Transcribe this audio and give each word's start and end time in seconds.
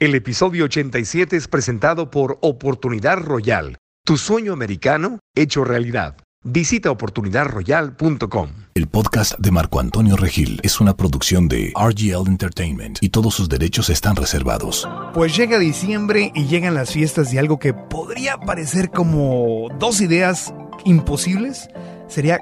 El 0.00 0.14
episodio 0.14 0.66
87 0.66 1.36
es 1.36 1.48
presentado 1.48 2.08
por 2.08 2.38
Oportunidad 2.40 3.18
Royal, 3.18 3.78
tu 4.04 4.16
sueño 4.16 4.52
americano 4.52 5.18
hecho 5.34 5.64
realidad. 5.64 6.16
Visita 6.44 6.92
oportunidadroyal.com. 6.92 8.50
El 8.74 8.86
podcast 8.86 9.36
de 9.40 9.50
Marco 9.50 9.80
Antonio 9.80 10.14
Regil 10.14 10.60
es 10.62 10.80
una 10.80 10.96
producción 10.96 11.48
de 11.48 11.72
RGL 11.74 12.28
Entertainment 12.28 12.98
y 13.00 13.08
todos 13.08 13.34
sus 13.34 13.48
derechos 13.48 13.90
están 13.90 14.14
reservados. 14.14 14.88
Pues 15.14 15.36
llega 15.36 15.58
diciembre 15.58 16.30
y 16.32 16.46
llegan 16.46 16.74
las 16.74 16.92
fiestas 16.92 17.34
y 17.34 17.38
algo 17.38 17.58
que 17.58 17.74
podría 17.74 18.38
parecer 18.38 18.90
como 18.90 19.66
dos 19.80 20.00
ideas 20.00 20.54
imposibles 20.84 21.70
sería 22.06 22.38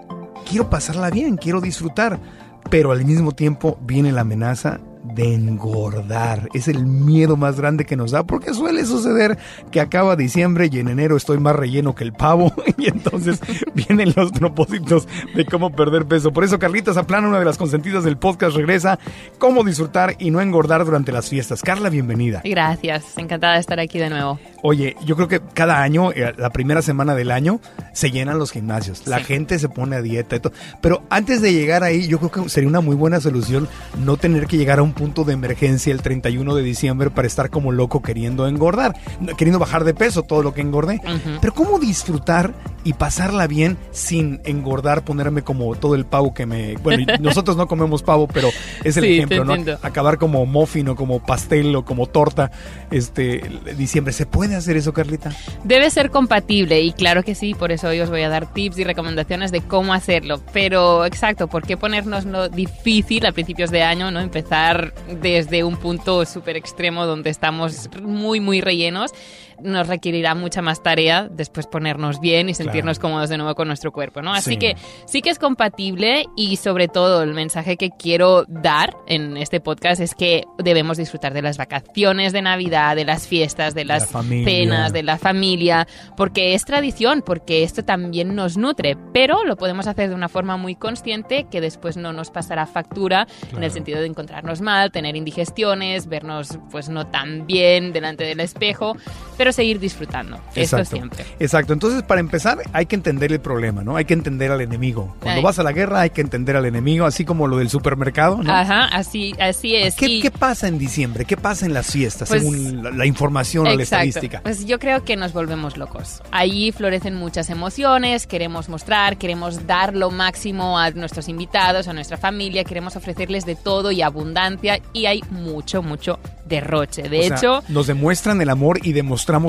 quiero 0.47 0.69
pasarla 0.69 1.09
bien, 1.09 1.39
quiero 1.39 1.63
disfrutar, 1.63 2.21
pero 2.69 2.93
al 2.93 3.07
mismo 3.07 3.33
tiempo 3.33 3.79
viene 3.81 4.13
la 4.13 4.21
amenaza 4.21 4.79
de 5.17 5.35
engordar. 5.35 6.49
Es 6.55 6.69
el 6.69 6.87
miedo 6.87 7.37
más 7.37 7.59
grande 7.59 7.85
que 7.85 7.97
nos 7.97 8.11
da 8.13 8.25
porque 8.25 8.55
suele 8.55 8.85
suceder 8.85 9.39
que 9.71 9.81
acaba 9.81 10.15
diciembre 10.15 10.69
y 10.71 10.79
en 10.79 10.89
enero 10.89 11.17
estoy 11.17 11.39
más 11.39 11.57
relleno 11.57 11.95
que 11.95 12.05
el 12.05 12.13
pavo 12.13 12.53
y 12.79 12.87
entonces 12.89 13.41
vienen 13.75 14.13
los 14.15 14.31
propósitos 14.33 15.09
de 15.35 15.45
cómo 15.47 15.73
perder 15.75 16.05
peso. 16.07 16.33
Por 16.33 16.45
eso 16.45 16.59
Carlita 16.59 16.93
Zaplana, 16.95 17.29
una 17.29 17.39
de 17.39 17.45
las 17.45 17.57
consentidas 17.59 18.05
del 18.05 18.19
podcast, 18.19 18.55
regresa 18.57 18.99
cómo 19.39 19.65
disfrutar 19.65 20.15
y 20.19 20.31
no 20.31 20.41
engordar 20.41 20.85
durante 20.85 21.13
las 21.13 21.29
fiestas. 21.29 21.63
Carla, 21.63 21.89
bienvenida. 21.89 22.43
Gracias, 22.45 23.17
encantada 23.17 23.55
de 23.55 23.61
estar 23.61 23.81
aquí 23.81 23.99
de 23.99 24.11
nuevo. 24.11 24.39
Oye, 24.63 24.97
yo 25.05 25.17
creo 25.17 25.29
que 25.29 25.41
cada 25.55 25.83
año, 25.83 26.13
eh, 26.13 26.35
la 26.37 26.51
primera 26.51 26.83
semana 26.83 27.15
del 27.15 27.31
año, 27.31 27.61
se 27.93 28.11
llenan 28.11 28.39
los 28.39 28.51
gimnasios. 28.53 29.07
La 29.07 29.19
Sí. 29.19 29.25
gente 29.25 29.59
se 29.59 29.69
pone 29.69 29.97
a 29.97 30.03
dieta 30.03 30.37
y 30.37 30.41
todo. 30.41 30.53
Pero 30.83 31.03
antes 31.09 31.41
de 31.41 31.53
llegar 31.53 31.83
ahí, 31.85 32.07
yo 32.07 32.19
creo 32.19 32.31
que 32.45 32.49
sería 32.51 32.69
una 32.69 32.81
muy 32.81 32.97
buena 32.97 33.21
solución 33.21 33.69
no 34.05 34.17
tener 34.17 34.47
que 34.47 34.57
llegar 34.59 34.79
a 34.79 34.83
un 34.83 34.93
punto 34.93 35.06
de 35.15 35.33
emergencia 35.33 35.93
el 35.93 36.03
31 36.03 36.55
de 36.55 36.63
diciembre 36.63 37.11
para 37.11 37.27
estar 37.27 37.49
como 37.49 37.73
loco 37.73 38.03
queriendo 38.03 38.49
engordar, 38.49 38.95
queriendo 39.37 39.59
bajar 39.59 39.85
de 39.85 39.95
peso 39.95 40.23
todo 40.23 40.43
lo 40.43 40.53
que 40.53 40.61
engordé. 40.61 41.01
Pero 41.41 41.55
¿cómo 41.55 41.79
disfrutar 41.79 42.53
y 42.85 42.93
pasarla 42.93 43.47
bien 43.47 43.77
sin 43.93 44.41
engordar, 44.45 45.05
ponerme 45.05 45.43
como 45.43 45.75
todo 45.75 45.95
el 45.95 46.07
pavo 46.07 46.35
que 46.35 46.47
me... 46.47 46.77
Bueno, 46.77 47.05
nosotros 47.21 47.57
no 47.57 47.67
comemos 47.67 48.03
pavo, 48.03 48.29
pero 48.29 48.49
es 48.85 48.97
el 48.97 49.05
Sí, 49.05 49.17
ejemplo, 49.17 49.45
¿no? 49.45 49.79
Acabar 49.83 50.19
como 50.19 50.45
muffin 50.47 50.89
o 50.89 50.97
como 50.97 51.21
pastel 51.21 51.75
o 51.75 51.85
como 51.85 52.07
torta 52.07 52.51
este 52.91 53.43
diciembre. 53.77 54.13
¿Se 54.13 54.27
puede 54.27 54.55
hacer 54.57 54.77
eso, 54.77 54.93
Carlita? 54.93 55.33
Debe 55.65 55.91
ser 55.91 56.11
compatible 56.11 56.81
y 56.81 56.93
claro 56.93 57.23
que 57.23 57.35
sí, 57.35 57.55
por 57.55 57.73
eso 57.73 57.89
hoy 57.89 58.01
os 58.01 58.11
voy 58.11 58.23
a 58.23 58.29
dar 58.29 58.53
tips 58.53 58.79
y 58.79 58.85
recomendaciones 58.85 59.53
de 59.53 59.63
cómo 59.63 59.95
hacerlo. 59.95 60.41
Pero 60.53 61.05
exacto, 61.05 61.49
¿por 61.49 61.67
qué 61.67 61.77
ponernos 61.77 62.25
lo 62.25 62.49
difícil 62.49 63.27
a 63.27 63.33
principios 63.33 63.71
de 63.71 63.83
año, 63.83 64.11
no? 64.11 64.21
Empezar 64.21 64.93
desde 65.09 65.65
un 65.65 65.77
punto 65.77 66.25
súper 66.25 66.57
extremo 66.57 67.07
donde 67.07 67.31
estamos 67.31 67.89
muy, 68.03 68.41
muy 68.41 68.61
rellenos. 68.61 69.13
Nos 69.63 69.87
requerirá 69.89 70.35
mucha 70.35 70.63
más 70.63 70.83
tarea 70.83 71.29
después 71.31 71.67
ponernos 71.67 72.21
bien 72.21 72.49
y 72.49 72.55
sentirnos 72.55 72.99
cómodos 72.99 73.29
de 73.29 73.39
nuevo 73.39 73.55
con 73.55 73.69
nuestro 73.69 73.93
cuerpo, 73.93 74.23
¿no? 74.23 74.33
Así 74.33 74.51
Sí. 74.53 74.57
que 74.59 74.77
sí 75.07 75.23
que 75.23 75.31
es 75.31 75.39
compatible 75.39 76.27
y 76.37 76.57
sobre 76.57 76.89
todo 76.89 77.23
el 77.23 77.35
mensaje 77.35 77.77
que 77.77 77.91
quiero 77.91 78.45
dar 78.49 78.97
en 79.07 79.37
este 79.37 79.61
podcast 79.61 80.01
es 80.01 80.15
que 80.15 80.45
debemos 80.59 80.97
disfrutar 80.97 81.33
de 81.35 81.43
las 81.43 81.57
vacaciones 81.57 82.33
de 82.33 82.43
Navidad, 82.43 82.97
de 82.97 83.05
las 83.05 83.27
fiestas, 83.27 83.75
de 83.75 83.85
las 83.85 84.09
cenas, 84.45 84.93
de 84.93 85.03
la 85.03 85.19
familia, 85.19 85.87
porque 86.17 86.55
es 86.55 86.65
tradición, 86.65 87.23
porque 87.25 87.63
esto 87.63 87.85
también 87.85 88.35
nos 88.35 88.57
nutre, 88.57 88.97
pero 89.13 89.45
lo 89.45 89.57
podemos 89.57 89.87
hacer 89.87 90.09
de 90.09 90.15
una 90.15 90.29
forma 90.29 90.57
muy 90.57 90.75
consciente 90.75 91.47
que 91.51 91.61
después 91.61 91.97
no 91.97 92.13
nos 92.13 92.31
pasará 92.31 92.67
factura 92.67 93.27
en 93.55 93.63
el 93.63 93.71
sentido 93.71 94.01
de 94.01 94.07
encontrarnos 94.07 94.61
mal, 94.61 94.91
tener 94.93 95.17
indigestiones, 95.17 96.09
vernos 96.09 96.59
pues 96.71 96.89
no 96.89 97.07
tan 97.07 97.47
bien 97.47 97.93
delante 97.93 98.25
del 98.25 98.41
espejo, 98.41 98.97
pero 99.37 99.46
seguir 99.53 99.79
disfrutando. 99.81 100.39
Esto 100.55 100.85
siempre. 100.85 101.25
Exacto. 101.39 101.73
Entonces, 101.73 102.03
para 102.03 102.21
empezar, 102.21 102.59
hay 102.73 102.87
que 102.87 102.97
entender 102.97 103.33
el 103.33 103.41
problema, 103.41 103.83
¿no? 103.83 103.97
Hay 103.97 104.05
que 104.05 104.15
entender 104.15 104.51
al 104.51 104.61
enemigo. 104.61 105.15
Cuando 105.21 105.39
Ay. 105.41 105.45
vas 105.45 105.59
a 105.59 105.63
la 105.63 105.73
guerra, 105.73 106.01
hay 106.03 106.11
que 106.11 106.21
entender 106.21 106.57
al 106.57 106.65
enemigo, 106.67 107.07
así 107.07 107.25
como 107.25 107.47
lo 107.47 107.59
del 107.59 107.69
supermercado, 107.71 108.43
¿no? 108.43 108.53
Ajá, 108.53 108.85
así, 108.87 109.35
así 109.41 109.77
es. 109.77 109.95
¿Qué, 109.97 110.07
Y- 110.07 110.21
qué 110.23 110.31
pasa 110.31 110.69
en 110.69 110.79
diciembre? 110.79 111.25
¿Qué 111.25 111.37
pasa 111.37 111.67
en 111.67 111.75
las 111.75 111.91
fiestas, 111.91 112.29
Pues- 112.29 112.43
según 112.43 112.83
la, 112.83 112.91
la 112.91 113.07
información 113.07 113.67
o 113.67 113.75
la 113.75 113.83
Exacto. 113.83 114.05
estadística? 114.07 114.41
Pues 114.43 114.67
yo 114.67 114.79
creo 114.79 115.05
que 115.05 115.17
nos 115.17 115.33
volvemos 115.33 115.77
locos. 115.77 116.23
Allí 116.31 116.73
florecen 116.73 117.15
muchas 117.15 117.51
emociones, 117.51 118.27
queremos 118.27 118.69
mostrar, 118.69 119.17
queremos 119.17 119.67
dar 119.67 119.95
lo 119.95 120.11
máximo 120.11 120.79
a 120.79 120.91
nuestros 120.91 121.29
invitados, 121.29 121.89
a 121.89 121.93
nuestra 121.93 122.17
familia, 122.17 122.65
queremos 122.65 122.97
ofrecerles 122.97 123.45
de 123.47 123.57
todo 123.57 123.91
y 123.91 124.03
abundancia 124.03 124.81
y 124.93 125.07
hay 125.07 125.23
mucho, 125.31 125.83
mucho 125.83 126.19
derroche. 126.47 127.03
De 127.09 127.19
O 127.19 127.23
sea, 127.23 127.37
hecho, 127.37 127.63
nos 127.69 127.87
demuestran 127.87 128.41
el 128.41 128.51
amor 128.51 128.79
y 128.83 128.93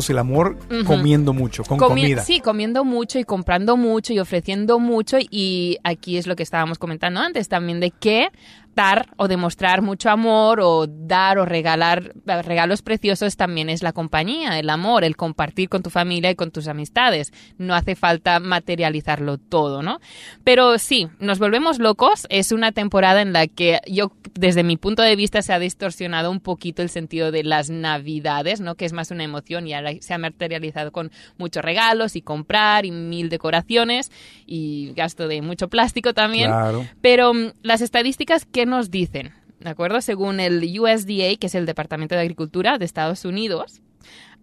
el 0.10 0.18
amor 0.18 0.58
comiendo 0.86 1.34
mucho, 1.34 1.64
con 1.64 1.78
Comi- 1.80 1.88
comida. 1.90 2.22
Sí, 2.24 2.40
comiendo 2.40 2.84
mucho 2.84 3.20
y 3.20 3.24
comprando 3.24 3.78
mucho 3.78 4.14
y 4.14 4.20
ofreciendo 4.20 4.80
mucho. 4.80 5.18
Y 5.20 5.78
aquí 5.84 6.18
es 6.18 6.28
lo 6.28 6.36
que 6.36 6.44
estábamos 6.44 6.78
comentando 6.78 7.20
antes 7.20 7.48
también 7.48 7.80
de 7.80 7.92
que 7.92 8.30
dar 8.78 9.08
o 9.18 9.28
demostrar 9.28 9.82
mucho 9.82 10.12
amor 10.12 10.60
o 10.62 10.86
dar 10.88 11.40
o 11.40 11.46
regalar 11.46 12.14
regalos 12.44 12.84
preciosos 12.84 13.36
también 13.36 13.70
es 13.70 13.82
la 13.82 13.92
compañía, 13.92 14.60
el 14.60 14.70
amor, 14.70 15.04
el 15.04 15.18
compartir 15.18 15.68
con 15.68 15.82
tu 15.82 15.90
familia 15.90 16.30
y 16.30 16.36
con 16.36 16.52
tus 16.52 16.68
amistades. 16.68 17.34
No 17.58 17.74
hace 17.74 17.96
falta 17.96 18.40
materializarlo 18.40 19.40
todo, 19.40 19.82
¿no? 19.82 20.00
Pero 20.44 20.78
sí, 20.78 21.08
nos 21.20 21.40
volvemos 21.40 21.80
locos. 21.80 22.28
Es 22.30 22.52
una 22.52 22.72
temporada 22.72 23.24
en 23.24 23.34
la 23.34 23.48
que 23.48 23.80
yo, 23.88 24.12
desde 24.36 24.64
mi 24.64 24.78
punto 24.78 25.02
de 25.02 25.16
vista, 25.16 25.42
se 25.42 25.54
ha 25.54 25.60
distorsionado 25.60 26.30
un 26.30 26.40
poquito 26.40 26.84
el 26.84 26.90
sentido 26.90 27.32
de 27.32 27.44
las 27.44 27.72
navidades, 27.72 28.62
¿no? 28.62 28.76
Que 28.76 28.86
es 28.86 28.94
más 28.94 29.10
una 29.10 29.24
emoción 29.24 29.66
y 29.66 29.74
ahora 29.74 29.94
se 30.02 30.14
ha 30.14 30.20
materializado 30.20 30.92
con 30.92 31.12
muchos 31.40 31.64
regalos 31.64 32.16
y 32.16 32.22
comprar 32.22 32.86
y 32.86 32.92
mil 32.92 33.30
decoraciones 33.30 34.12
y 34.46 34.94
gasto 34.96 35.28
de 35.28 35.42
mucho 35.42 35.68
plástico 35.68 36.14
también. 36.14 36.52
Claro. 36.52 36.86
Pero 37.02 37.34
mm, 37.34 37.54
las 37.64 37.82
estadísticas, 37.82 38.46
¿qué 38.46 38.67
nos 38.68 38.92
dicen? 38.92 39.34
¿De 39.60 39.70
acuerdo? 39.70 40.02
Según 40.02 40.40
el 40.40 40.62
USDA, 40.80 41.36
que 41.40 41.48
es 41.48 41.56
el 41.56 41.66
Departamento 41.66 42.16
de 42.16 42.22
Agricultura 42.22 42.78
de 42.78 42.86
Estados 42.86 43.26
Unidos, 43.26 43.82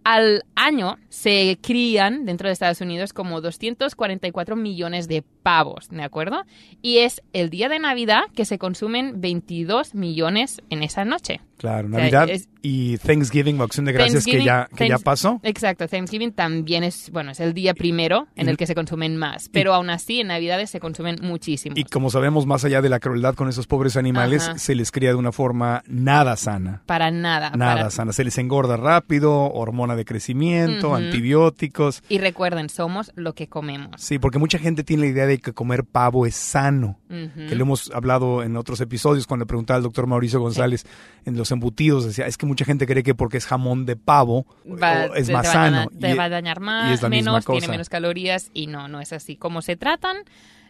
al 0.04 0.44
año 0.54 0.98
se 1.08 1.58
crían 1.62 2.26
dentro 2.26 2.48
de 2.48 2.52
Estados 2.52 2.82
Unidos 2.82 3.12
como 3.12 3.40
244 3.40 4.54
millones 4.54 5.08
de 5.08 5.22
pavos, 5.22 5.88
¿de 5.88 6.02
acuerdo? 6.02 6.44
Y 6.82 6.98
es 6.98 7.22
el 7.32 7.48
día 7.48 7.68
de 7.68 7.78
Navidad 7.78 8.24
que 8.34 8.44
se 8.44 8.58
consumen 8.58 9.20
22 9.20 9.94
millones 9.94 10.60
en 10.68 10.82
esa 10.82 11.04
noche. 11.06 11.40
Claro, 11.56 11.88
O 11.88 11.90
sea, 11.90 11.98
Navidad 12.00 12.28
es- 12.30 12.48
y 12.62 12.96
Thanksgiving, 12.98 13.60
Acción 13.60 13.84
de 13.86 13.92
Gracias, 13.92 14.24
que 14.24 14.42
ya, 14.42 14.68
que 14.74 14.88
ya 14.88 14.98
pasó. 14.98 15.38
Exacto, 15.42 15.86
Thanksgiving 15.86 16.32
también 16.32 16.82
es, 16.82 17.10
bueno, 17.10 17.30
es 17.30 17.40
el 17.40 17.52
día 17.54 17.74
primero 17.74 18.26
en 18.36 18.46
Y- 18.46 18.50
el 18.50 18.56
que 18.56 18.66
se 18.66 18.74
consumen 18.74 19.16
más, 19.16 19.48
pero 19.52 19.74
aún 19.74 19.90
así 19.90 20.20
en 20.20 20.28
Navidades 20.28 20.70
se 20.70 20.80
consumen 20.80 21.16
muchísimos. 21.22 21.78
Y 21.78 21.84
como 21.84 22.10
sabemos, 22.10 22.46
más 22.46 22.64
allá 22.64 22.80
de 22.82 22.88
la 22.88 23.00
crueldad 23.00 23.34
con 23.34 23.48
esos 23.48 23.66
pobres 23.66 23.96
animales, 23.96 24.48
Ajá. 24.48 24.58
se 24.58 24.74
les 24.74 24.90
cría 24.90 25.10
de 25.10 25.16
una 25.16 25.30
forma 25.32 25.82
nada 25.86 26.36
sana. 26.36 26.82
Para 26.86 27.10
nada. 27.10 27.50
Nada 27.50 27.74
para- 27.76 27.90
sana. 27.90 28.12
Se 28.12 28.24
les 28.24 28.36
engorda 28.38 28.76
rápido, 28.76 29.52
hormona 29.52 29.94
de 29.96 30.04
crecimiento, 30.04 30.94
antibióticos. 30.94 32.02
Y 32.08 32.18
recuerden, 32.18 32.68
somos 32.68 33.12
lo 33.14 33.34
que 33.34 33.48
comemos. 33.48 34.00
Sí, 34.00 34.18
porque 34.18 34.38
mucha 34.38 34.58
gente 34.58 34.84
tiene 34.84 35.02
la 35.04 35.08
idea 35.10 35.26
de 35.26 35.38
que 35.38 35.52
comer 35.52 35.84
pavo 35.84 36.26
es 36.26 36.34
sano. 36.34 36.98
Que 37.08 37.54
lo 37.54 37.62
hemos 37.62 37.92
hablado 37.94 38.42
en 38.42 38.56
otros 38.56 38.80
episodios 38.80 39.28
cuando 39.28 39.44
le 39.44 39.46
preguntaba 39.46 39.76
al 39.76 39.84
doctor 39.84 40.08
Mauricio 40.08 40.40
González 40.40 40.84
en 41.24 41.36
los 41.36 41.43
embutidos. 41.50 42.04
Decía, 42.06 42.26
es 42.26 42.36
que 42.36 42.46
mucha 42.46 42.64
gente 42.64 42.86
cree 42.86 43.02
que 43.02 43.14
porque 43.14 43.36
es 43.36 43.46
jamón 43.46 43.86
de 43.86 43.96
pavo 43.96 44.46
Va- 44.66 45.06
es 45.16 45.26
te- 45.26 45.32
más 45.32 45.42
te 45.42 45.48
va 45.48 45.50
a 45.50 45.52
sano. 45.52 45.76
dañar- 45.78 45.88
te 46.00 46.10
Y- 46.10 46.14
va 46.14 46.24
a 46.24 46.28
dañar 46.28 46.60
más, 46.60 46.90
y 46.90 46.94
es 46.94 47.02
la 47.02 47.08
misma 47.08 47.32
menos, 47.32 47.44
tiene 47.46 47.60
cosa. 47.60 47.70
menos 47.72 47.88
calorías 47.88 48.50
y 48.54 48.66
no, 48.66 48.88
no 48.88 49.00
es 49.00 49.12
así. 49.12 49.36
Cómo 49.36 49.62
se 49.62 49.76
tratan 49.76 50.16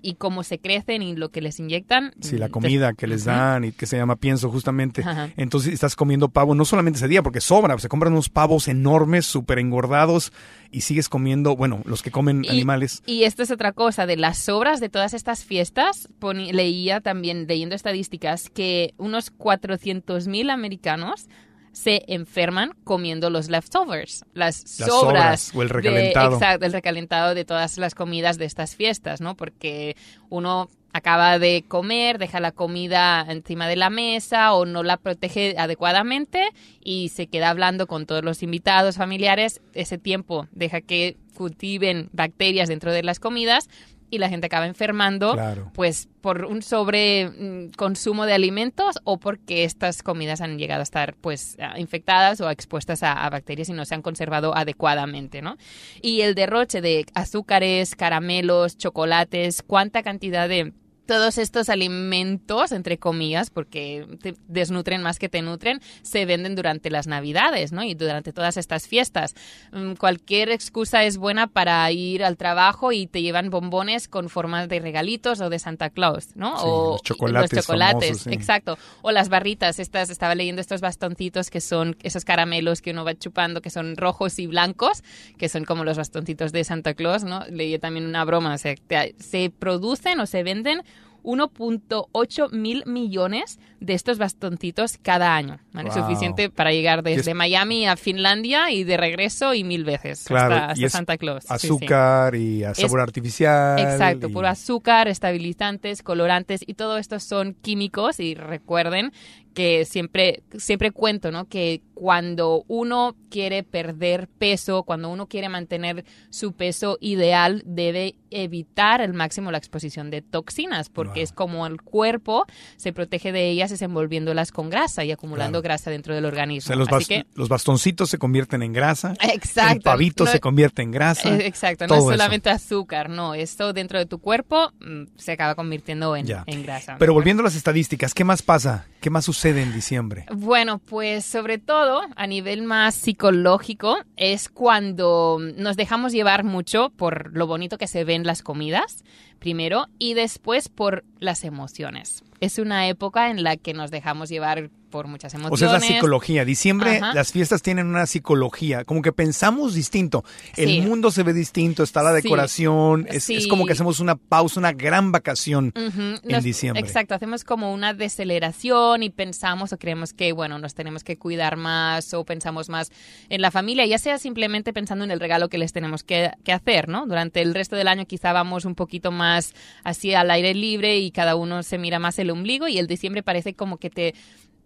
y 0.04 0.14
cómo 0.14 0.42
se 0.42 0.58
crecen 0.58 1.02
y 1.02 1.16
lo 1.16 1.30
que 1.30 1.40
les 1.40 1.58
inyectan. 1.58 2.12
Sí, 2.20 2.36
la 2.38 2.50
comida 2.50 2.92
que 2.92 3.06
les 3.06 3.24
dan 3.24 3.64
y 3.64 3.72
que 3.72 3.86
se 3.86 3.96
llama 3.96 4.16
pienso 4.16 4.50
justamente. 4.50 5.00
Ajá. 5.02 5.30
Entonces 5.36 5.72
estás 5.72 5.96
comiendo 5.96 6.28
pavo 6.28 6.54
no 6.54 6.64
solamente 6.64 6.98
ese 6.98 7.08
día, 7.08 7.22
porque 7.22 7.40
sobra, 7.40 7.76
se 7.78 7.88
compran 7.88 8.12
unos 8.12 8.28
pavos 8.28 8.68
enormes, 8.68 9.26
súper 9.26 9.58
engordados 9.58 10.32
y 10.70 10.82
sigues 10.82 11.08
comiendo, 11.08 11.56
bueno, 11.56 11.80
los 11.86 12.02
que 12.02 12.10
comen 12.10 12.44
Y- 12.44 12.48
animales. 12.48 13.02
Y 13.06 13.24
esto 13.24 13.42
es 13.42 13.50
otra 13.50 13.72
cosa, 13.72 14.06
de 14.06 14.16
las 14.16 14.38
sobras 14.38 14.80
de 14.80 14.88
todas 14.88 15.14
estas 15.14 15.44
fiestas, 15.44 16.08
leía 16.52 17.00
también, 17.00 17.46
leyendo 17.48 17.74
estadísticas, 17.74 18.50
que 18.50 18.92
unos 18.98 19.30
400.000 19.30 20.50
americanos 20.50 21.28
se 21.74 22.04
enferman 22.06 22.72
comiendo 22.84 23.28
los 23.30 23.50
leftovers, 23.50 24.24
las, 24.32 24.62
Las 24.78 24.88
sobras. 24.88 25.40
sobras 25.42 25.52
o 25.54 25.62
el 25.62 25.68
de- 25.68 25.74
recalentado. 25.74 26.34
exacto, 26.36 26.64
el 26.66 26.72
recalentado 26.72 27.34
de 27.34 27.44
todas 27.44 27.76
las 27.78 27.94
comidas 27.94 28.38
de 28.38 28.46
estas 28.46 28.76
fiestas, 28.76 29.20
¿no? 29.20 29.36
Porque 29.36 29.96
uno 30.30 30.68
acaba 30.92 31.40
de 31.40 31.64
comer, 31.66 32.18
deja 32.18 32.38
la 32.38 32.52
comida 32.52 33.26
encima 33.28 33.66
de 33.66 33.74
la 33.74 33.90
mesa 33.90 34.54
o 34.54 34.64
no 34.64 34.84
la 34.84 34.96
protege 34.96 35.56
adecuadamente 35.58 36.48
y 36.84 37.08
se 37.08 37.26
queda 37.26 37.50
hablando 37.50 37.88
con 37.88 38.06
todos 38.06 38.22
los 38.24 38.44
invitados 38.44 38.96
familiares. 38.96 39.60
Ese 39.74 39.98
tiempo 39.98 40.46
deja 40.52 40.80
que 40.80 41.16
cultiven 41.36 42.08
bacterias 42.12 42.68
dentro 42.68 42.92
de 42.92 43.02
las 43.02 43.18
comidas 43.18 43.68
y 44.14 44.18
la 44.18 44.28
gente 44.28 44.46
acaba 44.46 44.66
enfermando, 44.66 45.32
Claro. 45.32 45.70
pues 45.74 46.08
por 46.20 46.44
un 46.44 46.62
sobre 46.62 47.28
mm, 47.28 47.72
consumo 47.76 48.24
de 48.26 48.32
alimentos 48.32 48.98
o 49.04 49.18
porque 49.18 49.64
estas 49.64 50.02
comidas 50.02 50.40
han 50.40 50.58
llegado 50.58 50.80
a 50.80 50.84
estar 50.84 51.14
pues 51.20 51.56
infectadas 51.76 52.40
o 52.40 52.48
expuestas 52.50 53.02
a, 53.02 53.12
a 53.24 53.30
bacterias 53.30 53.68
y 53.68 53.72
no 53.72 53.84
se 53.84 53.94
han 53.94 54.02
conservado 54.02 54.56
adecuadamente, 54.56 55.42
¿no? 55.42 55.56
Y 56.00 56.20
el 56.22 56.34
derroche 56.34 56.80
de 56.80 57.06
azúcares, 57.14 57.94
caramelos, 57.96 58.76
chocolates, 58.78 59.62
cuánta 59.62 60.02
cantidad 60.02 60.48
de 60.48 60.72
todos 61.06 61.38
estos 61.38 61.68
alimentos, 61.68 62.72
entre 62.72 62.98
comillas, 62.98 63.50
porque 63.50 64.06
te 64.22 64.34
desnutren 64.48 65.02
más 65.02 65.18
que 65.18 65.28
te 65.28 65.42
nutren, 65.42 65.80
se 66.02 66.24
venden 66.24 66.54
durante 66.54 66.90
las 66.90 67.06
Navidades, 67.06 67.72
¿no? 67.72 67.82
Y 67.82 67.94
durante 67.94 68.32
todas 68.32 68.56
estas 68.56 68.88
fiestas. 68.88 69.34
Mm, 69.72 69.94
Cualquier 69.94 70.50
excusa 70.50 71.04
es 71.04 71.16
buena 71.16 71.46
para 71.46 71.90
ir 71.92 72.24
al 72.24 72.36
trabajo 72.36 72.92
y 72.92 73.06
te 73.06 73.22
llevan 73.22 73.50
bombones 73.50 74.08
con 74.08 74.28
formas 74.28 74.68
de 74.68 74.80
regalitos 74.80 75.40
o 75.40 75.50
de 75.50 75.58
Santa 75.58 75.90
Claus, 75.90 76.34
¿no? 76.36 76.56
Sí, 76.58 76.64
o 76.66 76.92
los 76.92 77.02
chocolates 77.02 77.52
los 77.52 77.64
chocolates, 77.66 78.08
famosos, 78.08 78.22
sí. 78.22 78.30
exacto. 78.32 78.78
O 79.02 79.10
las 79.12 79.28
barritas, 79.28 79.78
estas, 79.78 80.10
estaba 80.10 80.34
leyendo 80.34 80.60
estos 80.60 80.80
bastoncitos 80.80 81.50
que 81.50 81.60
son 81.60 81.96
esos 82.02 82.24
caramelos 82.24 82.80
que 82.82 82.90
uno 82.92 83.04
va 83.04 83.14
chupando, 83.14 83.60
que 83.60 83.70
son 83.70 83.96
rojos 83.96 84.38
y 84.38 84.46
blancos, 84.46 85.02
que 85.38 85.48
son 85.48 85.64
como 85.64 85.84
los 85.84 85.96
bastoncitos 85.96 86.52
de 86.52 86.64
Santa 86.64 86.94
Claus, 86.94 87.24
¿no? 87.24 87.44
Leí 87.50 87.78
también 87.78 88.06
una 88.06 88.24
broma, 88.24 88.54
o 88.54 88.58
sea, 88.58 88.74
te- 88.74 89.14
se 89.18 89.50
producen 89.50 90.20
o 90.20 90.26
se 90.26 90.42
venden 90.42 90.82
1.8 91.24 92.50
mil 92.52 92.84
millones 92.86 93.58
de 93.80 93.94
estos 93.94 94.18
bastoncitos 94.18 94.98
cada 95.02 95.34
año, 95.36 95.58
¿vale? 95.72 95.90
Wow. 95.90 96.02
Suficiente 96.02 96.48
para 96.50 96.72
llegar 96.72 97.02
desde 97.02 97.32
es- 97.32 97.36
Miami 97.36 97.86
a 97.86 97.96
Finlandia 97.96 98.70
y 98.70 98.84
de 98.84 98.96
regreso 98.96 99.52
y 99.54 99.64
mil 99.64 99.84
veces 99.84 100.24
Claro, 100.26 100.54
hasta, 100.54 100.80
y 100.80 100.84
es 100.84 100.92
Santa 100.92 101.18
Claus. 101.18 101.44
Sí, 101.44 101.48
sí. 101.58 101.66
Azúcar 101.66 102.34
y 102.34 102.64
a 102.64 102.74
sabor 102.74 103.00
artificial. 103.00 103.78
Exacto, 103.78 104.28
y- 104.28 104.32
puro 104.32 104.48
azúcar, 104.48 105.08
estabilizantes, 105.08 106.02
colorantes 106.02 106.60
y 106.66 106.74
todo 106.74 106.98
esto 106.98 107.18
son 107.20 107.54
químicos 107.54 108.20
y 108.20 108.34
recuerden 108.34 109.12
que 109.54 109.84
siempre 109.84 110.42
siempre 110.58 110.90
cuento, 110.90 111.30
¿no? 111.30 111.44
Que 111.46 111.80
cuando 111.94 112.64
uno 112.68 113.14
quiere 113.30 113.62
perder 113.62 114.28
peso, 114.28 114.82
cuando 114.82 115.08
uno 115.08 115.26
quiere 115.26 115.48
mantener 115.48 116.04
su 116.30 116.52
peso 116.52 116.98
ideal, 117.00 117.62
debe 117.64 118.16
evitar 118.30 119.00
al 119.00 119.14
máximo 119.14 119.50
la 119.52 119.58
exposición 119.58 120.10
de 120.10 120.20
toxinas, 120.22 120.88
porque 120.88 121.20
Wow. 121.20 121.22
es 121.24 121.32
como 121.32 121.66
el 121.66 121.80
cuerpo 121.82 122.46
se 122.76 122.92
protege 122.92 123.30
de 123.32 123.48
ellas 123.50 123.70
desenvolviéndolas 123.70 124.50
con 124.50 124.70
grasa 124.70 125.04
y 125.04 125.12
acumulando 125.12 125.60
Claro. 125.60 125.74
grasa 125.74 125.90
dentro 125.90 126.14
del 126.14 126.24
O 126.24 126.28
organismo. 126.28 126.66
sea, 126.66 126.76
los, 126.76 126.88
Así 126.88 126.96
bas- 127.04 127.06
que 127.08 127.26
los 127.34 127.48
bastoncitos 127.48 128.10
se 128.10 128.18
convierten 128.18 128.62
en 128.62 128.72
grasa. 128.72 129.14
Exacto. 129.20 129.72
El 129.74 129.80
pavito 129.82 130.24
No- 130.24 130.30
se 130.30 130.40
convierte 130.40 130.82
en 130.82 130.90
grasa. 130.90 131.28
Exacto, 131.46 131.86
no 131.86 131.94
es 131.94 132.00
eso. 132.00 132.10
solamente 132.10 132.50
azúcar, 132.50 133.08
no, 133.08 133.34
esto 133.34 133.72
dentro 133.72 133.98
de 133.98 134.06
tu 134.06 134.18
cuerpo 134.18 134.72
mm, 134.80 135.04
se 135.16 135.32
acaba 135.32 135.54
convirtiendo 135.54 136.16
en 136.16 136.26
grasa. 136.64 136.96
Pero 136.98 137.14
volviendo 137.14 137.42
a 137.42 137.44
las 137.44 137.54
estadísticas, 137.54 138.14
¿qué 138.14 138.24
más 138.24 138.42
pasa? 138.42 138.86
¿Qué 139.00 139.10
más 139.10 139.24
sucede 139.24 139.62
en 139.62 139.72
diciembre? 139.72 140.26
Bueno, 140.34 140.78
pues 140.78 141.24
sobre 141.24 141.58
todo 141.58 141.83
a 142.16 142.26
nivel 142.26 142.62
más 142.62 142.94
psicológico 142.94 143.98
es 144.16 144.48
cuando 144.48 145.38
nos 145.56 145.76
dejamos 145.76 146.12
llevar 146.12 146.44
mucho 146.44 146.90
por 146.90 147.36
lo 147.36 147.46
bonito 147.46 147.78
que 147.78 147.86
se 147.86 148.04
ven 148.04 148.26
las 148.26 148.42
comidas, 148.42 149.04
primero, 149.38 149.88
y 149.98 150.14
después 150.14 150.68
por 150.68 151.04
las 151.20 151.44
emociones. 151.44 152.24
Es 152.44 152.58
una 152.58 152.88
época 152.88 153.30
en 153.30 153.42
la 153.42 153.56
que 153.56 153.72
nos 153.74 153.90
dejamos 153.90 154.28
llevar 154.28 154.70
por 154.90 155.08
muchas 155.08 155.34
O 155.34 155.38
emociones. 155.38 155.58
sea, 155.58 155.76
es 155.78 155.82
la 155.82 155.88
psicología. 155.96 156.44
Diciembre, 156.44 156.98
Ajá. 156.98 157.14
las 157.14 157.32
fiestas 157.32 157.62
tienen 157.62 157.88
una 157.88 158.06
psicología, 158.06 158.84
como 158.84 159.02
que 159.02 159.10
pensamos 159.12 159.74
distinto. 159.74 160.22
El 160.56 160.68
Sí. 160.68 160.80
mundo 160.82 161.10
se 161.10 161.24
ve 161.24 161.32
distinto, 161.32 161.82
está 161.82 162.00
la 162.04 162.14
Sí. 162.14 162.22
decoración, 162.22 163.06
es, 163.10 163.24
Sí. 163.24 163.34
es 163.34 163.48
como 163.48 163.66
que 163.66 163.72
hacemos 163.72 163.98
una 163.98 164.14
pausa, 164.14 164.60
una 164.60 164.70
gran 164.72 165.10
vacación. 165.10 165.72
Ujú, 165.74 166.00
en 166.00 166.20
nos- 166.24 166.44
diciembre. 166.44 166.80
Exacto, 166.80 167.12
hacemos 167.12 167.42
como 167.42 167.72
una 167.74 167.92
deceleración 167.92 169.02
y 169.02 169.10
pensamos 169.10 169.72
o 169.72 169.78
creemos 169.78 170.12
que, 170.12 170.32
bueno, 170.32 170.60
nos 170.60 170.74
tenemos 170.74 171.02
que 171.02 171.16
cuidar 171.18 171.56
más 171.56 172.14
o 172.14 172.24
pensamos 172.24 172.68
más 172.68 172.92
en 173.30 173.40
la 173.42 173.50
familia, 173.50 173.86
ya 173.86 173.98
sea 173.98 174.18
simplemente 174.18 174.72
pensando 174.72 175.04
en 175.04 175.10
el 175.10 175.18
regalo 175.18 175.48
que 175.48 175.58
les 175.58 175.72
tenemos 175.72 176.04
que, 176.04 176.30
que 176.44 176.52
hacer, 176.52 176.88
¿no? 176.88 177.06
Durante 177.06 177.42
el 177.42 177.52
resto 177.54 177.74
del 177.74 177.88
año 177.88 178.06
quizá 178.06 178.32
vamos 178.32 178.64
un 178.64 178.76
poquito 178.76 179.10
más 179.10 179.54
así 179.82 180.14
al 180.14 180.30
aire 180.30 180.54
libre 180.54 180.98
y 180.98 181.10
cada 181.10 181.34
uno 181.34 181.64
se 181.64 181.78
mira 181.78 181.98
más 181.98 182.16
el 182.20 182.30
ombligo 182.34 182.68
y 182.68 182.78
el 182.78 182.86
diciembre 182.86 183.22
parece 183.22 183.54
como 183.54 183.78
que 183.78 183.90
te... 183.90 184.14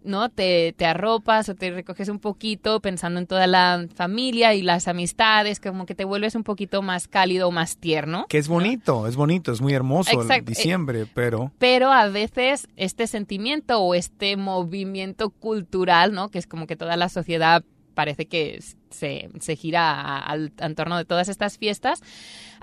¿no? 0.01 0.29
Te, 0.29 0.73
te 0.77 0.85
arropas 0.85 1.49
o 1.49 1.55
te 1.55 1.71
recoges 1.71 2.07
un 2.07 2.19
poquito 2.19 2.79
pensando 2.79 3.19
en 3.19 3.27
toda 3.27 3.47
la 3.47 3.85
familia 3.93 4.53
y 4.53 4.61
las 4.61 4.87
amistades, 4.87 5.59
como 5.59 5.85
que 5.85 5.93
te 5.93 6.05
vuelves 6.05 6.35
un 6.35 6.45
poquito 6.45 6.81
más 6.81 7.09
cálido, 7.09 7.51
más 7.51 7.77
tierno. 7.77 8.25
Que 8.29 8.37
es 8.37 8.47
bonito, 8.47 9.07
es 9.07 9.17
bonito, 9.17 9.51
es 9.51 9.59
muy 9.59 9.73
hermoso 9.73 10.11
el 10.11 10.21
Exacto. 10.21 10.45
diciembre, 10.45 11.05
pero 11.13 11.51
pero 11.59 11.91
a 11.91 12.07
veces 12.07 12.69
este 12.77 13.07
sentimiento 13.07 13.81
o 13.81 13.93
este 13.93 14.37
movimiento 14.37 15.31
cultural, 15.31 16.13
¿no? 16.13 16.29
Que 16.29 16.39
es 16.39 16.47
como 16.47 16.65
que 16.65 16.77
toda 16.77 16.95
la 16.95 17.09
sociedad 17.09 17.65
parece 17.93 18.25
que 18.27 18.63
se, 18.91 19.29
se 19.41 19.55
gira 19.57 20.17
al 20.17 20.53
en 20.59 20.75
torno 20.75 20.97
de 20.97 21.03
todas 21.03 21.27
estas 21.27 21.57
fiestas, 21.57 22.01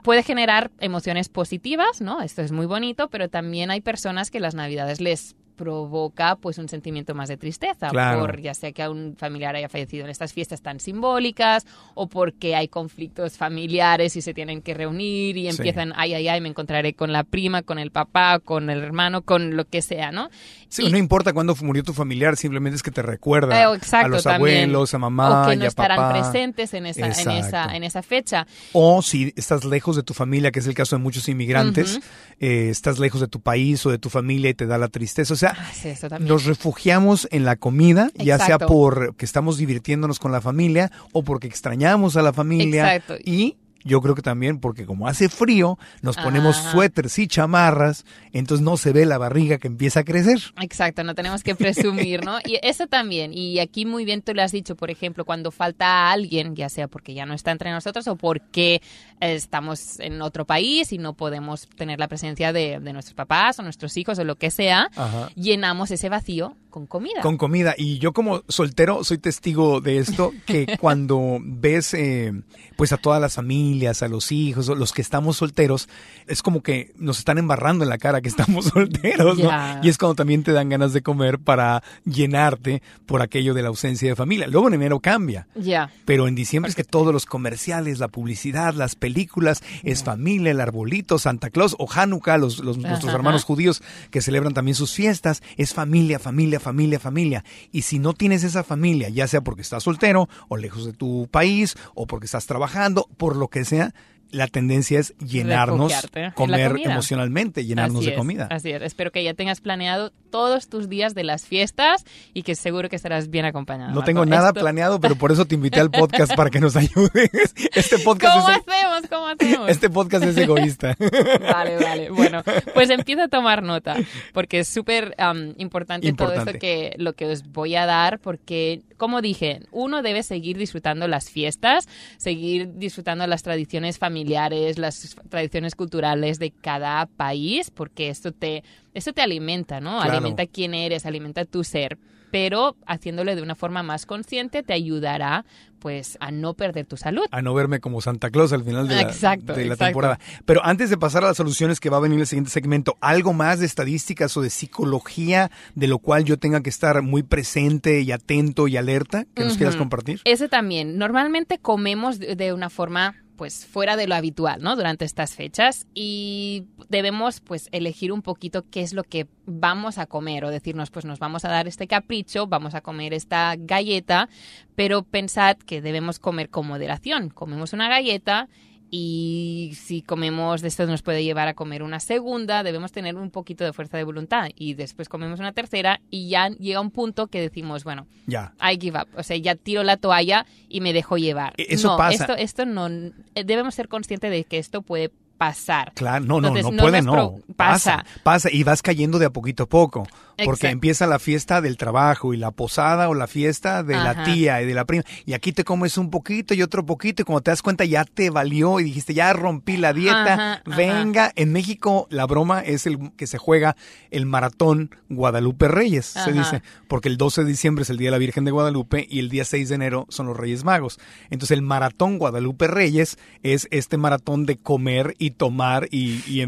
puede 0.07 0.23
generar 0.23 0.71
emociones 0.79 1.29
positivas, 1.29 2.01
¿no? 2.01 2.23
Esto 2.23 2.41
es 2.41 2.53
muy 2.53 2.67
bonito, 2.67 3.11
pero 3.11 3.29
también 3.29 3.73
hay 3.73 3.81
personas 3.81 4.31
que 4.31 4.39
las 4.39 4.55
navidades 4.55 5.01
les 5.01 5.35
provoca 5.57 6.37
pues 6.37 6.59
un 6.59 6.69
sentimiento 6.69 7.15
más 7.15 7.29
de 7.29 7.37
tristeza 7.37 7.89
Claro. 7.89 8.21
por 8.21 8.41
ya 8.41 8.55
sea 8.55 8.73
que 8.73 8.87
un 8.89 9.17
familiar 9.19 9.57
haya 9.57 9.69
fallecido 9.69 10.05
en 10.05 10.11
estas 10.11 10.33
fiestas 10.33 10.61
tan 10.63 10.79
simbólicas 10.81 11.67
o 11.95 12.07
porque 12.09 12.55
hay 12.55 12.69
conflictos 12.69 13.37
familiares 13.37 14.15
y 14.17 14.23
se 14.23 14.33
tienen 14.35 14.63
que 14.63 14.75
reunir 14.75 15.37
y 15.37 15.43
Sí. 15.51 15.57
empiezan 15.57 15.93
ay 15.97 16.15
ay 16.15 16.29
ay 16.29 16.41
me 16.41 16.49
encontraré 16.49 16.95
con 16.95 17.13
la 17.13 17.25
prima 17.25 17.63
con 17.63 17.79
el 17.79 17.91
papá 17.91 18.39
con 18.39 18.71
el 18.71 18.83
hermano 18.83 19.23
con 19.23 19.57
lo 19.57 19.65
que 19.65 19.83
sea 19.83 20.13
no 20.13 20.29
sí, 20.69 20.85
Y- 20.87 20.93
no 20.93 20.99
importa 20.99 21.33
cuándo 21.33 21.55
murió 21.63 21.83
tu 21.83 21.93
familiar, 21.95 22.37
simplemente 22.37 22.77
es 22.77 22.83
que 22.83 22.91
te 22.91 23.03
recuerda 23.03 23.61
Eh, 23.63 23.75
exacto, 23.77 24.07
a 24.07 24.09
los 24.11 24.23
también. 24.25 24.65
abuelos, 24.71 24.95
a 24.95 24.99
mamá, 24.99 25.45
o 25.45 25.49
que 25.49 25.55
y 25.55 25.59
no 25.59 25.65
a 25.65 25.69
estarán 25.69 25.97
papá. 25.97 26.13
presentes 26.13 26.75
en 26.75 26.87
esa, 26.87 27.07
en 27.07 27.13
esa 27.13 27.37
Exacto. 27.39 27.75
en 27.75 27.85
esa 27.85 28.03
fecha 28.03 28.47
O 28.73 29.01
si 29.03 29.33
estás 29.37 29.65
lejos 29.65 29.97
de 29.97 30.03
tu 30.03 30.13
familia, 30.15 30.51
que 30.51 30.59
es 30.59 30.67
el 30.67 30.75
caso 30.75 30.97
de 30.97 31.03
muchos 31.03 31.29
inmigrantes, 31.29 32.01
eh, 32.41 32.69
estás 32.71 32.99
lejos 32.99 33.21
de 33.21 33.29
tu 33.29 33.41
país 33.41 33.85
o 33.87 33.91
de 33.91 33.99
tu 33.99 34.11
familia 34.11 34.51
y 34.51 34.55
te 34.55 34.67
da 34.67 34.77
la 34.79 34.89
tristeza. 34.89 35.33
O 35.33 35.37
sea, 35.37 35.46
Ah, 35.57 35.71
sí, 35.73 35.93
nos 36.21 36.45
refugiamos 36.45 37.29
en 37.31 37.45
la 37.45 37.57
comida, 37.57 38.11
ya 38.15 38.37
sea 38.39 38.57
Exacto. 38.57 38.67
por 38.67 39.17
que 39.17 39.25
estamos 39.25 39.59
divirtiéndonos 39.59 40.19
con 40.19 40.33
la 40.33 40.41
familia 40.41 40.91
o 41.13 41.23
porque 41.23 41.47
extrañamos 41.47 42.17
a 42.17 42.23
la 42.23 42.33
familia. 42.33 42.95
Exacto. 42.95 43.17
Y 43.25 43.57
yo 43.87 44.01
creo 44.03 44.15
que 44.15 44.23
también 44.23 44.59
porque 44.59 44.85
como 44.85 45.09
hace 45.09 45.29
frío, 45.29 45.79
nos 46.03 46.17
ponemos 46.17 46.59
Ajá. 46.59 46.73
suéteres 46.73 47.19
y 47.19 47.29
chamarras, 47.29 48.05
entonces 48.33 48.65
no 48.65 48.77
se 48.77 48.93
ve 48.93 49.07
la 49.07 49.19
barriga 49.19 49.59
que 49.59 49.69
empieza 49.69 50.01
a 50.01 50.05
crecer. 50.05 50.39
Exacto, 50.61 51.05
no 51.05 51.15
tenemos 51.15 51.43
que 51.43 51.55
presumir, 51.55 52.25
¿no? 52.25 52.39
Y 52.45 52.59
eso 52.63 52.87
también, 52.87 53.33
y 53.33 53.61
aquí 53.61 53.87
muy 53.87 54.05
bien 54.05 54.23
tú 54.23 54.35
lo 54.35 54.43
has 54.43 54.53
dicho, 54.53 54.77
por 54.77 54.91
ejemplo, 54.91 55.25
cuando 55.25 55.51
falta 55.51 56.11
alguien, 56.11 56.55
ya 56.55 56.69
sea 56.69 56.89
porque 56.89 57.15
ya 57.15 57.27
no 57.27 57.35
está 57.35 57.53
entre 57.53 57.71
nosotros 57.71 58.07
o 58.09 58.17
porque 58.17 58.83
estamos 59.21 60.01
en 60.01 60.21
otro 60.23 60.45
país 60.45 60.93
y 60.93 60.99
no 60.99 61.15
podemos 61.15 61.69
tener 61.77 61.99
la 61.99 62.09
presencia 62.09 62.53
de, 62.53 62.81
de 62.81 62.93
nuestros 62.93 63.15
papás 63.15 63.59
o 63.59 63.63
nuestros 63.63 63.97
hijos 63.97 64.19
o 64.19 64.25
lo 64.25 64.37
que 64.37 64.51
sea, 64.51 64.91
Ajá. 64.97 65.31
llenamos 65.35 65.91
ese 65.91 66.09
vacío 66.09 66.57
con 66.71 66.87
comida. 66.87 67.23
Con 67.23 67.39
comida. 67.39 67.75
Y 67.77 67.99
yo 67.99 68.13
como 68.13 68.43
soltero 68.49 69.03
soy 69.03 69.17
testigo 69.17 69.81
de 69.81 69.97
esto, 69.97 70.33
que 70.45 70.67
cuando 70.81 71.39
ves 71.41 71.95
eh, 71.95 72.33
pues 72.77 72.93
a 72.93 72.99
todas 72.99 73.19
las 73.21 73.39
familias, 73.77 74.03
a 74.03 74.09
los 74.09 74.33
hijos, 74.33 74.69
los 74.69 74.93
que 74.93 75.03
estamos 75.03 75.37
solteros, 75.37 75.89
es 76.27 76.43
como 76.43 76.63
que 76.63 76.93
nos 76.97 77.19
están 77.19 77.37
embarrando 77.39 77.85
en 77.85 77.91
la 77.91 77.99
cara 77.99 78.21
que 78.23 78.29
estamos 78.29 78.65
solteros, 78.75 79.39
¿no? 79.39 79.51
Y 79.83 79.89
es 79.89 79.99
cuando 79.99 80.15
también 80.15 80.43
te 80.43 80.53
dan 80.53 80.69
ganas 80.69 80.93
de 80.93 81.03
comer 81.03 81.39
para 81.39 81.83
llenarte 82.05 82.83
por 83.05 83.23
aquello 83.23 83.53
de 83.55 83.63
la 83.63 83.69
ausencia 83.69 84.09
de 84.09 84.17
familia. 84.17 84.47
Luego 84.47 84.69
en 84.69 84.75
enero 84.75 85.01
cambia. 85.01 85.47
Ya. 85.55 85.91
Pero 86.05 86.27
en 86.29 86.35
diciembre 86.35 86.71
es 86.71 86.75
que 86.77 86.85
todos 86.85 87.13
los 87.13 87.27
comerciales, 87.27 87.99
la 87.99 88.09
publicidad, 88.09 88.75
las 88.75 88.95
películas, 88.95 89.63
es 89.83 90.03
familia, 90.03 90.51
el 90.53 90.61
arbolito, 90.61 91.19
Santa 91.19 91.51
Claus 91.51 91.77
o 91.79 91.87
Hanukkah, 91.93 92.39
los, 92.39 92.59
los- 92.61 92.79
nuestros 92.79 93.09
Ajá. 93.09 93.17
hermanos 93.17 93.45
judíos 93.45 93.83
que 94.11 94.23
celebran 94.23 94.55
también 94.55 94.75
sus 94.75 94.93
fiestas, 94.93 95.43
es 95.57 95.75
familia, 95.75 96.19
familia, 96.19 96.61
familia, 96.61 96.99
familia. 96.99 97.45
Y 97.73 97.83
si 97.83 97.99
no 97.99 98.13
tienes 98.15 98.43
esa 98.45 98.65
familia, 98.65 99.09
ya 99.11 99.27
sea 99.29 99.43
porque 99.43 99.63
estás 99.63 99.83
soltero 99.83 100.29
o 100.49 100.57
lejos 100.57 100.87
de 100.87 100.93
tu 100.93 101.29
país 101.31 101.77
o 101.95 102.07
porque 102.07 102.27
estás 102.27 102.47
trabajando, 102.47 103.09
por 103.19 103.37
lo 103.37 103.49
que 103.49 103.61
sea, 103.67 103.93
la 104.31 104.47
tendencia 104.49 104.99
es 104.99 105.17
llenarnos, 105.19 105.93
Refugiarte 105.93 106.33
comer 106.35 106.77
emocionalmente, 106.85 107.65
llenarnos 107.65 107.99
Así 107.99 108.07
de 108.07 108.13
es, 108.13 108.19
comida. 108.19 108.49
Así 108.51 108.71
es. 108.71 108.83
Espero 108.83 109.13
que 109.13 109.23
ya 109.23 109.35
tengas 109.35 109.61
planeado 109.61 110.13
todos 110.31 110.69
tus 110.69 110.89
días 110.89 111.15
de 111.15 111.25
las 111.25 111.47
fiestas 111.47 112.05
y 112.35 112.43
que 112.43 112.55
seguro 112.57 112.89
que 112.89 112.97
estarás 112.97 113.31
bien 113.31 113.45
acompañado. 113.45 113.91
No 113.91 113.97
Marco. 113.97 114.07
tengo 114.07 114.27
nada 114.27 114.49
Esto- 114.49 114.61
planeado, 114.61 115.01
pero 115.01 115.15
por 115.17 115.33
eso 115.33 115.45
te 115.47 115.55
invité 115.55 115.81
al 115.81 115.91
podcast 115.91 116.35
para 116.35 116.51
que 116.51 116.61
nos 116.61 116.77
ayudes. 116.77 117.31
Este 117.75 117.99
podcast 117.99 118.35
¿Cómo 118.37 118.49
es, 118.51 118.57
hacemos? 118.59 119.11
¿Cómo 119.11 119.27
hacemos? 119.29 119.71
este 119.71 119.91
podcast 119.91 120.25
es 120.25 120.37
egoísta. 120.37 120.97
Vale, 121.41 121.77
vale. 121.79 122.11
Bueno, 122.11 122.43
pues 122.75 122.91
empieza 122.91 123.25
a 123.25 123.29
tomar 123.29 123.63
nota, 123.63 123.97
porque 124.33 124.61
es 124.61 124.69
súper 124.69 125.15
am, 125.19 125.55
importante, 125.59 126.07
todo 126.13 126.29
Importante. 126.29 126.51
esto 126.51 126.59
que 126.61 126.95
lo 126.99 127.13
que 127.15 127.27
os 127.27 127.45
voy 127.53 127.77
a 127.77 127.87
dar, 127.87 128.19
porque, 128.19 128.83
como 128.97 129.21
dije, 129.23 129.61
uno 129.71 130.03
debe 130.03 130.23
seguir 130.23 130.59
disfrutando 130.59 131.07
las 131.09 131.31
fiestas, 131.31 131.89
seguir 132.17 132.75
disfrutando 132.75 133.27
las 133.27 133.43
tradiciones 133.43 133.99
familiares 133.99 134.16
familiares, 134.17 134.79
las 134.79 135.15
tradiciones 135.29 135.75
culturales 135.75 136.39
de 136.39 136.51
cada 136.51 137.05
país, 137.05 137.71
porque 137.71 138.09
esto 138.09 138.33
te, 138.33 138.65
esto 138.95 139.13
te 139.13 139.21
alimenta, 139.21 139.79
¿no? 139.79 139.99
Claro. 140.01 140.13
Alimenta 140.13 140.47
quién 140.47 140.73
eres, 140.73 141.05
alimenta 141.05 141.45
tu 141.45 141.65
ser. 141.65 141.99
Pero 142.31 142.77
haciéndole 142.87 143.37
de 143.37 143.43
una 143.43 143.55
forma 143.55 143.83
más 143.83 144.05
consciente 144.05 144.63
te 144.63 144.73
ayudará 144.73 145.45
pues 145.79 146.19
a 146.21 146.33
no 146.33 146.55
perder 146.55 146.87
tu 146.87 146.97
salud. 146.97 147.23
A 147.31 147.41
no 147.41 147.55
verme 147.55 147.79
como 147.79 148.01
Santa 148.01 148.31
Claus 148.31 148.53
al 148.53 148.65
final 148.65 148.89
de 148.89 148.97
la, 148.97 149.03
Exacto, 149.03 149.53
de 149.53 149.67
la 149.67 149.75
exacto. 149.75 149.85
temporada. 149.85 150.19
Pero 150.45 150.65
antes 150.65 150.91
de 150.91 150.97
pasar 150.97 151.23
a 151.23 151.29
las 151.29 151.37
soluciones 151.37 151.79
que 151.79 151.89
va 151.89 151.99
a 151.99 152.01
venir 152.01 152.19
el 152.19 152.27
siguiente 152.27 152.51
segmento, 152.51 152.97
¿algo 153.01 153.33
más 153.33 153.61
de 153.61 153.67
estadísticas 153.67 154.37
o 154.37 154.43
de 154.43 154.51
psicología 154.51 155.53
de 155.77 155.87
lo 155.87 155.99
cual 155.99 156.25
yo 156.25 156.39
tenga 156.39 156.63
que 156.63 156.71
estar 156.71 157.01
muy 157.03 157.23
presente 157.23 158.01
y 158.01 158.11
atento 158.11 158.67
y 158.67 158.77
alerta 158.77 159.27
que 159.35 159.45
nos 159.45 159.57
quieras 159.57 159.77
compartir? 159.77 160.21
Ese 160.25 160.49
también. 160.49 160.99
Normalmente 160.99 161.59
comemos 161.59 162.19
de 162.19 162.53
una 162.53 162.71
forma 162.71 163.15
pues 163.37 163.67
fuera 163.67 163.97
de 163.97 164.07
lo 164.07 164.15
habitual, 164.15 164.63
¿no? 164.63 164.77
Durante 164.77 165.05
estas 165.05 165.35
fechas 165.35 165.87
y 165.95 166.65
debemos 166.89 167.41
pues 167.41 167.69
elegir 167.73 168.13
un 168.13 168.23
poquito 168.23 168.65
qué 168.71 168.81
es 168.83 168.93
lo 168.93 169.05
que 169.05 169.27
vamos 169.47 169.99
a 169.99 170.07
comer 170.07 170.45
o 170.45 170.51
decirnos 170.51 170.91
pues 170.91 171.05
nos 171.05 171.19
vamos 171.19 171.45
a 171.45 171.49
dar 171.49 171.69
este 171.69 171.87
capricho, 171.87 172.47
vamos 172.47 172.75
a 172.75 172.81
comer 172.81 173.15
esta 173.15 173.55
galleta, 173.57 174.29
pero 174.75 175.03
pensad 175.03 175.57
que 175.57 175.81
debemos 175.81 176.19
comer 176.19 176.51
con 176.51 176.67
moderación. 176.67 177.31
Comemos 177.31 177.73
una 177.73 177.89
galleta 177.89 178.49
y 178.91 179.73
si 179.75 180.03
comemos 180.03 180.63
de 180.63 180.69
esto 180.69 180.87
nos 180.87 181.03
puede 181.03 181.25
llevar 181.25 181.49
a 181.49 181.55
comer 181.55 181.83
una 181.83 182.01
segunda, 182.01 182.63
debemos 182.63 182.93
tener 182.93 183.17
un 183.17 183.31
poquito 183.31 183.65
de 183.65 183.73
fuerza 183.73 183.97
de 183.97 184.05
voluntad 184.05 184.49
y 184.57 184.75
después 184.75 185.09
comemos 185.09 185.41
una 185.41 185.53
tercera 185.53 186.01
y 186.11 186.29
ya 186.29 186.49
llega 186.51 186.81
un 186.81 186.91
punto 186.91 187.27
que 187.27 187.41
decimos, 187.41 187.85
bueno, 187.85 188.07
Ya. 188.27 188.53
I 188.61 188.79
give 188.81 188.99
up. 188.99 189.09
O 189.17 189.23
sea, 189.23 189.37
ya 189.37 189.55
tiro 189.57 189.83
la 189.83 189.97
toalla 189.97 190.47
y 190.69 190.81
me 190.81 190.93
dejo 190.93 191.17
llevar. 191.19 191.55
E- 191.57 191.67
eso 191.71 191.89
no, 191.93 191.97
pasa. 191.97 192.25
Esto, 192.25 192.37
esto 192.37 192.67
no. 192.67 192.87
eh, 192.89 193.45
Debemos 193.45 193.75
ser 193.75 193.89
conscientes 193.89 194.31
de 194.31 194.45
que 194.45 194.59
esto 194.59 194.83
puede 194.83 195.11
pasar. 195.37 195.93
Claro, 195.95 196.25
no, 196.25 196.41
no, 196.41 196.49
Entonces, 196.49 196.65
no 196.65 196.71
no 196.73 196.83
puede, 196.83 197.03
no. 197.03 197.35
pasa. 197.57 197.99
pasa. 197.99 198.07
Pasa 198.23 198.49
y 198.53 198.63
vas 198.65 198.83
cayendo 198.83 199.19
de 199.19 199.27
a 199.27 199.31
poquito 199.31 199.65
a 199.65 199.67
poco. 199.67 200.07
Porque 200.45 200.67
Exacto. 200.67 200.67
empieza 200.69 201.07
la 201.07 201.19
fiesta 201.19 201.63
del 201.63 201.79
trabajo 201.79 202.35
y 202.35 202.37
la 202.37 202.51
posada 202.51 203.09
o 203.09 203.15
la 203.15 203.27
fiesta 203.27 203.83
de 203.83 203.95
la 203.95 204.23
tía 204.25 204.61
y 204.61 204.67
de 204.67 204.75
la 204.75 204.85
prima. 204.85 205.03
Y 205.25 205.33
aquí 205.33 205.53
te 205.53 205.65
comes 205.65 205.97
un 205.97 206.11
poquito 206.11 206.53
y 206.53 206.61
otro 206.63 206.85
poquito 206.85 207.23
y 207.23 207.25
cuando 207.25 207.41
te 207.41 207.51
das 207.53 207.63
cuenta 207.63 207.87
ya 207.87 208.05
te 208.05 208.29
valió 208.29 208.79
y 208.79 208.85
dijiste 208.85 209.15
ya 209.15 209.33
rompí 209.33 209.79
la 209.79 209.95
dieta. 209.95 210.35
Ajá, 210.35 210.53
ajá. 210.67 210.77
Venga, 210.77 211.33
en 211.37 211.53
México 211.53 212.07
la 212.11 212.27
broma 212.27 212.61
es 212.61 212.87
el 212.87 213.13
que 213.17 213.27
se 213.27 213.39
juega 213.39 213.77
el 214.11 214.27
maratón 214.27 214.91
Guadalupe 215.09 215.69
Reyes, 215.69 216.05
se 216.05 216.33
dice. 216.33 216.63
Porque 216.87 217.09
el 217.09 217.17
12 217.17 217.45
de 217.45 217.49
diciembre 217.49 217.85
es 217.85 217.91
el 217.91 217.97
Día 217.97 218.09
de 218.09 218.13
la 218.13 218.19
Virgen 218.19 218.45
de 218.45 218.51
Guadalupe 218.51 219.07
y 219.09 219.21
el 219.21 219.31
día 219.31 219.47
6 219.47 219.71
de 219.71 219.75
enero 219.75 220.07
son 220.11 220.27
los 220.27 220.37
Reyes 220.37 220.65
Magos. 220.65 220.99
Entonces 221.31 221.53
el 221.57 221.63
maratón 221.63 222.19
Guadalupe 222.19 222.67
Reyes 222.67 223.17
es 223.43 223.69
este 223.71 223.97
maratón 223.97 224.45
de 224.45 224.59
comer 224.59 225.15
y 225.19 225.26
tomar 225.31 225.89
y, 225.91 226.21
y, 226.27 226.43
y- 226.43 226.45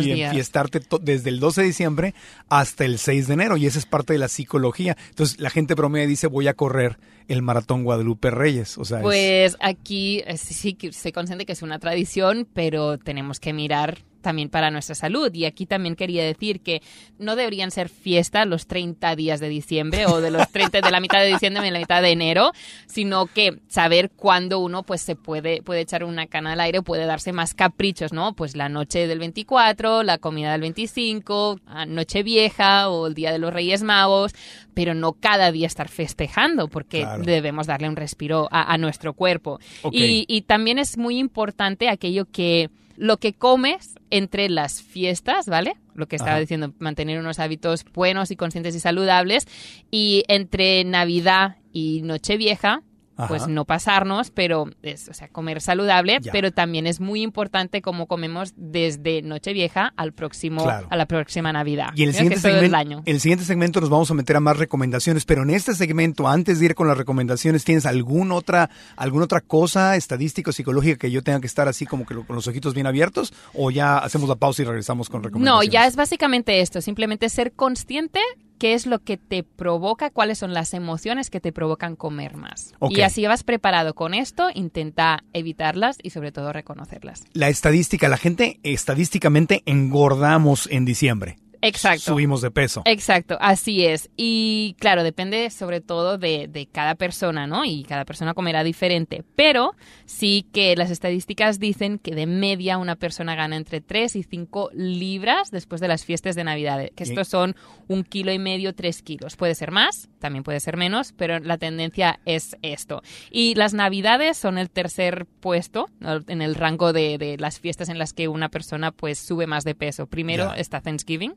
y 0.00 0.14
días. 0.14 0.30
enfiestarte 0.30 0.80
desde 1.02 1.30
el 1.30 1.40
12 1.40 1.60
de 1.62 1.66
diciembre 1.66 2.14
hasta 2.48 2.84
el 2.84 2.98
6 2.98 3.26
de 3.28 3.34
enero 3.34 3.56
y 3.56 3.66
esa 3.66 3.78
es 3.78 3.86
parte 3.86 4.12
de 4.12 4.18
la 4.18 4.28
psicología. 4.28 4.96
Entonces 5.10 5.38
la 5.40 5.50
gente 5.50 5.74
bromea 5.74 6.04
y 6.04 6.06
dice 6.06 6.26
voy 6.26 6.48
a 6.48 6.54
correr 6.54 6.98
el 7.28 7.42
maratón 7.42 7.84
Guadalupe 7.84 8.30
Reyes. 8.30 8.78
O 8.78 8.84
sea, 8.84 8.98
es- 8.98 9.02
Pues 9.04 9.56
aquí 9.60 10.22
eh, 10.26 10.36
sí, 10.38 10.54
sí 10.54 10.74
que 10.74 10.92
se 10.92 11.12
consciente 11.12 11.44
que 11.46 11.52
es 11.52 11.62
una 11.62 11.78
tradición, 11.78 12.46
pero 12.54 12.98
tenemos 12.98 13.38
que 13.40 13.52
mirar 13.52 13.98
también 14.20 14.48
para 14.48 14.70
nuestra 14.70 14.94
salud. 14.94 15.32
Y 15.34 15.44
aquí 15.44 15.66
también 15.66 15.96
quería 15.96 16.24
decir 16.24 16.60
que 16.60 16.82
no 17.18 17.36
deberían 17.36 17.70
ser 17.70 17.88
fiestas 17.88 18.46
los 18.46 18.66
30 18.66 19.14
días 19.16 19.40
de 19.40 19.48
diciembre 19.48 20.06
o 20.06 20.20
de 20.20 20.30
los 20.30 20.48
30 20.52 20.80
de 20.80 20.90
la 20.90 21.00
mitad 21.00 21.20
de 21.20 21.28
diciembre 21.28 21.66
y 21.66 21.70
la 21.70 21.78
mitad 21.78 22.02
de 22.02 22.10
enero, 22.10 22.52
sino 22.86 23.26
que 23.26 23.58
saber 23.68 24.10
cuándo 24.10 24.58
uno 24.58 24.82
pues 24.82 25.00
se 25.00 25.16
puede, 25.16 25.62
puede 25.62 25.80
echar 25.80 26.04
una 26.04 26.26
cana 26.26 26.52
al 26.52 26.60
aire, 26.60 26.82
puede 26.82 27.06
darse 27.06 27.32
más 27.32 27.54
caprichos, 27.54 28.12
¿no? 28.12 28.34
Pues 28.34 28.56
la 28.56 28.68
noche 28.68 29.06
del 29.06 29.18
24, 29.18 30.02
la 30.02 30.18
comida 30.18 30.52
del 30.52 30.62
25, 30.62 31.60
a 31.66 31.86
noche 31.86 32.22
vieja 32.22 32.88
o 32.90 33.06
el 33.06 33.14
día 33.14 33.32
de 33.32 33.38
los 33.38 33.52
Reyes 33.52 33.82
Magos, 33.82 34.32
pero 34.74 34.94
no 34.94 35.12
cada 35.12 35.50
día 35.52 35.66
estar 35.66 35.88
festejando, 35.88 36.68
porque 36.68 37.00
Claro. 37.00 37.22
debemos 37.24 37.66
darle 37.66 37.88
un 37.88 37.96
respiro 37.96 38.48
a, 38.50 38.72
a 38.72 38.78
nuestro 38.78 39.12
cuerpo. 39.12 39.58
Y 39.90 40.42
también 40.42 40.78
es 40.78 40.96
muy 40.98 41.18
importante 41.18 41.88
aquello 41.88 42.24
que 42.30 42.70
lo 42.98 43.18
que 43.18 43.32
comes 43.32 43.94
entre 44.10 44.48
las 44.48 44.82
fiestas, 44.82 45.46
¿vale? 45.46 45.76
Lo 45.94 46.06
que 46.06 46.16
estaba 46.16 46.32
Ajá. 46.32 46.40
diciendo, 46.40 46.74
mantener 46.78 47.20
unos 47.20 47.38
hábitos 47.38 47.84
buenos 47.94 48.30
y 48.30 48.36
conscientes 48.36 48.74
y 48.74 48.80
saludables. 48.80 49.46
Y 49.90 50.24
entre 50.28 50.84
Navidad 50.84 51.56
y 51.72 52.02
Nochevieja, 52.02 52.82
pues 53.26 53.48
no 53.48 53.64
pasarnos, 53.64 54.30
pero 54.30 54.66
es, 54.82 55.08
o 55.08 55.14
sea, 55.14 55.28
comer 55.28 55.60
saludable, 55.60 56.18
Ya. 56.20 56.30
pero 56.30 56.52
también 56.52 56.86
es 56.86 57.00
muy 57.00 57.22
importante 57.22 57.82
cómo 57.82 58.06
comemos 58.06 58.52
desde 58.56 59.22
Nochevieja 59.22 59.92
al 59.96 60.12
próximo, 60.12 60.62
Claro. 60.62 60.86
a 60.90 60.96
la 60.96 61.06
próxima 61.06 61.52
Navidad. 61.52 61.88
Y 61.94 62.04
el 62.04 62.10
Creo 62.10 62.20
siguiente, 62.20 62.36
todo 62.40 62.48
el 62.48 62.54
segmento, 62.70 62.76
año. 62.76 63.02
el 63.06 63.20
siguiente 63.20 63.44
segmento 63.44 63.80
nos 63.80 63.90
vamos 63.90 64.10
a 64.10 64.14
meter 64.14 64.36
a 64.36 64.40
más 64.40 64.56
recomendaciones, 64.56 65.24
pero 65.24 65.42
en 65.42 65.50
este 65.50 65.74
segmento, 65.74 66.28
antes 66.28 66.60
de 66.60 66.66
ir 66.66 66.74
con 66.74 66.86
las 66.86 66.96
recomendaciones, 66.96 67.64
¿tienes 67.64 67.86
alguna 67.86 68.34
otra, 68.34 68.70
alguna 68.96 69.24
otra 69.24 69.40
cosa 69.40 69.96
estadística 69.96 70.50
o 70.50 70.52
psicológica 70.52 70.98
que 70.98 71.10
yo 71.10 71.22
tenga 71.22 71.40
que 71.40 71.46
estar 71.46 71.66
así 71.68 71.86
como 71.86 72.06
que 72.06 72.14
lo- 72.14 72.26
con 72.26 72.36
los 72.36 72.46
ojitos 72.46 72.74
bien 72.74 72.86
abiertos? 72.86 73.32
¿O 73.54 73.70
ya 73.70 73.98
hacemos 73.98 74.28
la 74.28 74.36
pausa 74.36 74.62
y 74.62 74.64
regresamos 74.66 75.08
con 75.08 75.22
No, 75.22 75.28
recomendaciones? 75.28 75.70
ya 75.72 75.86
es 75.86 75.96
básicamente 75.96 76.60
esto, 76.60 76.80
simplemente 76.80 77.28
ser 77.28 77.52
consciente 77.52 78.20
qué 78.58 78.74
es 78.74 78.86
lo 78.86 78.98
que 78.98 79.16
te 79.16 79.42
provoca, 79.42 80.10
cuáles 80.10 80.38
son 80.38 80.52
las 80.52 80.74
emociones 80.74 81.30
que 81.30 81.40
te 81.40 81.52
provocan 81.52 81.96
comer 81.96 82.36
más. 82.36 82.74
Y 82.90 83.00
así 83.00 83.26
vas 83.26 83.44
preparado 83.44 83.94
con 83.94 84.14
esto, 84.14 84.48
intenta 84.54 85.24
evitarlas 85.32 85.98
y 86.02 86.10
sobre 86.10 86.32
todo 86.32 86.52
reconocerlas. 86.52 87.24
La 87.32 87.48
estadística, 87.48 88.08
la 88.08 88.16
gente 88.16 88.60
estadísticamente 88.62 89.62
engordamos 89.66 90.68
en 90.70 90.84
diciembre. 90.84 91.38
Exacto. 91.62 92.12
Subimos 92.12 92.40
de 92.40 92.50
peso. 92.50 92.82
Exacto, 92.84 93.36
así 93.40 93.84
es. 93.84 94.10
Y 94.16 94.76
claro, 94.78 95.02
depende 95.02 95.50
sobre 95.50 95.80
todo 95.80 96.18
de, 96.18 96.48
de 96.48 96.66
cada 96.66 96.94
persona, 96.94 97.46
¿no? 97.46 97.64
Y 97.64 97.84
cada 97.84 98.04
persona 98.04 98.34
comerá 98.34 98.62
diferente. 98.64 99.24
Pero 99.34 99.74
sí 100.04 100.46
que 100.52 100.76
las 100.76 100.90
estadísticas 100.90 101.58
dicen 101.58 101.98
que 101.98 102.14
de 102.14 102.26
media 102.26 102.78
una 102.78 102.96
persona 102.96 103.34
gana 103.34 103.56
entre 103.56 103.80
3 103.80 104.16
y 104.16 104.22
5 104.22 104.70
libras 104.72 105.50
después 105.50 105.80
de 105.80 105.88
las 105.88 106.04
fiestas 106.04 106.36
de 106.36 106.44
Navidad. 106.44 106.88
Que 106.94 107.04
estos 107.04 107.28
son 107.28 107.56
un 107.88 108.04
kilo 108.04 108.32
y 108.32 108.38
medio, 108.38 108.74
3 108.74 109.02
kilos. 109.02 109.36
Puede 109.36 109.54
ser 109.54 109.72
más, 109.72 110.08
también 110.20 110.44
puede 110.44 110.60
ser 110.60 110.76
menos, 110.76 111.12
pero 111.16 111.38
la 111.40 111.58
tendencia 111.58 112.20
es 112.24 112.56
esto. 112.62 113.02
Y 113.30 113.54
las 113.54 113.74
Navidades 113.74 114.36
son 114.36 114.58
el 114.58 114.70
tercer 114.70 115.26
puesto 115.40 115.86
en 116.28 116.42
el 116.42 116.54
rango 116.54 116.92
de, 116.92 117.18
de 117.18 117.36
las 117.38 117.58
fiestas 117.58 117.88
en 117.88 117.98
las 117.98 118.12
que 118.12 118.28
una 118.28 118.48
persona 118.48 118.92
pues 118.92 119.18
sube 119.18 119.46
más 119.46 119.64
de 119.64 119.74
peso. 119.74 120.06
Primero 120.06 120.52
está 120.54 120.80
Thanksgiving 120.80 121.34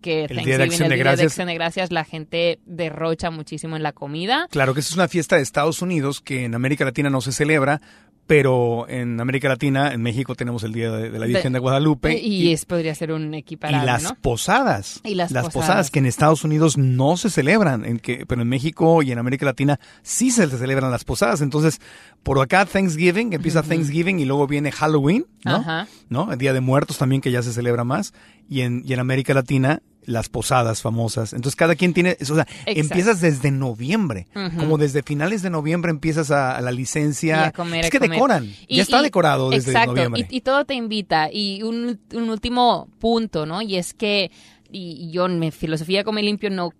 que 0.00 0.24
El 0.24 0.44
Día 0.44 0.58
de 0.58 0.64
Acción 0.64 0.84
el 0.84 0.90
de 0.90 0.94
Día 0.96 1.04
Gracias. 1.04 1.18
de 1.18 1.26
Acción 1.26 1.46
de 1.48 1.54
Gracias, 1.54 1.92
la 1.92 2.04
gente 2.04 2.58
derrocha 2.64 3.30
muchísimo 3.30 3.76
en 3.76 3.82
la 3.82 3.92
comida. 3.92 4.46
Claro 4.50 4.74
que 4.74 4.80
esa 4.80 4.90
es 4.90 4.96
una 4.96 5.08
fiesta 5.08 5.36
de 5.36 5.42
Estados 5.42 5.82
Unidos 5.82 6.20
que 6.20 6.44
en 6.44 6.54
América 6.54 6.84
Latina 6.84 7.10
no 7.10 7.20
se 7.20 7.32
celebra, 7.32 7.80
pero 8.28 8.86
en 8.90 9.18
América 9.22 9.48
Latina, 9.48 9.94
en 9.94 10.02
México 10.02 10.34
tenemos 10.34 10.62
el 10.62 10.74
Día 10.74 10.92
de, 10.92 11.08
de 11.10 11.18
la 11.18 11.24
Virgen 11.24 11.54
de, 11.54 11.58
Guadalupe. 11.58 12.20
y, 12.20 12.52
es, 12.52 12.66
podría 12.66 12.94
ser 12.94 13.10
un 13.10 13.32
y 13.32 13.38
equiparable, 13.38 13.86
las 13.86 14.02
¿no? 14.02 14.14
posadas. 14.20 15.00
Y 15.02 15.14
las 15.14 15.32
posadas. 15.32 15.52
posadas. 15.54 15.90
que 15.90 15.98
en 15.98 16.04
Estados 16.04 16.44
Unidos 16.44 16.76
no 16.76 17.16
se 17.16 17.30
celebran, 17.30 17.86
en 17.86 17.98
que, 17.98 18.26
pero 18.26 18.42
en 18.42 18.48
México 18.48 19.02
y 19.02 19.12
en 19.12 19.18
América 19.18 19.46
Latina 19.46 19.80
sí 20.02 20.30
se 20.30 20.46
celebran 20.46 20.90
las 20.90 21.04
posadas. 21.04 21.40
Entonces, 21.40 21.80
por 22.22 22.38
acá 22.38 22.66
Thanksgiving, 22.66 23.32
empieza 23.32 23.62
Thanksgiving 23.62 24.18
y 24.18 24.26
luego 24.26 24.46
viene 24.46 24.72
Halloween, 24.72 25.24
¿no? 25.46 25.56
Ajá. 25.56 25.88
¿no? 26.10 26.30
El 26.30 26.38
Día 26.38 26.52
de 26.52 26.60
Muertos 26.60 26.98
también 26.98 27.22
que 27.22 27.30
ya 27.30 27.42
se 27.42 27.54
celebra 27.54 27.84
más. 27.84 28.12
Y 28.46 28.60
en, 28.60 28.82
y 28.84 28.92
en 28.92 29.00
América 29.00 29.32
Latina 29.32 29.80
las 30.08 30.28
posadas 30.28 30.80
famosas. 30.82 31.32
Entonces 31.34 31.54
cada 31.54 31.74
quien 31.76 31.92
tiene, 31.92 32.16
o 32.20 32.24
sea, 32.24 32.46
empiezas 32.66 33.20
desde 33.20 33.50
noviembre, 33.50 34.26
como 34.58 34.78
desde 34.78 35.02
finales 35.02 35.42
de 35.42 35.50
noviembre 35.50 35.90
empiezas 35.90 36.30
a, 36.30 36.56
a 36.56 36.60
la 36.62 36.72
licencia. 36.72 37.36
Y 37.36 37.48
a 37.48 37.52
comer, 37.52 37.84
es 37.84 37.90
que 37.90 37.98
comer. 37.98 38.12
decoran, 38.12 38.44
Y- 38.66 38.76
ya 38.76 38.82
está 38.82 39.00
y- 39.00 39.02
decorado 39.04 39.50
desde 39.50 39.70
exacto, 39.72 39.92
noviembre. 39.92 40.26
Y, 40.30 40.36
y 40.38 40.40
todo 40.40 40.64
te 40.64 40.74
invita. 40.74 41.28
Y 41.32 41.62
un, 41.62 42.00
un 42.14 42.30
último 42.30 42.88
punto, 42.98 43.44
¿no? 43.46 43.60
Y 43.62 43.76
es 43.76 43.92
que 43.94 44.30
y 44.70 45.10
yo 45.10 45.26
en 45.26 45.38
mi 45.38 45.50
filosofía 45.50 46.04
come 46.04 46.22
limpio 46.22 46.50
no 46.50 46.72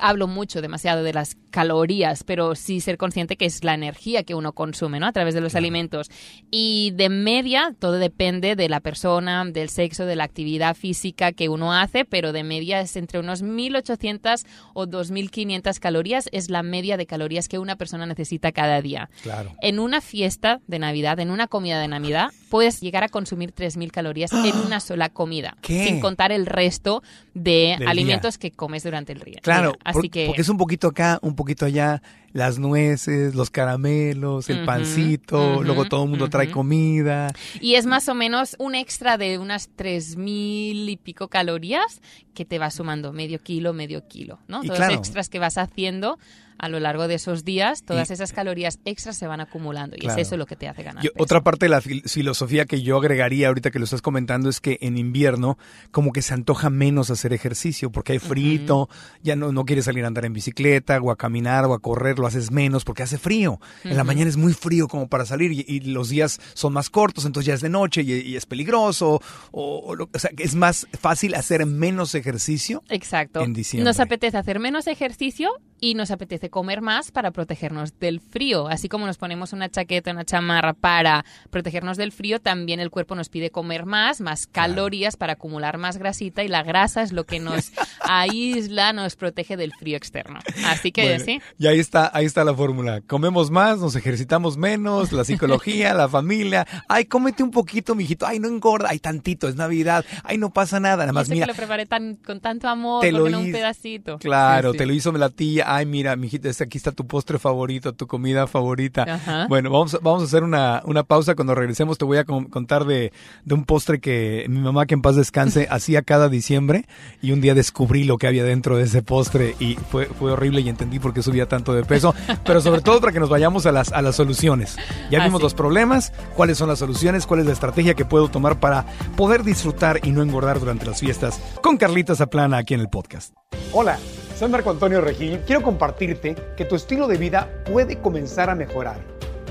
hablo 0.00 0.26
mucho, 0.26 0.62
demasiado 0.62 1.02
de 1.02 1.12
las 1.12 1.36
calorías, 1.50 2.24
pero 2.24 2.54
sí 2.54 2.80
ser 2.80 2.96
consciente 2.96 3.36
que 3.36 3.46
es 3.46 3.62
la 3.64 3.74
energía 3.74 4.24
que 4.24 4.34
uno 4.34 4.52
consume, 4.52 5.00
¿no? 5.00 5.06
A 5.06 5.12
través 5.12 5.34
de 5.34 5.40
los 5.40 5.54
alimentos. 5.54 6.10
Y 6.50 6.92
de 6.96 7.08
media, 7.08 7.74
todo 7.78 7.92
depende 7.92 8.56
de 8.56 8.68
la 8.68 8.80
persona, 8.80 9.44
del 9.44 9.68
sexo, 9.68 10.06
de 10.06 10.16
la 10.16 10.24
actividad 10.24 10.74
física 10.74 11.32
que 11.32 11.48
uno 11.48 11.72
hace, 11.72 12.04
pero 12.04 12.32
de 12.32 12.44
media 12.44 12.80
es 12.80 12.96
entre 12.96 13.20
unos 13.20 13.42
1.800 13.42 14.44
o 14.72 14.86
2.500 14.86 15.78
calorías, 15.78 16.28
es 16.32 16.50
la 16.50 16.62
media 16.62 16.96
de 16.96 17.06
calorías 17.06 17.48
que 17.48 17.58
una 17.58 17.76
persona 17.76 18.06
necesita 18.06 18.52
cada 18.52 18.80
día. 18.80 19.08
Claro. 19.22 19.52
En 19.60 19.78
una 19.78 20.00
fiesta 20.00 20.60
de 20.66 20.78
Navidad, 20.78 21.20
en 21.20 21.30
una 21.30 21.46
comida 21.46 21.80
de 21.80 21.88
Navidad, 21.88 22.30
puedes 22.50 22.80
llegar 22.80 23.04
a 23.04 23.08
consumir 23.08 23.52
3.000 23.54 23.90
calorías 23.90 24.32
en 24.32 24.56
una 24.66 24.80
sola 24.80 25.08
comida, 25.08 25.56
¿Qué? 25.60 25.84
sin 25.84 26.00
contar 26.00 26.32
el 26.32 26.46
resto 26.46 27.02
de 27.34 27.76
Del 27.78 27.88
alimentos 27.88 28.38
que 28.38 28.50
comes 28.50 28.84
durante 28.84 29.12
el 29.12 29.20
día. 29.20 29.40
Claro, 29.42 29.74
Así 29.84 29.98
Por- 30.00 30.10
que 30.10 30.26
Porque 30.26 30.40
es 30.42 30.48
un 30.48 30.56
poquito 30.56 30.88
acá, 30.88 31.18
un 31.22 31.36
poquito 31.36 31.66
allá, 31.66 32.02
las 32.32 32.58
nueces, 32.58 33.34
los 33.34 33.50
caramelos, 33.50 34.48
el 34.50 34.64
pancito, 34.64 35.62
luego 35.62 35.84
todo 35.84 36.04
el 36.04 36.10
mundo 36.10 36.28
trae 36.28 36.50
comida. 36.50 37.32
Y 37.60 37.74
es 37.76 37.86
más 37.86 38.08
o 38.08 38.14
menos 38.14 38.56
un 38.58 38.74
extra 38.74 39.18
de 39.18 39.38
unas 39.38 39.68
3.000 39.76 40.88
y 40.88 40.96
pico 40.96 41.28
calorías 41.28 42.00
que 42.34 42.44
te 42.44 42.58
va 42.58 42.70
sumando 42.70 43.12
medio 43.12 43.38
kilo, 43.40 43.72
medio 43.72 44.08
kilo, 44.08 44.38
¿no? 44.48 44.64
Y 44.64 44.66
Todos 44.66 44.78
claro. 44.78 44.94
los 44.94 45.00
extras 45.00 45.28
que 45.28 45.38
vas 45.38 45.58
haciendo 45.58 46.18
a 46.58 46.68
lo 46.68 46.80
largo 46.80 47.08
de 47.08 47.14
esos 47.14 47.44
días, 47.44 47.82
todas 47.84 48.10
esas 48.10 48.32
calorías 48.32 48.78
extras 48.84 49.16
se 49.16 49.26
van 49.26 49.40
acumulando 49.40 49.96
y 49.96 50.00
Claro. 50.00 50.20
es 50.20 50.26
eso 50.28 50.36
lo 50.36 50.46
que 50.46 50.56
te 50.56 50.68
hace 50.68 50.82
ganar. 50.82 51.02
Yo- 51.02 51.12
peso. 51.12 51.22
otra 51.22 51.42
parte 51.42 51.66
de 51.66 51.70
la 51.70 51.80
fil- 51.80 52.08
filosofía 52.08 52.64
que 52.64 52.82
yo 52.82 52.96
agregaría 52.98 53.48
ahorita 53.48 53.70
que 53.70 53.78
lo 53.78 53.84
estás 53.84 54.02
comentando 54.02 54.48
es 54.48 54.60
que 54.60 54.78
en 54.80 54.96
invierno 54.98 55.58
como 55.90 56.12
que 56.12 56.22
se 56.22 56.34
antoja 56.34 56.70
menos 56.70 57.10
hacer 57.10 57.32
ejercicio 57.32 57.90
porque 57.90 58.12
hay 58.12 58.18
frío, 58.18 58.88
ya 59.22 59.36
no, 59.36 59.52
no 59.52 59.64
quieres 59.64 59.84
salir 59.86 60.04
a 60.04 60.08
andar 60.08 60.24
en 60.24 60.32
bicicleta 60.32 60.98
o 61.00 61.10
a 61.10 61.16
caminar 61.16 61.64
o 61.66 61.74
a 61.74 61.78
correr, 61.80 62.18
lo 62.18 62.26
haces 62.26 62.50
menos 62.50 62.84
porque 62.84 63.02
hace 63.02 63.18
frío. 63.18 63.60
En 63.84 63.96
la 63.96 64.04
mañana 64.04 64.28
es 64.30 64.36
muy 64.36 64.52
frío 64.54 64.88
como 64.88 65.08
para 65.08 65.24
salir 65.26 65.52
y, 65.52 65.64
y 65.66 65.80
los 65.80 66.08
días 66.08 66.40
son 66.54 66.72
más 66.72 66.90
cortos, 66.90 67.24
entonces 67.24 67.46
ya 67.48 67.54
es 67.54 67.60
de 67.60 67.68
noche 67.68 68.02
y, 68.02 68.12
y 68.12 68.36
es 68.36 68.46
peligroso. 68.46 69.20
O, 69.50 69.78
o 69.84 69.94
lo- 69.94 70.08
o 70.12 70.18
sea, 70.18 70.30
que 70.30 70.42
es 70.44 70.54
más 70.54 70.86
fácil 71.00 71.34
hacer 71.34 71.66
menos 71.66 72.14
ejercicio. 72.14 72.82
Exacto. 72.88 73.40
en 73.42 73.52
diciembre. 73.52 73.84
Nos 73.84 74.00
apetece 74.00 74.36
hacer 74.36 74.58
menos 74.60 74.86
ejercicio 74.86 75.50
y 75.80 75.94
nos 75.94 76.10
apetece 76.10 76.43
comer 76.50 76.80
más 76.80 77.10
para 77.10 77.30
protegernos 77.30 77.98
del 77.98 78.20
frío. 78.20 78.68
Así 78.68 78.88
como 78.88 79.06
nos 79.06 79.18
ponemos 79.18 79.52
una 79.52 79.68
chaqueta, 79.68 80.10
una 80.10 80.24
chamarra 80.24 80.72
para 80.74 81.24
protegernos 81.50 81.96
del 81.96 82.12
frío, 82.12 82.40
también 82.40 82.80
el 82.80 82.90
cuerpo 82.90 83.14
nos 83.14 83.28
pide 83.28 83.50
comer 83.50 83.86
más, 83.86 84.20
más 84.20 84.46
calorías 84.46 85.16
para 85.16 85.34
acumular 85.34 85.78
más 85.78 85.96
grasita 85.98 86.42
y 86.44 86.48
la 86.48 86.62
grasa 86.62 87.02
es 87.02 87.12
lo 87.12 87.24
que 87.24 87.40
nos 87.40 87.72
aísla, 88.00 88.92
nos 88.92 89.16
protege 89.16 89.56
del 89.56 89.72
frío 89.72 89.96
externo. 89.96 90.38
Así 90.66 90.92
que 90.92 91.02
Bueno, 91.02 91.24
sí. 91.24 91.40
Y 91.58 91.66
ahí 91.66 91.78
está, 91.78 92.10
ahí 92.14 92.24
está 92.26 92.44
la 92.44 92.54
fórmula. 92.54 93.00
Comemos 93.02 93.50
más, 93.50 93.78
nos 93.78 93.96
ejercitamos 93.96 94.56
menos, 94.56 95.12
la 95.12 95.24
psicología, 95.24 95.94
la 95.94 96.08
familia. 96.08 96.66
Ay, 96.88 97.04
cómete 97.06 97.42
un 97.42 97.50
poquito, 97.50 97.94
mijito. 97.94 98.26
Ay, 98.26 98.38
no 98.38 98.48
engorda. 98.48 98.88
Ay, 98.90 98.98
tantito, 98.98 99.48
es 99.48 99.56
Navidad. 99.56 100.04
Ay, 100.22 100.38
no 100.38 100.50
pasa 100.50 100.80
nada. 100.80 101.04
Nada 101.04 101.12
más, 101.12 101.28
mira. 101.28 101.46
que 101.46 101.52
lo 101.52 101.56
preparé 101.56 101.86
tan, 101.86 102.16
con 102.16 102.40
tanto 102.40 102.68
amor, 102.68 103.02
Te 103.02 103.12
lo 103.12 103.28
no 103.28 103.40
un 103.40 103.52
pedacito. 103.52 104.18
Claro, 104.18 104.72
Sí, 104.72 104.78
te 104.78 104.84
sí. 104.84 104.88
lo 104.88 104.94
hizo 104.94 105.12
la 105.12 105.30
tía. 105.30 105.64
Ay, 105.74 105.86
mira, 105.86 106.16
mijita, 106.16 106.33
aquí 106.60 106.78
está 106.78 106.92
tu 106.92 107.06
postre 107.06 107.38
favorito, 107.38 107.92
tu 107.92 108.06
comida 108.06 108.46
favorita. 108.46 109.02
Ajá. 109.02 109.46
Bueno, 109.48 109.70
vamos, 109.70 109.94
a- 109.94 109.98
vamos 110.02 110.22
a 110.22 110.26
hacer 110.26 110.42
una, 110.42 110.82
una 110.84 111.02
pausa. 111.04 111.34
Cuando 111.34 111.54
regresemos 111.54 111.98
te 111.98 112.04
voy 112.04 112.18
a 112.18 112.24
con- 112.24 112.46
contar 112.46 112.84
de, 112.84 113.12
de 113.44 113.54
un 113.54 113.64
postre 113.64 114.00
que 114.00 114.46
mi 114.48 114.60
mamá, 114.60 114.86
que 114.86 114.94
en 114.94 115.02
paz 115.02 115.16
descanse, 115.16 115.66
hacía 115.70 116.02
cada 116.02 116.28
diciembre. 116.28 116.86
Y 117.22 117.32
un 117.32 117.40
día 117.40 117.54
descubrí 117.54 118.04
lo 118.04 118.18
que 118.18 118.26
había 118.26 118.44
dentro 118.44 118.76
de 118.76 118.84
ese 118.84 119.02
postre 119.02 119.54
y 119.58 119.76
fue, 119.90 120.06
fue 120.06 120.32
horrible 120.32 120.60
y 120.60 120.68
entendí 120.68 120.98
por 120.98 121.12
qué 121.14 121.22
subía 121.22 121.46
tanto 121.46 121.74
de 121.74 121.84
peso. 121.84 122.14
Pero 122.44 122.60
sobre 122.60 122.80
todo 122.80 123.00
para 123.00 123.12
que 123.12 123.20
nos 123.20 123.28
vayamos 123.28 123.66
a 123.66 123.72
las, 123.72 123.92
a 123.92 124.02
las 124.02 124.16
soluciones. 124.16 124.76
Ya 125.10 125.18
vimos 125.24 125.38
Así. 125.38 125.42
los 125.44 125.54
problemas, 125.54 126.12
cuáles 126.34 126.58
son 126.58 126.68
las 126.68 126.78
soluciones, 126.78 127.26
cuál 127.26 127.40
es 127.40 127.46
la 127.46 127.52
estrategia 127.52 127.94
que 127.94 128.04
puedo 128.04 128.28
tomar 128.28 128.60
para 128.60 128.86
poder 129.16 129.42
disfrutar 129.44 130.00
y 130.02 130.10
no 130.10 130.22
engordar 130.22 130.60
durante 130.60 130.86
las 130.86 131.00
fiestas 131.00 131.40
con 131.62 131.76
Carlita 131.76 132.14
Zaplana 132.14 132.58
aquí 132.58 132.74
en 132.74 132.80
el 132.80 132.88
podcast. 132.88 133.32
Hola, 133.72 133.98
soy 134.36 134.48
Marco 134.48 134.70
Antonio 134.70 135.00
Regil. 135.00 135.40
Quiero 135.46 135.62
compartirte 135.62 136.34
que 136.56 136.64
tu 136.64 136.74
estilo 136.74 137.06
de 137.06 137.16
vida 137.16 137.48
puede 137.70 138.00
comenzar 138.00 138.50
a 138.50 138.54
mejorar. 138.54 138.98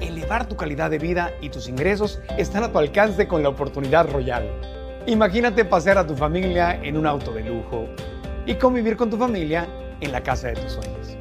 Elevar 0.02 0.48
tu 0.48 0.58
calidad 0.58 0.92
de 0.92 1.00
vida 1.00 1.32
y 1.40 1.50
tus 1.50 1.70
ingresos 1.70 2.20
están 2.38 2.64
a 2.64 2.72
tu 2.72 2.80
alcance 2.80 3.28
con 3.28 3.42
la 3.44 3.50
oportunidad 3.50 4.10
royal. 4.12 4.46
Imagínate 5.06 5.64
pasear 5.64 5.98
a 5.98 6.06
tu 6.06 6.16
familia 6.16 6.80
en 6.84 6.98
un 6.98 7.08
auto 7.08 7.32
de 7.32 7.44
lujo 7.44 7.88
y 8.46 8.56
convivir 8.56 8.98
con 8.98 9.10
tu 9.10 9.18
familia 9.18 9.68
en 10.02 10.12
la 10.12 10.22
casa 10.22 10.50
de 10.50 10.56
tus 10.56 10.74
sueños. 10.74 11.18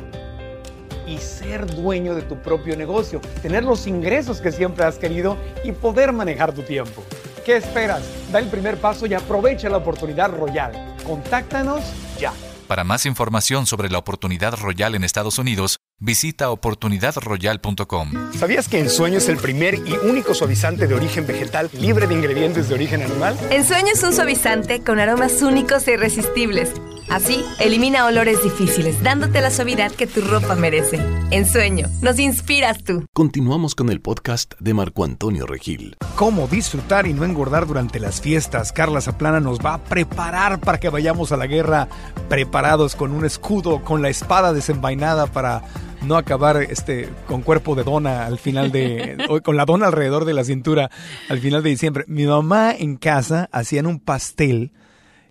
Y 1.06 1.18
ser 1.18 1.66
dueño 1.66 2.14
de 2.16 2.22
tu 2.22 2.36
propio 2.36 2.76
negocio, 2.76 3.20
tener 3.42 3.62
los 3.62 3.86
ingresos 3.86 4.40
que 4.40 4.50
siempre 4.50 4.84
has 4.84 4.98
querido 4.98 5.36
y 5.62 5.70
poder 5.70 6.12
manejar 6.12 6.52
tu 6.52 6.62
tiempo. 6.62 7.04
¿Qué 7.44 7.56
esperas? 7.56 8.02
Da 8.32 8.40
el 8.40 8.46
primer 8.46 8.76
paso 8.78 9.06
y 9.06 9.14
aprovecha 9.14 9.68
la 9.68 9.76
oportunidad 9.76 10.30
royal. 10.30 10.96
Contáctanos 11.04 11.92
ya. 12.18 12.32
Para 12.68 12.84
más 12.84 13.06
información 13.06 13.66
sobre 13.66 13.90
la 13.90 13.98
oportunidad 13.98 14.54
royal 14.56 14.94
en 14.94 15.04
Estados 15.04 15.38
Unidos, 15.38 15.78
visita 16.02 16.50
oportunidadroyal.com. 16.50 18.32
¿Sabías 18.36 18.68
que 18.68 18.80
Ensueño 18.80 19.18
es 19.18 19.28
el 19.28 19.36
primer 19.36 19.74
y 19.74 19.94
único 20.04 20.34
suavizante 20.34 20.88
de 20.88 20.94
origen 20.94 21.26
vegetal 21.26 21.70
libre 21.78 22.08
de 22.08 22.14
ingredientes 22.14 22.68
de 22.68 22.74
origen 22.74 23.02
animal? 23.02 23.38
Ensueño 23.50 23.92
es 23.94 24.02
un 24.02 24.12
suavizante 24.12 24.82
con 24.82 24.98
aromas 24.98 25.40
únicos 25.42 25.86
e 25.86 25.92
irresistibles. 25.92 26.72
Así, 27.08 27.44
elimina 27.60 28.06
olores 28.06 28.42
difíciles, 28.42 29.02
dándote 29.02 29.40
la 29.42 29.50
suavidad 29.50 29.92
que 29.92 30.06
tu 30.06 30.22
ropa 30.22 30.54
merece. 30.54 30.98
Ensueño, 31.30 31.88
nos 32.00 32.18
inspiras 32.18 32.82
tú. 32.82 33.04
Continuamos 33.12 33.74
con 33.74 33.90
el 33.90 34.00
podcast 34.00 34.54
de 34.58 34.72
Marco 34.72 35.04
Antonio 35.04 35.46
Regil. 35.46 35.96
Cómo 36.16 36.48
disfrutar 36.48 37.06
y 37.06 37.12
no 37.12 37.24
engordar 37.24 37.66
durante 37.66 38.00
las 38.00 38.20
fiestas. 38.20 38.72
Carla 38.72 39.00
Zaplana 39.00 39.40
nos 39.40 39.58
va 39.58 39.74
a 39.74 39.84
preparar 39.84 40.58
para 40.60 40.80
que 40.80 40.88
vayamos 40.88 41.32
a 41.32 41.36
la 41.36 41.46
guerra 41.46 41.86
preparados 42.28 42.96
con 42.96 43.12
un 43.12 43.26
escudo, 43.26 43.84
con 43.84 44.00
la 44.00 44.08
espada 44.08 44.52
desenvainada 44.52 45.26
para 45.26 45.62
no 46.04 46.16
acabar 46.16 46.56
este 46.56 47.08
con 47.26 47.42
cuerpo 47.42 47.74
de 47.74 47.84
dona 47.84 48.26
al 48.26 48.38
final 48.38 48.72
de 48.72 49.16
o 49.28 49.40
con 49.40 49.56
la 49.56 49.64
dona 49.64 49.86
alrededor 49.86 50.24
de 50.24 50.34
la 50.34 50.44
cintura 50.44 50.90
al 51.28 51.38
final 51.38 51.62
de 51.62 51.70
diciembre. 51.70 52.04
Mi 52.08 52.26
mamá 52.26 52.72
en 52.72 52.96
casa 52.96 53.48
hacían 53.52 53.86
un 53.86 54.00
pastel 54.00 54.72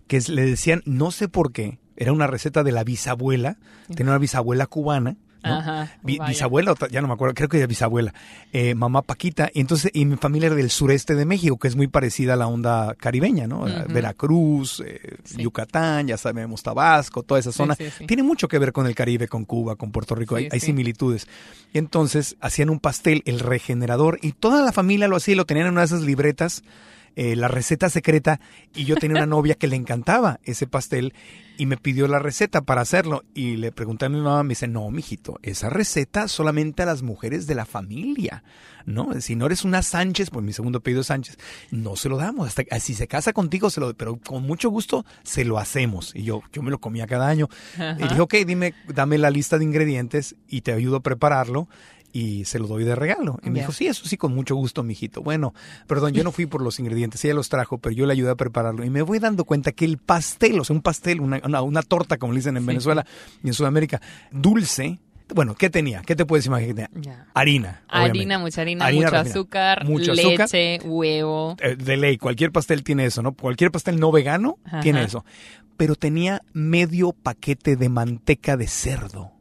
que 0.08 0.20
le 0.28 0.46
decían 0.46 0.82
no 0.86 1.12
sé 1.12 1.28
por 1.28 1.52
qué, 1.52 1.80
era 1.96 2.12
una 2.12 2.28
receta 2.28 2.64
de 2.64 2.72
la 2.72 2.84
bisabuela, 2.84 3.58
tenía 3.96 4.12
una 4.12 4.20
bisabuela 4.20 4.66
cubana. 4.66 5.18
¿No? 5.44 5.54
Ajá, 5.56 5.92
bisabuela, 6.04 6.76
ya 6.92 7.02
no 7.02 7.08
me 7.08 7.14
acuerdo, 7.14 7.34
creo 7.34 7.50
que 7.50 7.58
era 7.58 7.68
bisabuela, 7.68 8.14
eh, 8.54 8.76
mamá 8.76 9.02
Paquita, 9.02 9.50
y 9.54 9.62
entonces, 9.62 9.92
y 9.94 10.06
mi 10.06 10.18
familia 10.18 10.48
era 10.48 10.56
del 10.56 10.70
sureste 10.70 11.16
de 11.16 11.26
México, 11.26 11.58
que 11.58 11.68
es 11.68 11.76
muy 11.76 11.88
parecida 11.88 12.34
a 12.34 12.36
la 12.36 12.48
onda 12.48 12.96
caribeña, 12.96 13.48
¿no? 13.48 13.66
Veracruz, 13.90 14.82
eh, 14.86 15.00
Sí. 15.24 15.42
Yucatán, 15.42 16.08
ya 16.08 16.18
sabemos, 16.18 16.64
Tabasco, 16.64 17.24
toda 17.24 17.40
esa 17.40 17.52
zona. 17.52 17.76
sí, 17.76 17.86
sí. 17.98 18.06
Tiene 18.06 18.24
mucho 18.24 18.48
que 18.48 18.60
ver 18.60 18.72
con 18.72 18.88
el 18.88 18.96
Caribe, 18.96 19.28
con 19.28 19.46
Cuba, 19.46 19.76
con 19.76 19.92
Puerto 19.92 20.16
Rico, 20.16 20.36
hay, 20.36 20.48
hay 20.52 20.60
similitudes. 20.60 21.28
Y 21.74 21.78
entonces 21.78 22.36
hacían 22.42 22.70
un 22.70 22.80
pastel, 22.80 23.24
el 23.26 23.40
regenerador, 23.40 24.20
y 24.22 24.34
toda 24.34 24.64
la 24.64 24.72
familia 24.72 25.08
lo 25.08 25.16
hacía, 25.16 25.34
y 25.34 25.38
lo 25.38 25.46
tenían 25.46 25.68
en 25.68 25.74
una 25.74 25.82
de 25.82 25.86
esas 25.86 26.02
libretas, 26.02 26.64
eh, 27.16 27.36
la 27.36 27.48
receta 27.50 27.90
secreta, 27.90 28.40
y 28.74 28.86
yo 28.86 28.96
tenía 28.96 29.18
una 29.18 29.26
novia 29.26 29.56
que 29.56 29.68
le 29.68 29.76
encantaba 29.76 30.40
ese 30.44 30.66
pastel 30.68 31.14
y 31.62 31.68
me 31.68 31.78
pidió 31.78 32.08
la 32.08 32.18
receta 32.18 32.62
para 32.62 32.82
hacerlo. 32.82 33.24
Y 33.36 33.58
le 33.58 33.72
pregunté 33.72 34.06
a 34.06 34.10
mi 34.10 34.20
mamá, 34.20 34.42
me 34.42 34.50
dice, 34.50 34.68
no, 34.68 34.90
mijito, 34.90 35.38
esa 35.44 35.70
receta 35.70 36.28
solamente 36.28 36.82
a 36.82 36.88
las 36.88 37.04
mujeres 37.04 37.46
de 37.46 37.54
la 37.54 37.66
familia, 37.66 38.44
¿no? 38.88 39.22
Si 39.22 39.36
no 39.36 39.46
eres 39.46 39.64
una 39.64 39.84
Sánchez, 39.84 40.32
pues 40.32 40.44
mi 40.44 40.54
segundo 40.54 40.80
apellido 40.80 41.02
es 41.02 41.08
Sánchez, 41.08 41.38
no 41.70 41.96
se 41.96 42.10
lo 42.10 42.18
damos. 42.18 42.48
Hasta 42.48 42.80
si 42.80 42.96
se 42.96 43.08
casa 43.08 43.32
contigo, 43.32 43.70
se 43.70 43.80
lo, 43.80 43.94
pero 43.94 44.18
con 44.18 44.42
mucho 44.42 44.72
gusto 44.72 45.06
se 45.22 45.46
lo 45.46 45.60
hacemos. 45.60 46.16
Y 46.16 46.24
yo, 46.24 46.42
yo 46.52 46.64
me 46.64 46.72
lo 46.72 46.80
comía 46.80 47.06
cada 47.06 47.28
año. 47.28 47.48
Y 47.78 48.02
dije, 48.08 48.22
ok, 48.22 48.34
dime, 48.44 48.74
dame 48.88 49.20
la 49.20 49.30
lista 49.30 49.60
de 49.60 49.64
ingredientes 49.64 50.36
y 50.48 50.62
te 50.62 50.74
ayudo 50.74 50.96
a 50.96 51.02
prepararlo. 51.02 51.68
Y 52.14 52.44
se 52.46 52.60
lo 52.60 52.68
doy 52.68 52.84
de 52.84 52.94
regalo. 52.96 53.40
Y 53.44 53.50
me 53.50 53.60
dijo, 53.60 53.72
sí, 53.72 53.88
eso 53.88 54.06
sí, 54.06 54.18
con 54.18 54.36
mucho 54.36 54.56
gusto, 54.56 54.84
mijito. 54.84 55.22
Bueno, 55.22 55.54
perdón, 55.88 56.12
yo 56.14 56.24
no 56.26 56.32
fui 56.32 56.46
por 56.46 56.62
los 56.62 56.78
ingredientes, 56.80 57.24
ella 57.24 57.34
los 57.36 57.48
trajo, 57.50 57.78
pero 57.78 57.96
yo 57.96 58.06
le 58.06 58.14
ayudé 58.14 58.32
a 58.32 58.36
prepararlo. 58.36 58.84
Y 58.84 58.90
me 58.90 59.02
voy 59.02 59.20
dando 59.20 59.46
cuenta 59.46 59.72
que 59.72 59.86
el 59.86 59.98
pastel, 59.98 60.60
o 60.60 60.64
sea, 60.66 60.76
un 60.76 60.82
pastel, 60.82 61.22
una, 61.22 61.40
una, 61.46 61.62
una 61.62 61.82
torta, 61.82 62.18
como 62.18 62.34
le 62.34 62.40
dicen 62.40 62.58
en 62.58 62.64
Sí. 62.64 62.68
Venezuela 62.68 63.06
y 63.44 63.48
en 63.48 63.54
Sudamérica, 63.54 64.02
dulce. 64.32 65.00
Bueno, 65.34 65.56
¿qué 65.56 65.70
tenía? 65.70 66.02
¿Qué 66.02 66.14
te 66.18 66.26
puedes 66.26 66.46
imaginar? 66.48 66.90
Harina. 67.34 67.82
Harina, 67.88 68.12
obviamente. 68.12 68.38
mucha 68.40 68.62
harina, 68.62 68.86
Harina 68.86 69.06
mucho 69.08 69.18
azúcar, 69.18 69.86
Mucho 69.86 70.12
azúcar. 70.12 70.50
leche, 70.52 70.80
huevo. 70.84 71.56
Eh, 71.62 71.78
de 71.78 71.96
ley, 71.96 72.18
cualquier 72.18 72.52
pastel 72.52 72.84
tiene 72.84 73.06
eso, 73.06 73.22
¿no? 73.22 73.32
Cualquier 73.32 73.72
pastel 73.72 73.98
no 73.98 74.12
vegano 74.12 74.58
Ajá. 74.66 74.82
tiene 74.82 75.04
eso. 75.04 75.24
Pero 75.78 75.96
tenía 75.96 76.42
medio 76.52 77.14
paquete 77.14 77.78
de 77.78 77.88
manteca 77.88 78.58
de 78.58 78.68
cerdo. 78.68 79.32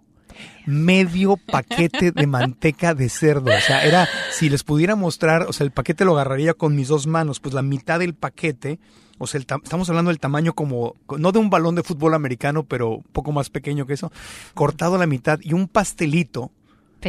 Medio 0.67 1.37
paquete 1.37 2.13
de 2.13 2.27
manteca 2.27 2.95
de 2.95 3.09
cerdo. 3.09 3.51
O 3.57 3.61
sea, 3.61 3.85
era, 3.85 4.09
si 4.31 4.49
les 4.49 4.63
pudiera 4.63 4.95
mostrar, 4.97 5.43
o 5.43 5.53
sea, 5.53 5.65
el 5.65 5.71
paquete 5.73 6.05
lo 6.05 6.13
agarraría 6.13 6.55
con 6.55 6.77
mis 6.77 6.89
dos 6.89 7.07
manos, 7.07 7.41
pues 7.41 7.55
la 7.55 7.63
mitad 7.63 7.99
del 7.99 8.15
paquete, 8.15 8.79
o 9.19 9.27
sea, 9.27 9.39
el 9.39 9.47
tam- 9.47 9.63
estamos 9.63 9.89
hablando 9.89 10.11
del 10.11 10.21
tamaño 10.21 10.53
como, 10.55 10.97
no 11.19 11.33
de 11.33 11.39
un 11.39 11.51
balón 11.51 11.75
de 11.75 11.83
fútbol 11.83 12.15
americano, 12.15 12.65
pero 12.65 12.97
un 12.97 13.03
poco 13.05 13.33
más 13.33 13.51
pequeño 13.51 13.87
que 13.87 13.95
eso, 13.95 14.13
cortado 14.55 14.95
a 14.95 14.99
la 14.99 15.07
mitad 15.07 15.39
y 15.43 15.53
un 15.55 15.67
pastelito 15.69 16.51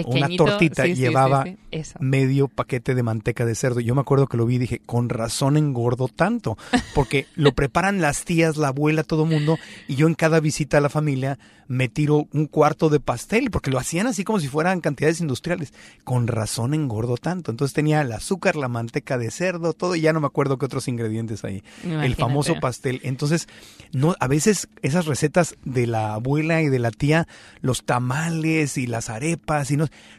una 0.06 0.30
tortita 0.36 0.84
sí, 0.84 0.96
llevaba 0.96 1.44
sí, 1.44 1.52
sí, 1.52 1.58
eso. 1.72 2.00
medio 2.00 2.48
paquete 2.48 2.96
de 2.96 3.04
manteca 3.04 3.46
de 3.46 3.56
cerdo. 3.56 3.80
Yo 3.80 3.96
me 3.96 4.02
acuerdo 4.02 4.28
que 4.28 4.38
lo 4.38 4.46
vi 4.46 4.56
y 4.56 4.60
dije, 4.60 4.82
con 4.86 5.10
razón 5.10 5.58
engordo 5.58 6.08
tanto, 6.08 6.58
porque 6.96 7.28
lo 7.36 7.52
preparan 7.56 8.02
las 8.02 8.24
tías, 8.26 8.58
la 8.58 8.70
abuela, 8.70 9.04
todo 9.04 9.26
mundo, 9.26 9.58
y 9.88 9.96
yo 9.96 10.08
en 10.08 10.16
cada 10.16 10.40
visita 10.40 10.78
a 10.78 10.82
la 10.82 10.90
familia 10.90 11.38
me 11.72 11.88
tiro 11.88 12.28
un 12.34 12.48
cuarto 12.48 12.90
de 12.90 13.00
pastel, 13.00 13.50
porque 13.50 13.72
lo 13.72 13.80
hacían 13.80 14.06
así 14.06 14.26
como 14.26 14.42
si 14.42 14.50
fueran 14.50 14.82
cantidades 14.82 15.22
industriales. 15.22 15.74
Con 16.04 16.28
razón 16.28 16.74
engordo 16.74 17.16
tanto. 17.16 17.50
Entonces 17.50 17.74
tenía 17.74 18.02
el 18.02 18.12
azúcar, 18.12 18.58
la 18.58 18.68
manteca 18.68 19.18
de 19.18 19.32
cerdo, 19.32 19.72
todo, 19.72 19.96
y 19.96 20.02
ya 20.02 20.12
no 20.12 20.20
me 20.20 20.28
acuerdo 20.28 20.58
qué 20.58 20.66
otros 20.66 20.90
ingredientes 20.90 21.46
ahí. 21.46 21.64
El 21.86 22.16
famoso 22.16 22.60
pastel. 22.60 23.00
Entonces, 23.04 23.48
no, 23.94 24.18
a 24.20 24.28
veces 24.28 24.68
esas 24.82 25.06
recetas 25.06 25.56
de 25.64 25.88
la 25.88 26.16
abuela 26.16 26.62
y 26.62 26.68
de 26.68 26.80
la 26.80 26.92
tía, 26.92 27.26
los 27.62 27.86
tamales 27.86 28.78
y 28.78 28.86
las 28.86 29.10
arepas, 29.10 29.72
y 29.72 29.78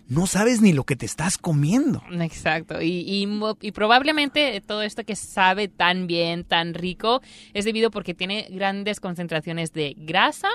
no, 0.08 0.26
sabes 0.26 0.60
ni 0.60 0.72
lo 0.72 0.84
que 0.84 0.96
te 0.96 1.06
estás 1.06 1.38
comiendo. 1.38 2.02
Exacto. 2.20 2.80
Y, 2.80 3.26
y 3.60 3.72
probablemente 3.72 4.60
todo 4.66 4.82
esto 4.82 5.04
que 5.04 5.16
sabe 5.16 5.68
tan 5.68 6.06
bien, 6.06 6.44
tan 6.44 6.74
rico, 6.74 7.22
es 7.54 7.64
debido 7.64 7.90
porque 7.90 8.14
tiene 8.14 8.46
grandes 8.50 9.00
concentraciones 9.00 9.72
de 9.72 9.94
grasa 9.96 10.48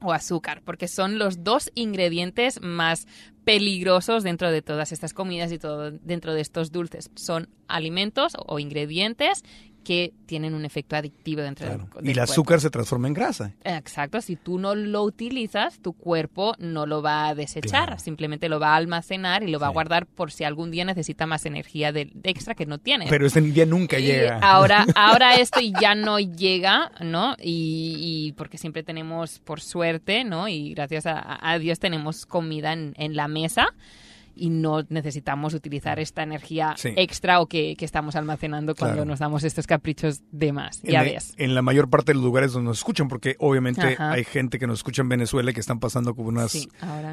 o 0.00 0.12
azúcar, 0.12 0.62
porque 0.64 0.86
son 0.86 1.18
los 1.18 1.42
dos 1.42 1.70
ingredientes 1.74 2.60
más 2.60 3.06
peligrosos 3.44 4.22
dentro 4.22 4.50
de 4.50 4.62
todas 4.62 4.92
estas 4.92 5.14
comidas 5.14 5.50
y 5.52 5.58
todo 5.58 5.90
dentro 5.90 6.34
de 6.34 6.40
estos 6.40 6.72
dulces. 6.72 7.10
Son 7.14 7.48
alimentos 7.68 8.34
o 8.46 8.58
ingredientes 8.58 9.42
que 9.84 10.12
tienen 10.26 10.54
un 10.54 10.64
efecto 10.64 10.96
adictivo 10.96 11.42
dentro 11.42 11.66
Claro. 11.66 11.84
del, 11.94 12.04
Y 12.04 12.08
del 12.08 12.08
el 12.08 12.14
cuerpo. 12.16 12.32
azúcar 12.32 12.60
se 12.60 12.70
transforma 12.70 13.06
en 13.08 13.14
grasa. 13.14 13.52
Exacto, 13.62 14.20
si 14.20 14.34
tú 14.36 14.58
no 14.58 14.74
lo 14.74 15.02
utilizas, 15.02 15.78
tu 15.80 15.92
cuerpo 15.92 16.54
no 16.58 16.86
lo 16.86 17.02
va 17.02 17.28
a 17.28 17.34
desechar, 17.34 17.86
Claro. 17.88 17.98
simplemente 17.98 18.48
lo 18.48 18.58
va 18.58 18.72
a 18.72 18.76
almacenar 18.76 19.42
y 19.42 19.50
lo 19.50 19.60
va 19.60 19.66
a 19.68 19.70
guardar 19.70 20.06
por 20.06 20.32
si 20.32 20.42
algún 20.44 20.70
día 20.70 20.84
necesita 20.84 21.26
más 21.26 21.44
energía 21.46 21.92
de, 21.92 22.10
de 22.14 22.30
extra 22.30 22.54
que 22.54 22.66
no 22.66 22.78
tiene. 22.78 23.06
Pero 23.08 23.26
ese 23.26 23.40
día 23.42 23.66
nunca 23.66 23.98
Y 23.98 24.06
llega. 24.06 24.38
ahora, 24.40 24.86
ahora 24.96 25.34
esto 25.36 25.60
ya 25.60 25.94
no 25.94 26.18
llega, 26.18 26.90
¿no? 27.00 27.36
Y, 27.40 27.96
y 28.28 28.32
porque 28.32 28.58
siempre 28.58 28.82
tenemos, 28.82 29.38
por 29.40 29.60
suerte, 29.60 30.24
¿no? 30.24 30.48
Y 30.48 30.72
gracias 30.74 31.06
a, 31.06 31.38
a 31.40 31.58
Dios 31.58 31.78
tenemos 31.78 32.24
comida 32.26 32.72
en, 32.72 32.94
en 32.96 33.14
la 33.14 33.28
mesa 33.28 33.68
y 34.36 34.50
no 34.50 34.82
necesitamos 34.88 35.54
utilizar 35.54 35.98
esta 35.98 36.22
energía 36.22 36.74
Sí. 36.76 36.90
extra 36.96 37.40
o 37.40 37.46
que, 37.46 37.76
que 37.76 37.84
estamos 37.84 38.16
almacenando 38.16 38.74
cuando 38.74 38.96
Claro. 38.96 39.08
nos 39.10 39.18
damos 39.18 39.44
estos 39.44 39.66
caprichos 39.66 40.22
de 40.32 40.52
más. 40.52 40.82
en, 40.84 40.90
Ya 40.92 41.02
la- 41.02 41.10
ves. 41.10 41.34
en 41.38 41.54
la 41.54 41.62
mayor 41.62 41.88
parte 41.90 42.10
de 42.12 42.14
los 42.16 42.24
lugares 42.24 42.52
donde 42.52 42.68
nos 42.68 42.78
escuchan, 42.78 43.08
porque 43.08 43.36
obviamente 43.38 43.82
Ajá. 43.94 44.12
hay 44.12 44.24
gente 44.24 44.58
que 44.58 44.66
nos 44.66 44.78
escucha 44.80 45.02
en 45.02 45.08
Venezuela 45.08 45.52
que 45.52 45.60
están 45.60 45.78
pasando 45.80 46.14
con 46.14 46.26
unas 46.26 46.52
Sí, 46.52 46.68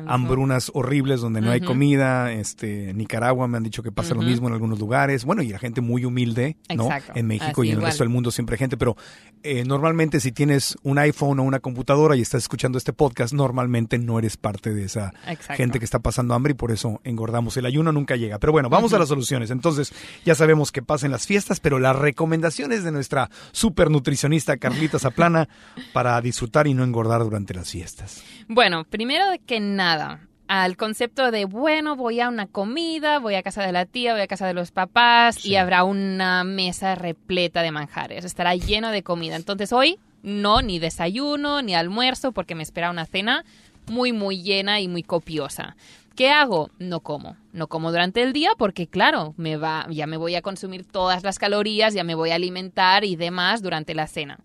hambrunas 0.08 0.72
horribles 0.74 1.22
donde 1.22 1.42
no 1.42 1.52
hay 1.52 1.62
comida. 1.62 2.32
Este, 2.32 2.94
Nicaragua 2.94 3.48
me 3.48 3.58
han 3.58 3.64
dicho 3.64 3.84
que 3.84 3.92
pasa 3.92 4.14
lo 4.16 4.22
mismo 4.22 4.48
en 4.48 4.54
algunos 4.54 4.80
lugares. 4.80 5.26
Bueno, 5.26 5.42
y 5.42 5.50
la 5.50 5.60
gente 5.60 5.82
muy 5.82 6.06
humilde, 6.06 6.58
¿no? 6.76 6.84
Exacto. 6.86 7.14
En 7.16 7.28
México 7.28 7.62
Así 7.62 7.68
y 7.68 7.70
en 7.70 7.74
el 7.74 7.80
igual. 7.80 7.92
resto 7.92 8.04
del 8.04 8.10
mundo 8.10 8.32
siempre 8.32 8.56
hay 8.56 8.60
gente, 8.60 8.78
pero 8.78 8.96
eh, 9.44 9.64
normalmente 9.66 10.20
si 10.20 10.32
tienes 10.32 10.78
un 10.84 10.98
iPhone 10.98 11.40
o 11.40 11.44
una 11.44 11.60
computadora 11.60 12.16
y 12.16 12.22
estás 12.22 12.44
escuchando 12.44 12.78
este 12.78 12.94
podcast, 12.94 13.34
normalmente 13.34 13.98
no 13.98 14.20
eres 14.20 14.38
parte 14.38 14.74
de 14.74 14.86
esa 14.86 15.14
Exacto. 15.28 15.56
gente 15.56 15.80
que 15.80 15.86
está 15.86 16.00
pasando 16.00 16.34
hambre 16.34 16.52
y 16.52 16.56
por 16.56 16.72
eso 16.72 17.00
engordamos. 17.12 17.56
El 17.58 17.66
ayuno 17.68 17.92
nunca 17.92 18.16
llega. 18.16 18.40
Pero 18.40 18.52
bueno, 18.52 18.70
vamos 18.70 18.92
a 18.94 19.00
las 19.00 19.10
soluciones. 19.10 19.52
Entonces, 19.52 19.94
ya 20.26 20.34
sabemos 20.34 20.72
que 20.72 20.82
pasen 20.82 21.12
las 21.12 21.28
fiestas, 21.28 21.60
pero 21.60 21.78
las 21.78 21.96
recomendaciones 21.96 22.84
de 22.84 22.92
nuestra 22.92 23.30
super 23.52 23.92
nutricionista 23.92 24.58
Carlita 24.58 24.98
Zaplana 25.00 25.48
para 25.94 26.20
disfrutar 26.22 26.66
y 26.68 26.74
no 26.74 26.84
engordar 26.84 27.22
durante 27.24 27.54
las 27.54 27.70
fiestas. 27.70 28.24
Bueno, 28.48 28.84
primero 28.86 29.26
que 29.46 29.60
nada, 29.60 30.22
al 30.48 30.76
concepto 30.78 31.32
de, 31.32 31.46
bueno, 31.46 31.96
voy 31.96 32.20
a 32.20 32.28
una 32.30 32.48
comida, 32.48 33.20
voy 33.20 33.36
a 33.36 33.44
casa 33.44 33.64
de 33.64 33.72
la 33.72 33.86
tía, 33.86 34.14
voy 34.14 34.22
a 34.22 34.28
casa 34.28 34.48
de 34.48 34.54
los 34.54 34.72
papás 34.72 35.36
Sí. 35.36 35.52
y 35.52 35.56
habrá 35.56 35.84
una 35.84 36.44
mesa 36.44 36.96
repleta 36.96 37.62
de 37.62 37.72
manjares, 37.72 38.26
estará 38.26 38.56
lleno 38.56 38.90
de 38.92 39.04
comida. 39.04 39.36
Entonces 39.36 39.72
hoy 39.72 39.98
no, 40.24 40.62
ni 40.62 40.78
desayuno, 40.78 41.62
ni 41.62 41.74
almuerzo, 41.74 42.32
porque 42.32 42.54
me 42.56 42.64
espera 42.64 42.92
una 42.92 43.06
cena 43.06 43.44
muy, 43.88 44.14
muy 44.14 44.44
llena 44.44 44.80
y 44.80 44.88
muy 44.88 45.04
copiosa. 45.04 45.76
¿Qué 46.16 46.30
hago? 46.30 46.70
No 46.78 47.00
como. 47.00 47.38
No 47.54 47.68
como 47.68 47.92
durante 47.92 48.22
el 48.22 48.34
día 48.34 48.52
porque, 48.58 48.88
claro, 48.88 49.34
me 49.38 49.58
va, 49.58 49.88
ya 49.90 50.08
me 50.08 50.18
voy 50.18 50.36
a 50.36 50.42
consumir 50.42 50.86
todas 50.86 51.24
las 51.24 51.40
calorías, 51.40 51.94
ya 51.94 52.04
me 52.04 52.16
voy 52.16 52.32
a 52.32 52.36
alimentar 52.36 53.04
y 53.06 53.16
demás 53.16 53.62
durante 53.62 53.96
la 53.96 54.08
cena. 54.08 54.40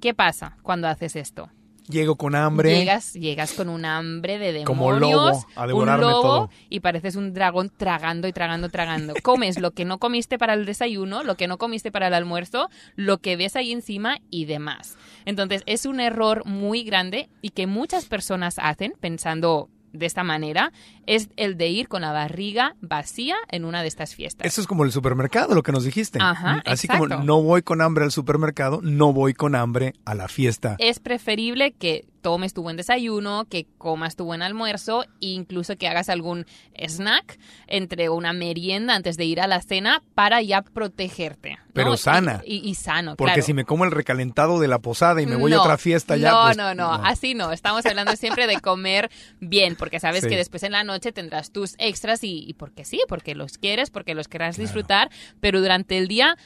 ¿Qué 0.00 0.14
pasa 0.14 0.56
cuando 0.62 0.88
haces 0.88 1.14
esto? 1.16 1.48
Llego 1.88 2.14
con 2.16 2.34
hambre. 2.36 2.76
Llegas, 2.78 3.12
llegas 3.12 3.52
con 3.54 3.68
un 3.68 3.84
hambre 3.84 4.38
de 4.38 4.52
demonios, 4.52 4.66
Como 4.66 4.92
lobo, 4.92 5.46
a 5.56 5.66
devorarme 5.66 6.06
un 6.06 6.10
lobo, 6.12 6.22
todo. 6.22 6.50
y 6.70 6.78
pareces 6.80 7.16
un 7.16 7.34
dragón 7.34 7.70
tragando 7.76 8.28
y 8.28 8.32
tragando, 8.32 8.68
tragando. 8.68 9.14
Comes 9.22 9.58
lo 9.60 9.72
que 9.72 9.84
no 9.84 9.98
comiste 9.98 10.38
para 10.38 10.54
el 10.54 10.64
desayuno, 10.64 11.24
lo 11.24 11.36
que 11.36 11.48
no 11.48 11.58
comiste 11.58 11.90
para 11.90 12.06
el 12.06 12.14
almuerzo, 12.14 12.68
lo 12.94 13.18
que 13.18 13.36
ves 13.36 13.56
ahí 13.56 13.72
encima 13.72 14.18
y 14.30 14.44
demás. 14.44 14.96
Entonces, 15.24 15.62
es 15.66 15.84
un 15.84 15.98
error 16.00 16.46
muy 16.46 16.84
grande 16.84 17.28
y 17.42 17.50
que 17.50 17.66
muchas 17.66 18.06
personas 18.06 18.58
hacen 18.60 18.94
pensando 19.00 19.68
de 19.92 20.06
esta 20.06 20.24
manera, 20.24 20.72
es 21.06 21.28
el 21.36 21.56
de 21.56 21.68
ir 21.68 21.88
con 21.88 22.02
la 22.02 22.12
barriga 22.12 22.74
vacía 22.80 23.36
en 23.50 23.64
una 23.64 23.82
de 23.82 23.88
estas 23.88 24.14
fiestas. 24.14 24.46
Eso 24.46 24.60
es 24.60 24.66
como 24.66 24.84
el 24.84 24.92
supermercado, 24.92 25.54
lo 25.54 25.62
que 25.62 25.72
nos 25.72 25.84
dijiste. 25.84 26.18
Ajá, 26.20 26.62
Así 26.64 26.86
exacto. 26.86 27.08
como 27.08 27.24
no 27.24 27.42
voy 27.42 27.62
con 27.62 27.80
hambre 27.80 28.04
al 28.04 28.12
supermercado, 28.12 28.80
no 28.82 29.12
voy 29.12 29.34
con 29.34 29.54
hambre 29.54 29.94
a 30.04 30.14
la 30.14 30.28
fiesta. 30.28 30.76
es 30.78 31.00
preferible 31.00 31.72
que 31.72 32.04
tomes 32.22 32.54
tu 32.54 32.62
buen 32.62 32.76
desayuno, 32.78 33.44
que 33.44 33.66
comas 33.76 34.16
tu 34.16 34.24
buen 34.24 34.40
almuerzo 34.40 35.02
e 35.20 35.26
incluso 35.26 35.76
que 35.76 35.88
hagas 35.88 36.08
algún 36.08 36.46
snack 36.78 37.38
entre 37.66 38.08
una 38.08 38.32
merienda 38.32 38.94
antes 38.94 39.16
de 39.18 39.24
ir 39.26 39.40
a 39.40 39.46
la 39.46 39.60
cena 39.60 40.02
para 40.14 40.40
ya 40.40 40.62
protegerte. 40.62 41.50
¿no? 41.50 41.56
Pero 41.74 41.94
Y- 41.94 41.96
sana. 41.98 42.40
Y, 42.46 42.56
y 42.68 42.74
sano, 42.74 43.16
Porque 43.16 43.32
claro. 43.34 43.46
si 43.46 43.52
me 43.54 43.64
como 43.64 43.84
el 43.84 43.90
recalentado 43.90 44.60
de 44.60 44.68
la 44.68 44.78
posada 44.78 45.20
y 45.20 45.26
me 45.26 45.36
voy 45.36 45.52
a 45.52 45.56
No, 45.56 45.62
otra 45.62 45.76
fiesta 45.78 46.16
ya. 46.16 46.30
No, 46.30 46.42
pues, 46.44 46.56
no, 46.56 46.74
no, 46.74 46.92
así 46.92 47.34
no. 47.34 47.52
Estamos 47.52 47.84
hablando 47.86 48.14
siempre 48.16 48.46
de 48.46 48.60
comer 48.60 49.10
bien, 49.40 49.76
porque 49.76 49.98
sabes 50.00 50.22
Sí. 50.22 50.28
que 50.28 50.36
después 50.36 50.62
en 50.62 50.72
la 50.72 50.84
noche 50.84 51.12
tendrás 51.12 51.50
tus 51.50 51.74
extras 51.78 52.22
y, 52.24 52.44
y 52.48 52.54
porque 52.54 52.84
sí, 52.84 53.00
porque 53.08 53.34
los 53.34 53.58
quieres, 53.58 53.90
porque 53.90 54.14
los 54.14 54.28
querrás 54.28 54.56
disfrutar, 54.56 55.10
pero 55.40 55.60
durante 55.60 55.98
el 55.98 56.06
día 56.08 56.36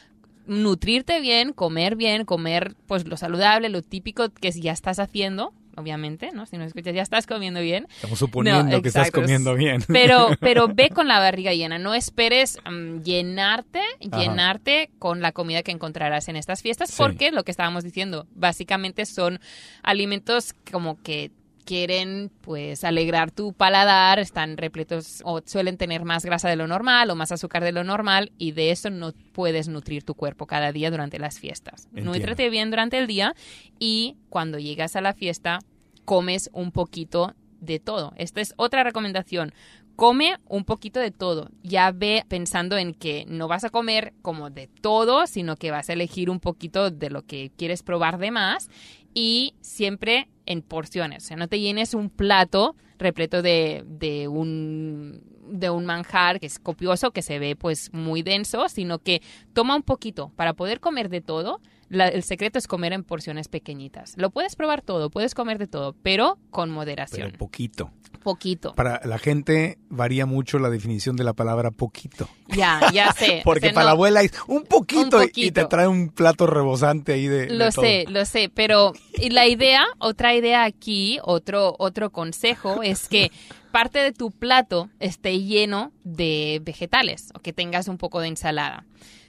nutrirte 0.47 1.21
bien, 1.21 1.53
comer 1.53 1.97
bien, 1.97 2.25
comer 2.25 2.77
pues 2.87 3.07
lo 3.07 3.17
saludable, 3.17 3.69
lo 3.69 3.83
típico 3.83 4.29
que 4.31 4.53
ya 4.53 4.73
estás 4.73 4.99
haciendo, 5.01 5.53
obviamente, 5.77 6.31
¿no? 6.33 6.47
Si 6.47 6.57
no 6.59 6.65
escuchas, 6.65 6.95
ya 6.95 7.03
estás 7.03 7.27
comiendo 7.27 7.61
bien. 7.61 7.87
Estamos 7.95 8.19
suponiendo 8.19 8.65
No, 8.65 8.83
que 8.83 8.89
estás 8.89 9.11
comiendo 9.11 9.55
bien. 9.55 9.83
Pero, 9.87 10.31
pero 10.41 10.69
ve 10.69 10.91
con 10.91 11.09
la 11.09 11.19
barriga 11.19 11.53
llena. 11.53 11.79
No 11.79 11.95
esperes 11.95 12.59
mm, 12.71 13.03
llenarte, 13.03 13.81
Ajá. 14.11 14.21
llenarte 14.23 14.91
con 14.99 15.21
la 15.21 15.33
comida 15.33 15.63
que 15.63 15.73
encontrarás 15.73 16.29
en 16.29 16.37
estas 16.37 16.63
fiestas, 16.63 16.91
Sí. 16.91 16.97
porque 16.99 17.31
lo 17.31 17.45
que 17.45 17.51
estábamos 17.51 17.85
diciendo, 17.85 18.27
básicamente 18.35 19.07
son 19.07 19.41
alimentos 19.83 20.55
como 20.71 21.01
que 21.03 21.31
quieren 21.67 22.31
pues 22.41 22.85
alegrar 22.85 23.33
tu 23.33 23.53
paladar, 23.53 24.21
están 24.21 24.57
repletos 24.57 25.21
o 25.25 25.43
suelen 25.45 25.77
tener 25.77 26.05
más 26.05 26.25
grasa 26.25 26.49
de 26.49 26.57
lo 26.57 26.69
normal 26.69 27.11
o 27.11 27.17
más 27.17 27.33
azúcar 27.33 27.65
de 27.65 27.73
lo 27.73 27.85
normal 27.85 28.33
y 28.39 28.53
de 28.53 28.71
eso 28.71 28.89
no 28.89 29.13
puedes 29.33 29.69
nutrir 29.69 30.05
tu 30.05 30.15
cuerpo 30.15 30.47
cada 30.47 30.73
día 30.73 30.91
durante 30.91 31.19
las 31.19 31.41
fiestas. 31.41 31.87
Entiendo. 31.87 32.13
Nútrete 32.13 32.49
bien 32.49 32.71
durante 32.71 32.97
el 32.99 33.09
día 33.09 33.35
y 33.81 34.17
cuando 34.31 34.59
llegas 34.59 34.95
a 34.95 35.01
la 35.01 35.13
fiesta 35.13 35.59
comes 36.05 36.49
un 36.53 36.71
poquito 36.71 37.35
de 37.61 37.81
todo. 37.81 38.15
Esta 38.17 38.41
es 38.41 38.55
otra 38.57 38.85
recomendación. 38.85 39.53
Come 39.97 40.37
un 40.47 40.65
poquito 40.65 41.01
de 41.01 41.11
todo. 41.11 41.51
Ya 41.63 41.91
ve 41.91 42.25
pensando 42.29 42.79
en 42.79 42.95
que 42.95 43.25
no 43.27 43.49
vas 43.49 43.65
a 43.65 43.71
comer 43.71 44.13
como 44.23 44.51
de 44.51 44.69
todo, 44.69 45.27
sino 45.27 45.57
que 45.57 45.71
vas 45.71 45.91
a 45.91 45.95
elegir 45.95 46.31
un 46.31 46.39
poquito 46.39 46.91
de 46.91 47.11
lo 47.11 47.23
que 47.23 47.51
quieres 47.57 47.83
probar 47.83 48.19
de 48.19 48.31
más 48.31 48.69
y 49.17 49.55
siempre 49.63 50.29
en 50.45 50.61
porciones. 50.61 51.25
O 51.25 51.27
sea, 51.29 51.37
no 51.39 51.49
te 51.49 51.59
llenes 51.59 51.95
un 51.95 52.11
plato 52.11 52.77
repleto 52.99 53.41
de, 53.41 53.83
de 53.87 54.29
un 54.29 55.23
de 55.49 55.71
un 55.71 55.87
manjar 55.87 56.39
que 56.39 56.47
es 56.47 56.59
copioso, 56.59 57.13
que 57.13 57.23
se 57.23 57.39
ve 57.39 57.57
pues 57.57 57.93
muy 57.93 58.23
denso, 58.23 58.69
sino 58.69 58.99
que 58.99 59.23
toma 59.55 59.77
un 59.77 59.83
poquito 59.83 60.33
para 60.37 60.53
poder 60.53 60.81
comer 60.81 61.09
de 61.09 61.21
todo. 61.21 61.61
La- 61.89 62.09
el 62.09 62.23
secreto 62.23 62.59
es 62.59 62.67
comer 62.67 62.93
en 62.93 63.05
porciones 63.05 63.49
pequeñitas. 63.49 64.15
Lo 64.17 64.31
puedes 64.31 64.57
probar 64.57 64.83
todo, 64.83 65.11
puedes 65.11 65.35
comer 65.35 65.59
de 65.59 65.67
todo, 65.67 65.95
pero 66.03 66.39
con 66.51 66.71
moderación. 66.71 67.29
Pero 67.29 67.39
poquito. 67.39 67.91
poquito. 68.23 68.75
Para 68.75 69.01
la 69.05 69.19
gente 69.19 69.79
varía 69.89 70.27
mucho 70.27 70.59
la 70.59 70.69
definición 70.69 71.15
de 71.15 71.23
la 71.23 71.33
palabra 71.33 71.71
poquito. 71.71 72.29
Ya, 72.49 72.81
ya 72.93 73.13
sé. 73.17 73.41
Porque 73.45 73.67
O 73.67 73.71
sea, 73.71 73.75
para 73.75 73.85
no- 73.85 73.89
la 73.91 73.93
abuela 73.93 74.23
es 74.23 74.33
un 74.49 74.65
poquito, 74.65 75.19
Un 75.19 75.31
y- 75.35 75.47
y 75.47 75.51
te 75.53 75.65
trae 75.67 75.87
un 75.87 76.09
plato 76.09 76.47
rebosante 76.49 77.13
ahí 77.13 77.29
de. 77.29 77.47
de 77.47 77.55
Lo 77.55 77.71
todo. 77.71 77.85
sé, 77.85 78.05
lo 78.09 78.25
sé, 78.25 78.51
pero 78.53 78.93
y 79.15 79.31
la 79.31 79.47
idea, 79.47 79.85
otra 79.99 80.35
idea 80.35 80.65
aquí, 80.65 81.19
otro, 81.23 81.77
otro 81.79 82.11
consejo 82.11 82.83
es 82.83 83.09
que 83.09 83.31
parte 83.71 84.01
de 84.01 84.11
tu 84.13 84.33
plato 84.33 84.89
esté 84.99 85.41
lleno 85.43 85.93
de 86.03 86.61
vegetales 86.65 87.29
o 87.35 87.39
que 87.39 87.53
tengas 87.53 87.87
un 87.87 87.97
poco 87.99 88.19
de 88.21 88.27
ensalada. 88.29 88.87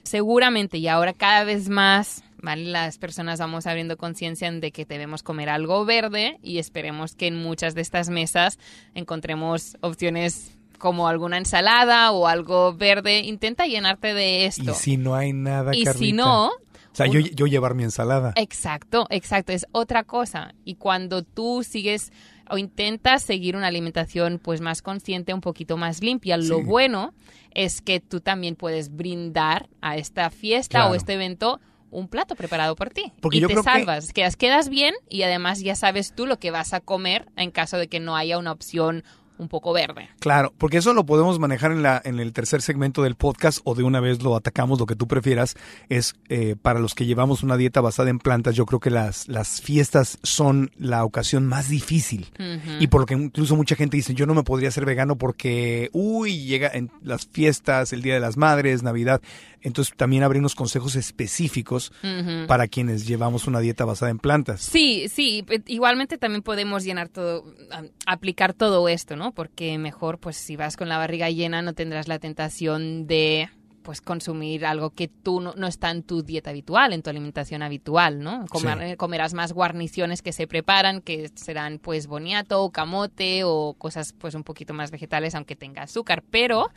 Seguramente, 0.08 0.78
y 0.78 0.88
ahora 0.88 1.12
cada 1.12 1.44
vez 1.44 1.68
más, 1.68 2.24
¿vale? 2.40 2.64
las 2.64 2.96
personas 2.96 3.38
vamos 3.38 3.66
abriendo 3.66 3.98
conciencia 3.98 4.50
de 4.50 4.72
que 4.72 4.86
debemos 4.86 5.22
comer 5.22 5.50
algo 5.50 5.84
verde 5.84 6.38
y 6.42 6.56
esperemos 6.56 7.14
que 7.14 7.26
en 7.26 7.36
muchas 7.36 7.74
de 7.74 7.82
estas 7.82 8.08
mesas 8.08 8.58
encontremos 8.94 9.76
opciones 9.82 10.56
como 10.78 11.08
alguna 11.08 11.36
ensalada 11.36 12.10
o 12.12 12.26
algo 12.26 12.72
verde, 12.72 13.20
intenta 13.20 13.66
llenarte 13.66 14.14
de 14.14 14.46
esto. 14.46 14.70
Y 14.70 14.74
si 14.74 14.96
no 14.96 15.14
hay 15.14 15.34
nada, 15.34 15.76
Y 15.76 15.84
si 15.84 16.14
no, 16.14 16.46
O 16.46 16.94
sea, 16.94 17.04
yo, 17.06 17.20
yo 17.20 17.46
llevar 17.46 17.74
mi 17.74 17.82
ensalada. 17.82 18.32
Exacto, 18.36 19.06
exacto, 19.10 19.52
es 19.52 19.66
otra 19.72 20.04
cosa. 20.04 20.54
Y 20.64 20.76
cuando 20.76 21.22
tú 21.22 21.62
sigues 21.64 22.12
o 22.50 22.58
intentas 22.58 23.22
seguir 23.22 23.56
una 23.56 23.66
alimentación 23.68 24.38
pues 24.42 24.60
más 24.60 24.82
consciente, 24.82 25.34
un 25.34 25.40
poquito 25.40 25.76
más 25.76 26.02
limpia, 26.02 26.36
lo 26.36 26.62
bueno 26.62 27.14
es 27.52 27.80
que 27.80 28.00
tú 28.00 28.20
también 28.20 28.54
puedes 28.56 28.94
brindar 28.94 29.68
a 29.80 29.96
esta 29.96 30.30
fiesta 30.30 30.78
Claro. 30.80 30.92
o 30.92 30.94
este 30.94 31.14
evento 31.14 31.60
un 31.90 32.06
plato 32.08 32.34
preparado 32.36 32.76
por 32.76 32.90
ti. 32.90 33.12
Porque 33.20 33.38
y 33.38 33.40
yo 33.40 33.48
te 33.48 33.54
creo 33.54 33.64
que- 33.64 33.70
salvas, 33.70 34.12
quedas, 34.12 34.36
quedas 34.36 34.68
bien 34.68 34.94
y 35.08 35.22
además 35.22 35.60
ya 35.60 35.74
sabes 35.74 36.12
tú 36.14 36.26
lo 36.26 36.38
que 36.38 36.50
vas 36.50 36.74
a 36.74 36.80
comer 36.80 37.26
en 37.36 37.50
caso 37.50 37.78
de 37.78 37.88
que 37.88 37.98
no 38.00 38.14
haya 38.16 38.36
una 38.38 38.52
opción 38.52 39.04
un 39.38 39.48
poco 39.48 39.72
verde. 39.72 40.08
Claro, 40.20 40.52
porque 40.58 40.78
eso 40.78 40.92
lo 40.94 41.06
podemos 41.06 41.38
manejar 41.38 41.72
en, 41.72 41.82
la, 41.82 42.00
en 42.04 42.20
el 42.20 42.32
tercer 42.32 42.62
segmento 42.62 43.02
del 43.02 43.14
podcast 43.14 43.60
o 43.64 43.74
de 43.74 43.82
una 43.82 44.00
vez 44.00 44.22
lo 44.22 44.36
atacamos, 44.36 44.78
lo 44.78 44.86
que 44.86 44.96
tú 44.96 45.06
prefieras. 45.06 45.56
Es 45.88 46.16
eh, 46.28 46.56
para 46.60 46.80
los 46.80 46.94
que 46.94 47.06
llevamos 47.06 47.42
una 47.42 47.56
dieta 47.56 47.80
basada 47.80 48.10
en 48.10 48.18
plantas, 48.18 48.54
yo 48.54 48.66
creo 48.66 48.80
que 48.80 48.90
las, 48.90 49.28
las 49.28 49.60
fiestas 49.60 50.18
son 50.22 50.70
la 50.76 51.04
ocasión 51.04 51.46
más 51.46 51.68
difícil. 51.68 52.30
Y 52.80 52.86
por 52.88 53.02
lo 53.02 53.06
que 53.06 53.14
incluso 53.14 53.56
mucha 53.56 53.76
gente 53.76 53.96
dice, 53.96 54.14
yo 54.14 54.26
no 54.26 54.34
me 54.34 54.42
podría 54.42 54.70
ser 54.70 54.84
vegano 54.84 55.16
porque, 55.16 55.90
uy, 55.92 56.44
llega 56.44 56.70
en 56.72 56.90
las 57.02 57.26
fiestas, 57.26 57.92
el 57.92 58.02
Día 58.02 58.14
de 58.14 58.20
las 58.20 58.36
Madres, 58.36 58.82
Navidad. 58.82 59.20
Entonces 59.60 59.94
también 59.96 60.22
habrá 60.22 60.38
unos 60.38 60.54
consejos 60.54 60.94
específicos 60.96 61.92
para 62.46 62.68
quienes 62.68 63.06
llevamos 63.06 63.46
una 63.46 63.60
dieta 63.60 63.84
basada 63.84 64.10
en 64.10 64.18
plantas. 64.18 64.60
Sí, 64.60 65.08
sí, 65.08 65.44
igualmente 65.66 66.18
también 66.18 66.42
podemos 66.42 66.84
llenar 66.84 67.08
todo, 67.08 67.44
aplicar 68.06 68.54
todo 68.54 68.88
esto, 68.88 69.16
¿no? 69.16 69.27
Porque 69.32 69.78
mejor, 69.78 70.18
pues 70.18 70.36
si 70.36 70.56
vas 70.56 70.76
con 70.76 70.88
la 70.88 70.98
barriga 70.98 71.30
llena 71.30 71.62
no 71.62 71.72
tendrás 71.74 72.08
la 72.08 72.18
tentación 72.18 73.06
de 73.06 73.48
pues 73.82 74.02
consumir 74.02 74.66
algo 74.66 74.90
que 74.90 75.08
tú 75.08 75.40
no, 75.40 75.54
no 75.56 75.66
está 75.66 75.90
en 75.90 76.02
tu 76.02 76.22
dieta 76.22 76.50
habitual, 76.50 76.92
en 76.92 77.00
tu 77.00 77.08
alimentación 77.08 77.62
habitual, 77.62 78.22
¿no? 78.22 78.44
Comer- 78.50 78.76
Sí. 78.78 78.84
eh, 78.84 78.96
Comerás 78.98 79.32
más 79.32 79.54
guarniciones 79.54 80.20
que 80.20 80.32
se 80.32 80.46
preparan, 80.46 81.00
que 81.00 81.30
serán 81.36 81.78
pues 81.78 82.06
boniato 82.06 82.62
o 82.62 82.70
camote 82.70 83.44
o 83.44 83.74
cosas 83.78 84.12
pues 84.12 84.34
un 84.34 84.44
poquito 84.44 84.74
más 84.74 84.90
vegetales, 84.90 85.34
aunque 85.34 85.56
tenga 85.56 85.84
azúcar, 85.84 86.22
pero 86.30 86.68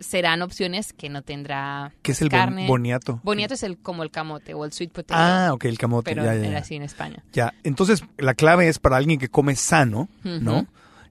serán 0.00 0.40
opciones 0.40 0.94
que 0.94 1.10
no 1.10 1.20
tendrá 1.20 1.92
¿Qué 2.00 2.12
es 2.12 2.22
el 2.22 2.30
bon- 2.30 2.66
boniato? 2.66 3.20
Boniato 3.22 3.52
es 3.52 3.62
el 3.62 3.76
como 3.76 4.02
el 4.02 4.10
camote 4.10 4.54
o 4.54 4.64
el 4.64 4.72
sweet 4.72 4.90
potato. 4.90 5.20
Ah, 5.22 5.50
ok, 5.52 5.66
el 5.66 5.76
camote. 5.76 6.10
pero 6.12 6.24
ya, 6.24 6.32
ya, 6.34 6.40
era 6.40 6.50
ya. 6.52 6.58
así 6.60 6.76
en 6.76 6.82
España. 6.82 7.22
Ya, 7.34 7.52
entonces 7.62 8.04
la 8.16 8.32
clave 8.32 8.68
es 8.68 8.78
para 8.78 8.96
alguien 8.96 9.18
que 9.20 9.28
come 9.28 9.54
sano, 9.54 10.08
¿no? 10.22 10.66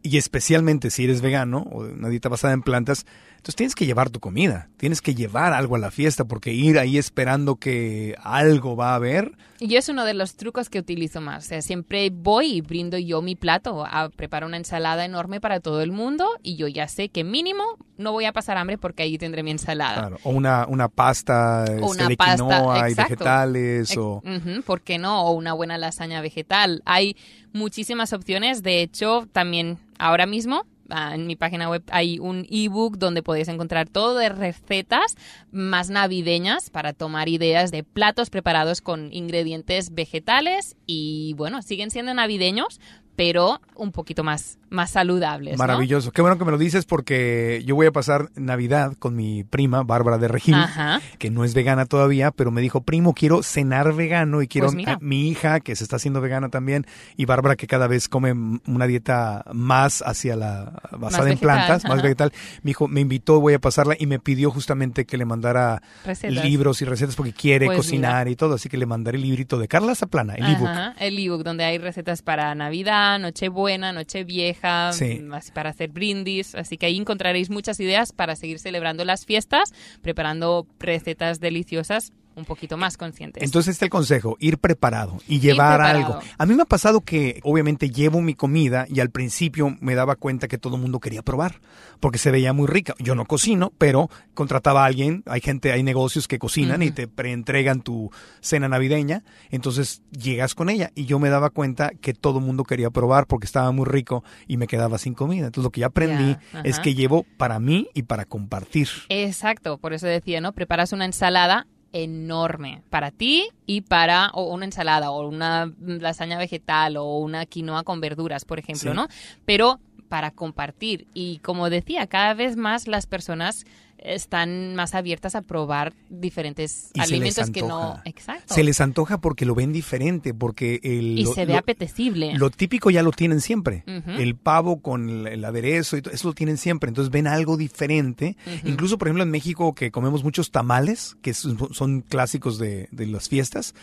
Y 0.06 0.18
especialmente 0.18 0.89
si 0.89 1.06
eres 1.06 1.22
vegano 1.22 1.66
o 1.72 1.86
de 1.86 1.94
una 1.94 2.10
dieta 2.10 2.28
basada 2.30 2.54
en 2.54 2.62
plantas, 2.62 3.06
entonces 3.38 3.56
tienes 3.56 3.76
que 3.76 3.86
llevar 3.86 4.10
tu 4.10 4.20
comida, 4.20 4.70
tienes 4.78 5.02
que 5.02 5.16
llevar 5.16 5.54
algo 5.54 5.76
a 5.76 5.80
la 5.80 5.92
fiesta 5.92 6.26
porque 6.26 6.54
ir 6.54 6.78
ahí 6.78 6.98
esperando 6.98 7.56
que 7.56 8.16
algo 8.22 8.76
va 8.76 8.92
a 8.92 8.96
haber, 8.96 9.32
Y 9.60 9.68
yo 9.68 9.80
es 9.80 9.88
uno 9.88 10.04
de 10.04 10.13
los 10.13 10.36
trucos 10.36 10.70
que 10.70 10.80
utilizo 10.80 11.22
más. 11.22 11.46
O 11.46 11.48
sea, 11.48 11.62
siempre 11.62 12.10
voy 12.10 12.56
y 12.56 12.62
brindo 12.62 12.98
yo 12.98 13.22
mi 13.22 13.36
plato. 13.36 13.86
A, 13.86 14.10
preparo 14.10 14.46
una 14.46 14.58
ensalada 14.58 15.06
enorme 15.06 15.39
para 15.39 15.62
todo 15.62 15.82
el 15.82 15.94
mundo 15.94 16.28
y 16.42 16.58
yo 16.58 16.68
ya 16.68 16.88
sé 16.89 17.08
que 17.10 17.24
mínimo 17.24 17.63
no 17.98 18.12
voy 18.12 18.26
a 18.26 18.34
pasar 18.34 18.58
hambre 18.58 18.78
porque 18.78 19.04
ahí 19.04 19.18
tendré 19.18 19.42
mi 19.44 19.52
ensalada. 19.52 20.00
claro, 20.02 20.18
o 20.24 20.32
una, 20.32 20.66
una 20.68 20.89
pasta 20.89 21.63
este, 21.66 21.82
una 21.82 22.08
de 22.10 22.18
pasta, 22.18 22.36
quinoa 22.36 22.89
y 22.89 22.92
exacto. 22.92 23.13
vegetales 23.13 23.92
Ex- 23.92 23.98
o 23.98 24.22
Ujú, 24.26 24.63
¿Por 24.66 24.82
qué 24.82 24.98
no? 24.98 25.26
O 25.28 25.32
una 25.32 25.54
buena 25.54 25.78
lasaña 25.78 26.20
vegetal. 26.22 26.82
Hay 26.86 27.16
muchísimas 27.54 28.12
opciones. 28.13 28.63
De 28.63 28.82
hecho, 28.82 29.28
también 29.32 29.78
ahora 30.04 30.26
mismo 30.26 30.66
ah, 30.89 31.16
en 31.16 31.28
mi 31.28 31.38
página 31.38 31.70
web 31.70 31.82
hay 31.89 32.20
un 32.20 32.46
ebook 32.52 32.98
donde 32.98 33.24
podéis 33.24 33.48
encontrar 33.48 33.88
todo 33.88 34.18
de 34.18 34.28
recetas 34.28 35.16
más 35.52 35.89
navideñas 35.89 36.70
para 36.70 36.92
tomar 36.92 37.30
ideas 37.30 37.72
de 37.72 37.84
platos 37.84 38.30
preparados 38.30 38.82
con 38.82 39.13
ingredientes 39.13 39.94
vegetales 39.94 40.76
y 40.86 41.34
bueno, 41.38 41.62
siguen 41.62 41.89
siendo 41.89 42.13
navideños, 42.13 42.82
pero 43.16 43.62
un 43.76 43.94
poquito 43.94 44.26
más, 44.26 44.60
más 44.74 44.92
saludables. 44.92 45.54
¿no? 45.54 45.58
maravilloso. 45.58 46.12
Qué 46.12 46.22
bueno 46.22 46.38
que 46.38 46.46
me 46.46 46.52
lo 46.52 46.58
dices 46.58 46.86
porque 46.86 47.64
yo 47.66 47.76
voy 47.76 47.88
a 47.88 47.92
pasar 47.92 48.30
Navidad 48.36 48.94
con 49.00 49.16
mi 49.16 49.44
prima 49.44 49.84
Bárbara 49.84 50.18
de 50.18 50.28
Regil. 50.28 50.56
Ajá. 50.56 51.00
que 51.20 51.30
no 51.30 51.44
es 51.44 51.54
vegana 51.54 51.86
todavía, 51.86 52.32
pero 52.32 52.52
me 52.52 52.62
dijo, 52.62 52.82
primo, 52.82 53.14
quiero 53.14 53.44
cenar 53.44 53.94
vegano 53.94 54.42
y 54.42 54.48
quiero 54.48 54.72
Pues 54.72 54.88
a 54.88 54.98
mi 55.00 55.30
hija, 55.30 55.60
que 55.60 55.76
se 55.76 55.84
está 55.84 55.98
haciendo 55.98 56.22
vegana 56.22 56.50
también, 56.50 56.86
y 57.16 57.26
Bárbara, 57.26 57.56
que 57.56 57.68
cada 57.68 57.88
vez 57.88 58.10
come 58.10 58.34
una 58.66 58.88
dieta 58.88 59.44
más 59.54 60.04
hacia 60.06 60.36
la 60.36 60.82
basada 60.92 61.30
en 61.30 61.38
plantas, 61.38 61.86
más 61.86 62.02
vegetal. 62.02 62.32
Me 62.64 62.70
dijo, 62.70 62.88
me 62.88 63.02
invitó, 63.02 63.40
voy 63.40 63.54
a 63.54 63.60
pasarla, 63.60 63.96
y 63.98 64.08
me 64.08 64.20
pidió 64.20 64.52
justamente 64.52 65.06
que 65.06 65.18
le 65.18 65.26
mandara 65.26 65.82
Recetas. 66.06 66.44
libros 66.44 66.82
y 66.82 66.86
recetas 66.86 67.16
porque 67.16 67.34
quiere 67.34 67.68
Pues 67.68 67.78
cocinar 67.78 68.28
y 68.28 68.36
todo, 68.36 68.56
así 68.56 68.70
que 68.70 68.78
le 68.78 68.86
mandaré 68.86 69.18
el 69.18 69.24
librito 69.24 69.60
de 69.60 69.68
Carla 69.68 69.96
Zaplana, 69.96 70.34
el 70.34 70.46
ebook. 70.46 70.68
Ajá, 70.68 70.96
el 71.00 71.20
ebook 71.20 71.44
donde 71.44 71.64
hay 71.64 71.78
recetas 71.78 72.22
para 72.22 72.54
Navidad, 72.56 73.20
Nochebuena, 73.20 73.92
Nochevieja, 73.92 74.62
Sí. 74.93 75.19
mm, 75.21 75.34
así 75.34 75.52
para 75.52 75.69
hacer 75.69 75.89
brindis. 75.89 76.56
Así 76.56 76.78
que 76.78 76.86
ahí 76.86 76.97
encontraréis 76.97 77.49
muchas 77.49 77.80
ideas 77.80 78.12
para 78.12 78.36
seguir 78.36 78.60
celebrando 78.60 79.06
las 79.06 79.26
fiestas, 79.26 79.73
preparando 80.02 80.67
recetas 80.80 81.39
deliciosas 81.39 82.12
un 82.36 82.46
poquito 82.46 82.78
más 82.78 82.98
conscientes. 82.98 83.43
Entonces 83.43 83.74
está 83.74 83.86
el 83.86 83.91
consejo, 83.91 84.38
ir 84.39 84.58
preparado 84.58 85.17
y 85.28 85.39
llevar 85.39 85.78
preparado. 85.78 86.13
algo. 86.15 86.19
A 86.38 86.46
mí 86.46 86.56
me 86.56 86.63
ha 86.63 86.65
pasado 86.65 87.02
que 87.02 87.39
obviamente 87.43 87.89
llevo 87.89 88.22
mi 88.22 88.34
comida 88.34 88.86
y 88.89 89.00
al 89.00 89.10
principio 89.10 89.78
me 89.80 89.96
daba 89.96 90.15
cuenta 90.15 90.48
que 90.48 90.58
todo 90.58 90.76
el 90.76 90.82
mundo 90.82 91.00
quería 91.00 91.22
probar 91.22 91.62
porque 92.00 92.17
se 92.17 92.32
veía 92.32 92.54
muy 92.54 92.67
rica. 92.67 92.96
Yo 93.00 93.15
no 93.15 93.26
cocino, 93.26 93.72
pero 93.78 94.10
contrataba 94.34 94.84
a 94.84 94.86
alguien, 94.86 95.24
hay 95.26 95.41
gente, 95.41 95.72
hay 95.72 95.84
negocios 95.84 96.28
que 96.28 96.39
cocinan 96.39 96.82
y 96.82 96.91
te 96.91 97.08
preentregan 97.08 97.82
tu 97.82 98.12
cena 98.41 98.67
navideña, 98.67 99.24
entonces 99.50 100.02
llegas 100.12 100.56
con 100.56 100.69
ella 100.69 100.91
y 100.96 101.06
yo 101.06 101.19
me 101.19 101.30
daba 101.30 101.50
cuenta 101.50 101.91
que 102.02 102.13
todo 102.13 102.39
el 102.39 102.46
mundo 102.46 102.63
quería 102.63 102.89
probar 102.89 103.28
porque 103.28 103.46
estaba 103.46 103.72
muy 103.72 103.86
rico 103.86 104.24
y 104.48 104.58
me 104.58 104.67
quedaba 104.67 104.98
sin 104.98 105.13
comida. 105.13 105.48
Entonces 105.48 105.63
lo 105.63 105.72
que 105.72 105.82
ya 105.82 105.88
aprendí 105.88 106.36
es 106.63 106.80
que 106.80 106.93
llevo 106.96 107.26
para 107.38 107.60
mí 107.60 107.88
y 107.93 108.04
para 108.04 108.26
compartir. 108.26 108.89
Exacto, 109.10 109.78
por 109.78 109.93
eso 109.93 110.08
decía, 110.08 110.41
¿no? 110.41 110.54
Preparas 110.54 110.93
una 110.93 111.06
ensalada 111.06 111.67
enorme 111.93 112.82
para 112.89 113.12
ti 113.12 113.49
y 113.65 113.82
para 113.82 114.29
o 114.34 114.53
una 114.53 114.65
ensalada 114.65 115.12
o 115.12 115.27
una 115.27 115.71
lasaña 115.79 116.38
vegetal 116.38 116.97
o 116.97 117.17
una 117.19 117.45
quinoa 117.45 117.84
con 117.84 118.01
verduras, 118.01 118.45
por 118.45 118.60
ejemplo, 118.60 118.91
Sí. 118.91 118.95
¿no? 118.95 119.08
Pero 119.45 119.79
para 120.10 120.32
compartir 120.32 121.08
y 121.13 121.38
como 121.39 121.69
decía, 121.69 122.06
cada 122.08 122.34
vez 122.34 122.56
más 122.58 122.88
las 122.88 123.08
personas 123.08 123.65
están 123.97 124.75
más 124.75 124.95
abiertas 124.95 125.36
a 125.36 125.41
probar 125.41 125.93
diferentes 126.10 126.89
Y 126.93 126.99
alimentos 126.99 127.49
que 127.51 127.62
no, 127.62 128.01
exacto. 128.06 128.53
Se 128.53 128.63
les 128.63 128.82
antoja 128.82 129.19
porque 129.19 129.45
lo 129.45 129.56
ven 129.56 129.71
diferente, 129.71 130.34
porque 130.34 130.79
el, 130.84 131.19
y 131.19 131.23
lo- 131.23 131.34
se 131.34 131.45
ve 131.45 131.53
lo- 131.53 131.60
apetecible. 131.60 132.34
Lo 132.38 132.49
típico 132.49 132.89
ya 132.91 133.01
lo 133.03 133.12
tienen 133.12 133.39
siempre. 133.41 133.84
El 133.86 134.36
pavo 134.36 134.82
con 134.82 135.10
el, 135.10 135.27
el 135.27 135.45
aderezo, 135.45 135.95
y 135.97 136.01
todo, 136.01 136.13
eso 136.13 136.27
lo 136.29 136.34
tienen 136.34 136.58
siempre. 136.58 136.89
Entonces 136.89 137.12
ven 137.12 137.27
algo 137.27 137.56
diferente. 137.58 138.36
Incluso, 138.65 138.97
por 138.97 139.08
ejemplo, 139.08 139.23
en 139.23 139.32
México 139.32 139.73
que 139.73 139.91
comemos 139.91 140.23
muchos 140.23 140.51
tamales, 140.51 141.15
que 141.21 141.34
son, 141.34 141.73
son 141.73 142.01
clásicos 142.01 142.58
de, 142.58 142.88
de 142.91 143.08
las 143.08 143.29
fiestas. 143.29 143.73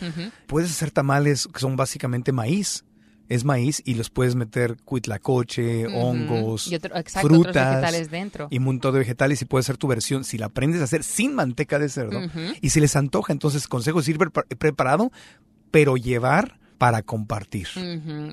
Puedes 0.47 0.71
hacer 0.71 0.91
tamales 0.91 1.47
que 1.51 1.59
son 1.59 1.75
básicamente 1.75 2.31
maíz. 2.31 2.85
Es 3.31 3.45
maíz 3.45 3.81
y 3.85 3.93
los 3.95 4.09
puedes 4.09 4.35
meter 4.35 4.75
cuitlacoche, 4.83 5.87
Ujú. 5.87 5.97
hongos, 5.97 6.67
y 6.71 6.75
otro- 6.75 6.95
exacto, 6.97 7.27
otros 7.27 7.43
frutas 7.43 7.69
vegetales 7.69 8.11
dentro. 8.11 8.47
y 8.51 8.57
un 8.57 8.63
montón 8.65 8.93
de 8.93 8.99
vegetales 8.99 9.41
y 9.41 9.45
puede 9.45 9.63
ser 9.63 9.77
tu 9.77 9.87
versión. 9.87 10.23
Si 10.23 10.37
la 10.37 10.47
aprendes 10.47 10.81
a 10.81 10.83
hacer 10.83 11.03
sin 11.03 11.33
manteca 11.35 11.79
de 11.79 11.89
cerdo 11.89 12.19
y 12.61 12.69
si 12.71 12.79
les 12.81 12.95
antoja, 12.95 13.31
entonces 13.33 13.67
consejo 13.67 13.99
es 14.01 14.07
ir 14.09 14.17
prepa- 14.17 14.45
preparado, 14.57 15.11
pero 15.71 15.95
llevar 15.97 16.59
para 16.77 17.03
compartir. 17.03 17.67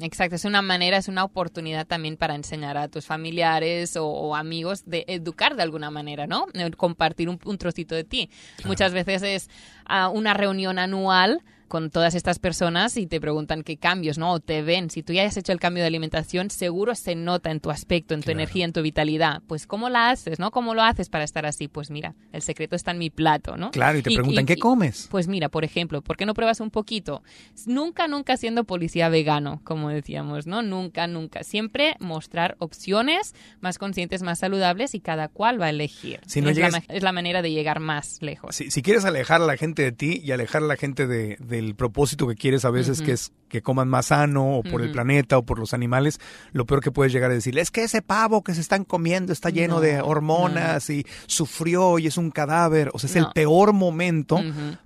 Exacto, 0.01 0.35
es 0.37 0.47
una 0.47 0.63
manera, 0.63 0.97
es 0.97 1.09
una 1.09 1.23
oportunidad 1.23 1.87
también 1.87 2.17
para 2.17 2.35
enseñar 2.35 2.79
a 2.79 2.89
tus 2.89 3.05
familiares 3.05 3.95
o, 3.97 4.07
o 4.07 4.35
amigos 4.35 4.85
de 4.87 5.05
educar 5.07 5.55
de 5.55 5.63
alguna 5.63 5.91
manera, 5.91 6.27
¿no? 6.27 6.47
Compartir 6.79 7.29
un, 7.29 7.39
un 7.45 7.59
trocito 7.59 7.95
de 7.95 8.05
ti. 8.05 8.31
Muchas 8.65 8.95
veces 8.95 9.23
es 9.23 9.51
ah, 9.85 10.09
una 10.09 10.33
reunión 10.33 10.79
anual 10.79 11.43
con 11.69 11.91
todas 11.91 12.15
estas 12.15 12.39
personas 12.39 12.97
y 12.97 13.07
te 13.07 13.21
preguntan 13.21 13.63
qué 13.63 13.77
cambios, 13.77 14.19
¿no? 14.19 14.33
O 14.33 14.41
te 14.41 14.63
ven. 14.63 14.91
Si 14.91 15.03
tú 15.03 15.13
ya 15.13 15.25
has 15.25 15.37
hecho 15.37 15.53
el 15.53 15.61
cambio 15.61 15.83
de 15.83 15.87
alimentación, 15.89 16.51
seguro 16.51 16.95
se 16.95 17.15
nota 17.15 17.51
en 17.51 17.61
tu 17.61 17.71
aspecto, 17.71 18.15
en 18.15 18.21
tu 18.21 18.25
Claro. 18.27 18.41
energía, 18.41 18.65
en 18.65 18.73
tu 18.73 18.83
vitalidad. 18.83 19.43
Pues, 19.47 19.67
¿cómo 19.67 19.89
la 19.89 20.11
haces, 20.11 20.39
no? 20.39 20.51
¿Cómo 20.51 20.75
lo 20.75 20.83
haces 20.83 21.09
para 21.09 21.25
estar 21.25 21.47
así? 21.47 21.69
Pues 21.69 21.91
mira, 21.91 22.15
el 22.33 22.43
secreto 22.43 22.75
está 22.75 22.91
en 22.91 22.99
mi 22.99 23.11
plato, 23.11 23.57
¿no? 23.57 23.71
Claro, 23.71 23.99
y 23.99 24.03
te 24.03 24.11
preguntan, 24.11 24.47
¿qué 24.47 24.57
comes? 24.57 25.09
Pues 25.11 25.29
mira, 25.29 25.49
por 25.49 25.65
ejemplo, 25.65 26.03
¿por 26.03 26.17
qué 26.17 26.27
no 26.27 26.35
pruebas 26.35 26.61
un 26.61 26.71
poquito? 26.71 27.23
Nunca, 27.67 28.09
nunca 28.09 28.37
siendo 28.37 28.65
policía 28.65 29.09
vegano, 29.09 29.61
como 29.65 29.91
decíamos, 29.91 30.47
¿no? 30.47 30.63
Nunca, 30.63 31.07
nunca. 31.07 31.43
Siempre 31.45 31.97
mostrar 32.01 32.57
opciones 32.59 33.35
más 33.61 33.79
conscientes, 33.79 34.23
más 34.23 34.39
saludables 34.39 34.95
y 34.95 35.01
cada 35.01 35.29
cual 35.29 35.61
va 35.61 35.67
a 35.67 35.71
elegir. 35.71 36.21
Si 36.27 36.41
no 36.41 36.51
es, 36.51 36.59
la, 36.59 36.71
ma- 36.71 36.83
es 36.89 37.03
la 37.03 37.13
manera 37.13 37.43
de 37.43 37.51
llegar 37.53 37.81
más 37.81 38.19
lejos. 38.23 38.57
Si, 38.57 38.71
si 38.71 38.83
quieres 38.83 39.05
alejar 39.05 39.43
a 39.43 39.47
la 39.47 39.57
gente 39.57 39.83
de 39.83 39.93
ti 39.93 40.21
y 40.25 40.33
alejar 40.33 40.63
a 40.63 40.67
la 40.67 40.77
gente 40.77 41.07
de, 41.07 41.37
de 41.41 41.58
del 41.61 41.75
propósito 41.75 42.27
que 42.27 42.35
quieres 42.35 42.65
a 42.65 42.71
veces, 42.71 43.01
que 43.03 43.13
es 43.13 43.33
que 43.49 43.63
coman 43.63 43.89
más 43.89 44.07
sano, 44.07 44.59
o 44.59 44.63
por 44.63 44.83
el 44.83 44.91
planeta, 44.93 45.39
o 45.39 45.43
por 45.45 45.59
los 45.59 45.73
animales, 45.75 46.21
lo 46.53 46.67
peor 46.67 46.81
que 46.83 46.91
puedes 46.91 47.13
llegar 47.13 47.31
a 47.31 47.35
decir 47.35 47.59
es 47.59 47.71
que 47.71 47.83
ese 47.85 48.03
pavo 48.03 48.43
que 48.43 48.55
se 48.55 48.61
están 48.61 48.85
comiendo 48.85 49.33
está 49.33 49.49
lleno 49.51 49.77
No, 49.77 49.81
de 49.81 50.01
hormonas 50.01 50.91
y 50.91 51.07
sufrió 51.27 51.99
y 51.99 52.07
es 52.07 52.17
un 52.17 52.31
cadáver. 52.31 52.91
O 52.93 52.99
sea, 52.99 53.09
es 53.11 53.17
el 53.17 53.27
peor 53.35 53.73
momento 53.73 54.41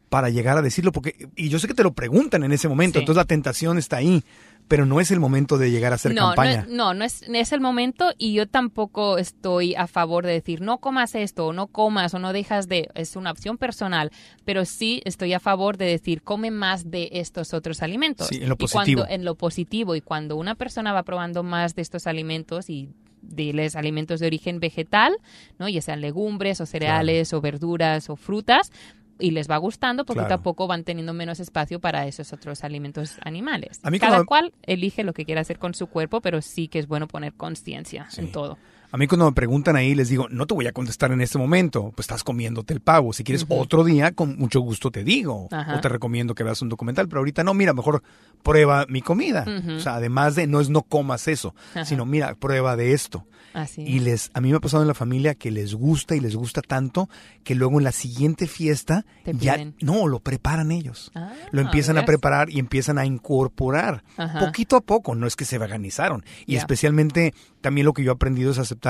para 0.08 0.28
llegar 0.28 0.58
a 0.58 0.62
decirlo, 0.62 0.92
porque, 0.92 1.28
y 1.36 1.48
yo 1.48 1.58
sé 1.58 1.66
que 1.66 1.74
te 1.74 1.82
lo 1.82 1.94
preguntan 1.94 2.42
en 2.44 2.52
ese 2.52 2.68
momento, 2.68 2.98
Sí. 2.98 3.02
entonces 3.02 3.16
la 3.16 3.24
tentación 3.24 3.78
está 3.78 3.96
ahí, 3.96 4.22
pero 4.68 4.86
no 4.86 5.00
es 5.00 5.10
el 5.10 5.20
momento 5.20 5.58
de 5.58 5.70
llegar 5.70 5.92
a 5.92 5.96
hacer 5.96 6.14
no, 6.14 6.28
campaña. 6.28 6.64
No, 6.68 6.92
no, 6.92 6.94
no 6.94 7.04
es, 7.04 7.28
no 7.28 7.36
es 7.36 7.52
el 7.52 7.60
momento 7.60 8.12
y 8.16 8.32
yo 8.32 8.48
tampoco 8.48 9.18
estoy 9.18 9.74
a 9.74 9.86
favor 9.86 10.24
de 10.24 10.32
decir 10.32 10.60
no 10.60 10.78
comas 10.78 11.14
esto 11.14 11.46
o 11.46 11.52
no 11.52 11.66
comas 11.66 12.14
o 12.14 12.18
no 12.18 12.32
dejas 12.32 12.68
de, 12.68 12.88
es 12.94 13.16
una 13.16 13.30
opción 13.30 13.58
personal, 13.58 14.10
pero 14.44 14.64
sí 14.64 15.02
estoy 15.04 15.34
a 15.34 15.40
favor 15.40 15.76
de 15.76 15.86
decir 15.86 16.22
come 16.22 16.50
más 16.50 16.90
de 16.90 17.10
estos 17.12 17.52
otros 17.52 17.82
alimentos. 17.82 18.28
Sí, 18.28 18.36
en 18.42 18.48
lo 18.48 18.54
Y 18.54 18.64
positivo. 18.64 19.02
cuando, 19.02 19.14
en 19.14 19.24
lo 19.24 19.34
positivo 19.34 19.94
y 19.94 20.00
cuando 20.00 20.36
una 20.36 20.54
persona 20.54 20.92
va 20.92 21.02
probando 21.02 21.42
más 21.42 21.74
de 21.74 21.82
estos 21.82 22.06
alimentos 22.06 22.70
y 22.70 22.88
diles 23.22 23.76
alimentos 23.76 24.20
de 24.20 24.26
origen 24.26 24.60
vegetal, 24.60 25.16
¿no? 25.58 25.68
ya 25.68 25.80
sean 25.80 26.00
legumbres 26.00 26.60
o 26.60 26.66
cereales 26.66 27.32
o 27.32 27.40
verduras 27.40 28.10
o 28.10 28.16
frutas, 28.16 28.72
y 29.18 29.30
les 29.32 29.48
va 29.50 29.56
gustando, 29.56 30.04
poquito 30.04 30.26
Claro. 30.26 30.40
a 30.40 30.42
poco 30.42 30.66
van 30.66 30.84
teniendo 30.84 31.12
menos 31.12 31.38
espacio 31.40 31.80
para 31.80 32.06
esos 32.06 32.32
otros 32.32 32.64
alimentos 32.64 33.16
animales. 33.24 33.80
A 33.82 33.90
mí 33.90 33.98
Cada 33.98 34.16
como- 34.18 34.26
cual 34.26 34.52
elige 34.62 35.04
lo 35.04 35.12
que 35.12 35.24
quiera 35.24 35.40
hacer 35.40 35.58
con 35.58 35.74
su 35.74 35.86
cuerpo, 35.86 36.20
pero 36.20 36.40
sí 36.42 36.68
que 36.68 36.78
es 36.78 36.86
bueno 36.88 37.06
poner 37.08 37.32
conciencia 37.34 38.06
Sí. 38.10 38.20
en 38.22 38.32
todo. 38.32 38.58
A 38.92 38.98
mí 38.98 39.06
cuando 39.06 39.24
me 39.24 39.32
preguntan 39.32 39.74
ahí 39.74 39.94
les 39.94 40.10
digo, 40.10 40.28
no 40.28 40.46
te 40.46 40.52
voy 40.52 40.66
a 40.66 40.72
contestar 40.72 41.12
en 41.12 41.22
este 41.22 41.38
momento, 41.38 41.92
pues 41.94 42.04
estás 42.04 42.22
comiéndote 42.22 42.74
el 42.74 42.80
pavo. 42.80 43.14
Si 43.14 43.24
quieres 43.24 43.46
otro 43.48 43.84
día, 43.84 44.12
con 44.12 44.36
mucho 44.36 44.60
gusto 44.60 44.90
te 44.90 45.02
digo. 45.02 45.48
O 45.50 45.80
te 45.80 45.88
recomiendo 45.88 46.34
que 46.34 46.44
veas 46.44 46.60
un 46.60 46.68
documental, 46.68 47.08
pero 47.08 47.20
ahorita 47.20 47.42
no, 47.42 47.54
mira, 47.54 47.72
mejor 47.72 48.02
prueba 48.42 48.84
mi 48.90 49.00
comida. 49.00 49.46
O 49.76 49.80
sea, 49.80 49.94
además 49.94 50.34
de, 50.34 50.46
no 50.46 50.60
es 50.60 50.68
no 50.68 50.82
comas 50.82 51.26
eso, 51.26 51.54
sino 51.84 52.04
mira, 52.04 52.34
prueba 52.34 52.76
de 52.76 52.92
esto. 52.92 53.26
Así. 53.54 53.82
Y 53.82 53.98
les, 54.00 54.30
a 54.32 54.40
mí 54.40 54.50
me 54.50 54.56
ha 54.56 54.60
pasado 54.60 54.82
en 54.82 54.88
la 54.88 54.94
familia 54.94 55.34
que 55.34 55.50
les 55.50 55.74
gusta 55.74 56.16
y 56.16 56.20
les 56.20 56.34
gusta 56.36 56.62
tanto 56.62 57.10
que 57.44 57.54
luego 57.54 57.78
en 57.78 57.84
la 57.84 57.92
siguiente 57.92 58.46
fiesta 58.46 59.04
Te 59.24 59.34
ya, 59.34 59.54
piden. 59.54 59.74
no, 59.82 60.08
lo 60.08 60.20
preparan 60.20 60.70
ellos. 60.72 61.10
Ah, 61.14 61.32
Lo 61.50 61.60
empiezan 61.60 61.98
a 61.98 62.04
preparar 62.06 62.48
y 62.48 62.58
empiezan 62.58 62.98
a 62.98 63.04
incorporar 63.04 64.04
poquito 64.38 64.76
a 64.76 64.80
poco, 64.80 65.14
no 65.14 65.26
es 65.26 65.36
que 65.36 65.44
se 65.44 65.58
veganizaron. 65.58 66.24
Y 66.46 66.56
especialmente 66.56 67.34
también 67.60 67.84
lo 67.84 67.92
que 67.92 68.02
yo 68.02 68.12
he 68.12 68.14
aprendido 68.14 68.50
es 68.50 68.58
aceptar 68.58 68.81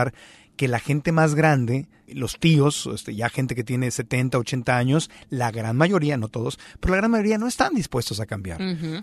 que 0.57 0.69
la 0.69 0.79
gente 0.81 1.13
más 1.13 1.35
grande, 1.35 1.87
los 2.09 2.39
tíos, 2.39 2.87
este, 2.95 3.15
ya 3.15 3.31
gente 3.31 3.55
que 3.55 3.65
tiene 3.65 3.91
70, 3.91 4.37
80 4.39 4.77
años, 4.77 5.11
la 5.31 5.51
gran 5.51 5.77
mayoría, 5.77 6.19
no 6.19 6.29
todos, 6.29 6.59
pero 6.79 6.93
la 6.93 6.99
gran 6.99 7.11
mayoría 7.11 7.39
no 7.39 7.47
están 7.47 7.75
dispuestos 7.75 8.21
a 8.21 8.27
cambiar. 8.27 8.61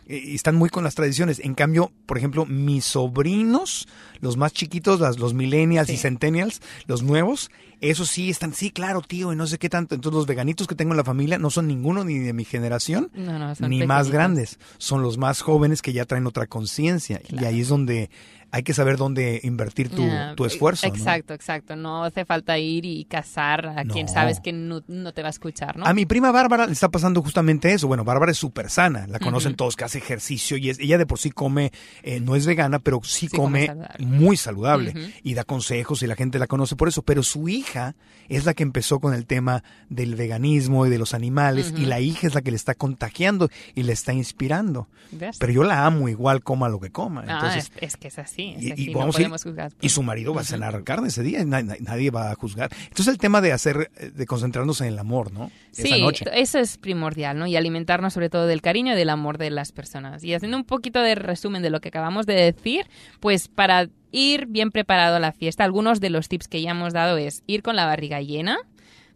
Y 0.07 0.35
están 0.35 0.55
muy 0.55 0.69
con 0.69 0.83
las 0.83 0.93
tradiciones. 0.93 1.39
En 1.39 1.55
cambio, 1.55 1.91
por 2.05 2.17
ejemplo, 2.19 2.45
mis 2.45 2.85
sobrinos, 2.85 3.87
los 4.21 4.37
más 4.37 4.53
chiquitos, 4.53 4.99
las- 4.99 5.17
los 5.17 5.33
millennials 5.33 5.89
y 5.89 5.97
centennials, 5.97 6.61
los 6.85 7.01
nuevos, 7.01 7.49
esos 7.81 8.09
sí 8.09 8.29
están, 8.29 8.53
sí, 8.53 8.71
claro, 8.71 9.01
tío, 9.01 9.31
y 9.31 9.35
no 9.35 9.47
sé 9.47 9.57
qué 9.57 9.69
tanto. 9.69 9.95
Entonces, 9.95 10.15
los 10.15 10.27
veganitos 10.27 10.67
que 10.67 10.75
tengo 10.75 10.91
en 10.91 10.97
la 10.97 11.03
familia 11.03 11.37
no 11.37 11.49
son 11.49 11.67
ninguno 11.67 12.03
ni 12.03 12.19
de 12.19 12.33
mi 12.33 12.45
generación, 12.45 13.09
No, 13.13 13.39
no, 13.39 13.55
son 13.55 13.69
ni 13.69 13.85
más 13.85 14.11
grandes. 14.11 14.59
Son 14.77 15.01
los 15.01 15.17
más 15.17 15.41
jóvenes 15.41 15.81
que 15.81 15.93
ya 15.93 16.05
traen 16.05 16.27
otra 16.27 16.47
conciencia. 16.47 17.21
Y 17.29 17.45
ahí 17.45 17.61
es 17.61 17.69
donde 17.69 18.09
hay 18.51 18.63
que 18.63 18.73
saber 18.73 18.97
dónde 18.97 19.39
invertir 19.43 19.89
tu, 19.89 20.45
esfuerzo. 20.45 20.87
¿no? 20.87 20.95
Exacto, 20.95 21.33
exacto. 21.33 21.75
No 21.75 22.03
hace 22.03 22.25
falta 22.25 22.57
ir 22.57 22.85
y 22.85 23.05
cazar 23.05 23.67
a 23.67 23.83
quien 23.83 24.07
sabes 24.07 24.39
que 24.39 24.51
no, 24.51 24.81
no 24.87 25.13
te 25.13 25.21
va 25.21 25.27
a 25.27 25.31
escuchar, 25.31 25.77
¿no? 25.77 25.85
A 25.85 25.93
mi 25.93 26.05
prima 26.05 26.31
Bárbara 26.31 26.65
le 26.65 26.73
está 26.73 26.89
pasando 26.89 27.21
justamente 27.21 27.71
eso. 27.73 27.87
Bueno, 27.87 28.03
Bárbara 28.03 28.31
es 28.31 28.37
súper 28.37 28.69
sana, 28.69 29.05
la 29.07 29.19
conocen 29.19 29.55
todos, 29.55 29.75
que 29.75 29.83
hace 29.83 29.99
ejercicio 29.99 30.57
y 30.57 30.69
es, 30.69 30.79
ella 30.79 30.97
de 30.97 31.05
por 31.05 31.19
sí 31.19 31.31
come, 31.31 31.71
eh, 32.01 32.19
no 32.19 32.35
es 32.35 32.45
vegana, 32.45 32.79
pero 32.79 33.01
sí, 33.03 33.27
Sí 33.27 33.37
come 33.37 33.67
come, 33.67 33.67
saludable. 33.67 34.05
muy 34.05 34.37
saludable 34.37 34.93
y 35.23 35.33
da 35.33 35.43
consejos 35.43 36.01
y 36.01 36.07
la 36.07 36.15
gente 36.15 36.39
la 36.39 36.47
conoce 36.47 36.75
por 36.75 36.87
eso. 36.87 37.03
Pero 37.03 37.21
su 37.21 37.49
hija 37.49 37.68
es 38.27 38.45
la 38.45 38.53
que 38.53 38.61
empezó 38.63 38.99
con 38.99 39.13
el 39.13 39.25
tema 39.25 39.63
del 39.89 40.15
veganismo 40.15 40.85
y 40.85 40.89
de 40.89 40.97
los 40.99 41.13
animales 41.15 41.73
y 41.75 41.85
la 41.85 41.99
hija 41.99 42.27
es 42.27 42.35
la 42.35 42.41
que 42.41 42.51
le 42.51 42.57
está 42.57 42.75
contagiando 42.75 43.49
y 43.75 43.83
le 43.83 43.93
está 43.93 44.13
inspirando. 44.13 44.87
¿Ves? 45.11 45.37
Pero 45.39 45.51
yo 45.51 45.63
la 45.63 45.85
amo 45.87 46.07
igual, 46.09 46.43
coma 46.43 46.69
lo 46.69 46.79
que 46.79 46.91
coma. 46.91 47.23
Ah, 47.27 47.33
Entonces, 47.33 47.71
es, 47.77 47.83
es 47.95 47.97
que 47.97 48.07
es 48.09 48.19
así. 48.19 48.53
Es 48.59 48.77
y- 48.79 48.93
vamos 48.93 49.15
ir- 49.15 49.23
podemos 49.23 49.43
juzgar. 49.43 49.71
y 49.81 49.89
su 49.89 50.03
marido 50.03 50.33
va 50.35 50.41
a 50.41 50.43
cenar 50.43 50.83
carne 50.83 51.07
ese 51.07 51.23
día, 51.23 51.41
y 51.41 51.45
na- 51.45 51.63
na- 51.63 51.75
nadie 51.79 52.11
va 52.11 52.29
a 52.31 52.35
juzgar. 52.35 52.69
Entonces 52.83 53.07
el 53.07 53.17
tema 53.17 53.41
de 53.41 53.51
hacer, 53.51 53.89
de 54.13 54.25
concentrarnos 54.27 54.79
en 54.81 54.87
el 54.87 54.99
amor, 54.99 55.33
¿no? 55.33 55.49
Esa 55.73 55.81
Sí, 55.95 56.01
noche. 56.01 56.25
eso 56.33 56.59
es 56.59 56.77
primordial, 56.77 57.39
¿no? 57.39 57.47
Y 57.47 57.55
alimentarnos 57.55 58.13
sobre 58.13 58.29
todo 58.29 58.45
del 58.45 58.61
cariño 58.61 58.93
y 58.93 58.95
del 58.95 59.09
amor 59.09 59.39
de 59.39 59.49
las 59.49 59.71
personas. 59.71 60.23
Y 60.23 60.35
haciendo 60.35 60.57
un 60.57 60.65
poquito 60.65 61.01
de 61.01 61.15
resumen 61.15 61.63
de 61.63 61.71
lo 61.71 61.81
que 61.81 61.89
acabamos 61.89 62.27
de 62.27 62.35
decir, 62.35 62.85
pues 63.19 63.47
para 63.47 63.89
ir 64.11 64.45
bien 64.47 64.71
preparado 64.71 65.15
a 65.15 65.19
la 65.19 65.31
fiesta, 65.31 65.63
algunos 65.63 65.99
de 65.99 66.09
los 66.09 66.27
tips 66.29 66.47
que 66.47 66.61
ya 66.61 66.71
hemos 66.71 66.93
dado 66.93 67.17
es 67.17 67.43
ir 67.47 67.61
con 67.61 67.75
la 67.75 67.85
barriga 67.85 68.21
llena, 68.21 68.57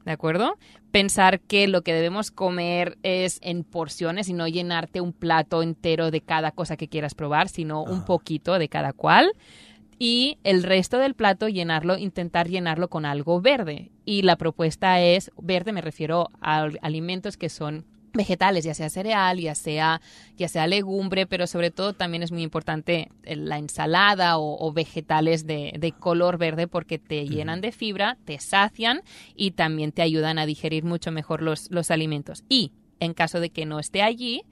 ¿de 0.06 0.12
acuerdo? 0.12 0.58
Pensar 0.92 1.40
que 1.40 1.68
lo 1.68 1.82
que 1.82 1.94
debemos 1.94 2.30
comer 2.30 2.98
es 3.04 3.40
en 3.42 3.64
porciones 3.64 4.30
y 4.30 4.34
no 4.34 4.48
llenarte 4.48 5.02
un 5.02 5.14
plato 5.14 5.64
entero 5.64 6.12
de 6.12 6.22
cada 6.22 6.52
cosa 6.52 6.78
que 6.78 6.88
quieras 6.88 7.16
probar, 7.16 7.50
sino 7.50 7.82
un 7.84 8.00
Ah. 8.00 8.06
poquito 8.06 8.60
de 8.60 8.70
cada 8.70 8.94
cual 8.94 9.32
y 10.00 10.38
el 10.44 10.64
resto 10.64 10.98
del 10.98 11.14
plato 11.14 11.48
llenarlo, 11.48 11.98
intentar 11.98 12.50
llenarlo 12.50 12.90
con 12.90 13.06
algo 13.06 13.40
verde. 13.42 13.92
Y 14.06 14.24
la 14.24 14.36
propuesta 14.36 15.00
es, 15.00 15.32
verde 15.42 15.72
me 15.72 15.82
refiero 15.82 16.30
a 16.42 16.68
alimentos 16.82 17.38
que 17.38 17.50
son 17.50 17.86
vegetales, 18.14 18.64
ya 18.64 18.74
sea 18.74 18.90
cereal, 18.90 19.40
ya 19.40 19.56
sea, 19.56 20.02
ya 20.38 20.48
sea 20.48 20.68
legumbre, 20.68 21.26
pero 21.26 21.48
sobre 21.48 21.72
todo 21.72 21.94
también 21.94 22.24
es 22.24 22.32
muy 22.32 22.44
importante 22.44 23.10
eh, 23.24 23.36
la 23.36 23.58
ensalada 23.58 24.38
o, 24.38 24.66
o 24.66 24.72
vegetales 24.72 25.46
de, 25.48 25.74
de 25.78 25.92
color 25.92 26.38
verde 26.38 26.68
porque 26.68 27.00
te 27.00 27.28
llenan 27.28 27.62
de 27.62 27.72
fibra, 27.72 28.18
te 28.26 28.40
sacian 28.40 29.02
y 29.36 29.52
también 29.52 29.92
te 29.92 30.02
ayudan 30.02 30.38
a 30.38 30.46
digerir 30.46 30.84
mucho 30.84 31.12
mejor 31.12 31.42
los, 31.42 31.70
los 31.72 31.92
alimentos. 31.92 32.44
Y 32.50 32.72
en 33.00 33.14
caso 33.14 33.40
de 33.40 33.50
que 33.50 33.66
no 33.66 33.80
esté 33.80 34.02
allí, 34.02 34.44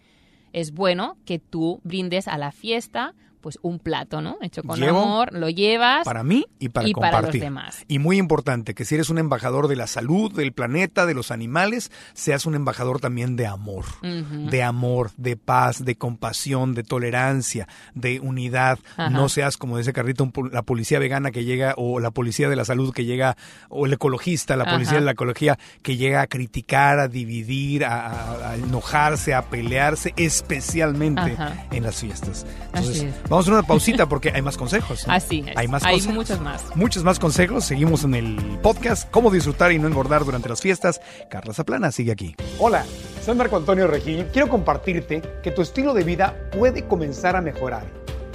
es 0.53 0.71
bueno 0.71 1.17
que 1.25 1.39
tú 1.39 1.79
brindes 1.83 2.27
a 2.27 2.37
la 2.37 2.51
fiesta 2.51 3.13
pues 3.41 3.59
un 3.61 3.79
plato, 3.79 4.21
¿no? 4.21 4.37
Hecho 4.41 4.63
con 4.63 4.79
Llevo 4.79 5.01
amor, 5.01 5.33
lo 5.33 5.49
llevas 5.49 6.05
Para 6.05 6.23
mí 6.23 6.45
y 6.59 6.69
para 6.69 6.87
y 6.87 6.93
para 6.93 7.07
los 7.07 7.15
compartir. 7.17 7.41
demás. 7.41 7.83
Y 7.87 7.99
muy 7.99 8.17
importante, 8.17 8.73
que 8.73 8.85
si 8.85 8.95
eres 8.95 9.09
un 9.09 9.17
embajador 9.17 9.67
de 9.67 9.75
la 9.75 9.87
salud, 9.87 10.31
del 10.33 10.53
planeta, 10.53 11.05
de 11.05 11.13
los 11.13 11.31
animales, 11.31 11.91
seas 12.13 12.45
un 12.45 12.55
embajador 12.55 12.99
también 12.99 13.35
de 13.35 13.47
amor. 13.47 13.85
De 14.01 14.63
amor, 14.63 15.11
de 15.17 15.35
paz, 15.37 15.83
de 15.83 15.95
compasión, 15.95 16.73
de 16.73 16.83
tolerancia, 16.83 17.67
de 17.95 18.19
unidad. 18.19 18.79
Ajá. 18.97 19.09
No 19.09 19.27
seas, 19.29 19.57
como 19.57 19.77
dice 19.77 19.93
Carrito, 19.93 20.31
la 20.51 20.61
policía 20.61 20.99
vegana 20.99 21.31
que 21.31 21.43
llega, 21.43 21.73
o 21.77 21.99
la 21.99 22.11
policía 22.11 22.47
de 22.49 22.55
la 22.55 22.65
salud 22.65 22.93
que 22.93 23.05
llega, 23.05 23.35
o 23.69 23.85
el 23.85 23.93
ecologista, 23.93 24.55
la 24.55 24.65
policía 24.65 24.91
Ajá. 24.93 24.99
de 24.99 25.05
la 25.05 25.11
ecología 25.11 25.57
que 25.81 25.97
llega 25.97 26.21
a 26.21 26.27
criticar, 26.27 26.99
a 26.99 27.07
dividir, 27.07 27.85
a, 27.85 28.07
a- 28.07 28.51
a 28.51 28.55
enojarse, 28.55 29.33
a 29.33 29.43
pelearse, 29.49 30.13
especialmente 30.17 31.21
Ajá. 31.21 31.65
en 31.71 31.83
las 31.83 31.95
fiestas. 31.99 32.45
Así 32.73 33.05
es. 33.05 33.15
Vamos 33.31 33.45
a 33.45 33.49
hacer 33.49 33.53
una 33.53 33.67
pausita 33.67 34.07
porque 34.07 34.29
hay 34.29 34.41
más 34.41 34.57
consejos. 34.57 35.07
¿no? 35.07 35.13
Así 35.13 35.43
es. 35.47 35.57
Hay 35.57 35.67
más 35.67 35.83
Hay 35.85 35.93
consejos. 35.93 36.15
muchos 36.15 36.41
más. 36.41 36.75
Muchos 36.75 37.03
más 37.03 37.17
consejos. 37.17 37.63
Seguimos 37.63 38.03
en 38.03 38.13
el 38.13 38.59
podcast 38.61 39.09
Cómo 39.09 39.31
disfrutar 39.31 39.71
y 39.71 39.79
no 39.79 39.87
engordar 39.87 40.25
durante 40.25 40.49
las 40.49 40.61
fiestas. 40.61 41.01
Carla 41.29 41.53
Zaplana 41.53 41.91
sigue 41.91 42.11
aquí. 42.11 42.35
Hola, 42.59 42.85
soy 43.23 43.35
Marco 43.35 43.55
Antonio 43.55 43.87
Regil. 43.87 44.27
Quiero 44.33 44.49
compartirte 44.49 45.21
que 45.41 45.51
tu 45.51 45.61
estilo 45.61 45.93
de 45.93 46.03
vida 46.03 46.35
puede 46.51 46.85
comenzar 46.85 47.35
a 47.37 47.41
mejorar. 47.41 47.85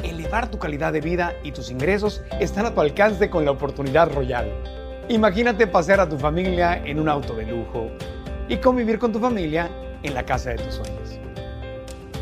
Elevar 0.02 0.50
tu 0.50 0.58
calidad 0.58 0.92
de 0.92 1.02
vida 1.02 1.34
y 1.44 1.52
tus 1.52 1.70
ingresos 1.70 2.22
están 2.40 2.64
a 2.64 2.74
tu 2.74 2.80
alcance 2.80 3.28
con 3.28 3.44
la 3.44 3.50
oportunidad 3.50 4.10
royal. 4.12 4.50
Imagínate 5.08 5.66
pasear 5.66 6.00
a 6.00 6.08
tu 6.08 6.18
familia 6.18 6.82
en 6.84 6.98
un 6.98 7.08
auto 7.08 7.34
de 7.34 7.44
lujo 7.46 7.90
y 8.48 8.56
convivir 8.56 8.98
con 8.98 9.12
tu 9.12 9.20
familia 9.20 9.70
en 10.02 10.14
la 10.14 10.24
casa 10.24 10.50
de 10.50 10.56
tus 10.56 10.74
sueños 10.74 11.15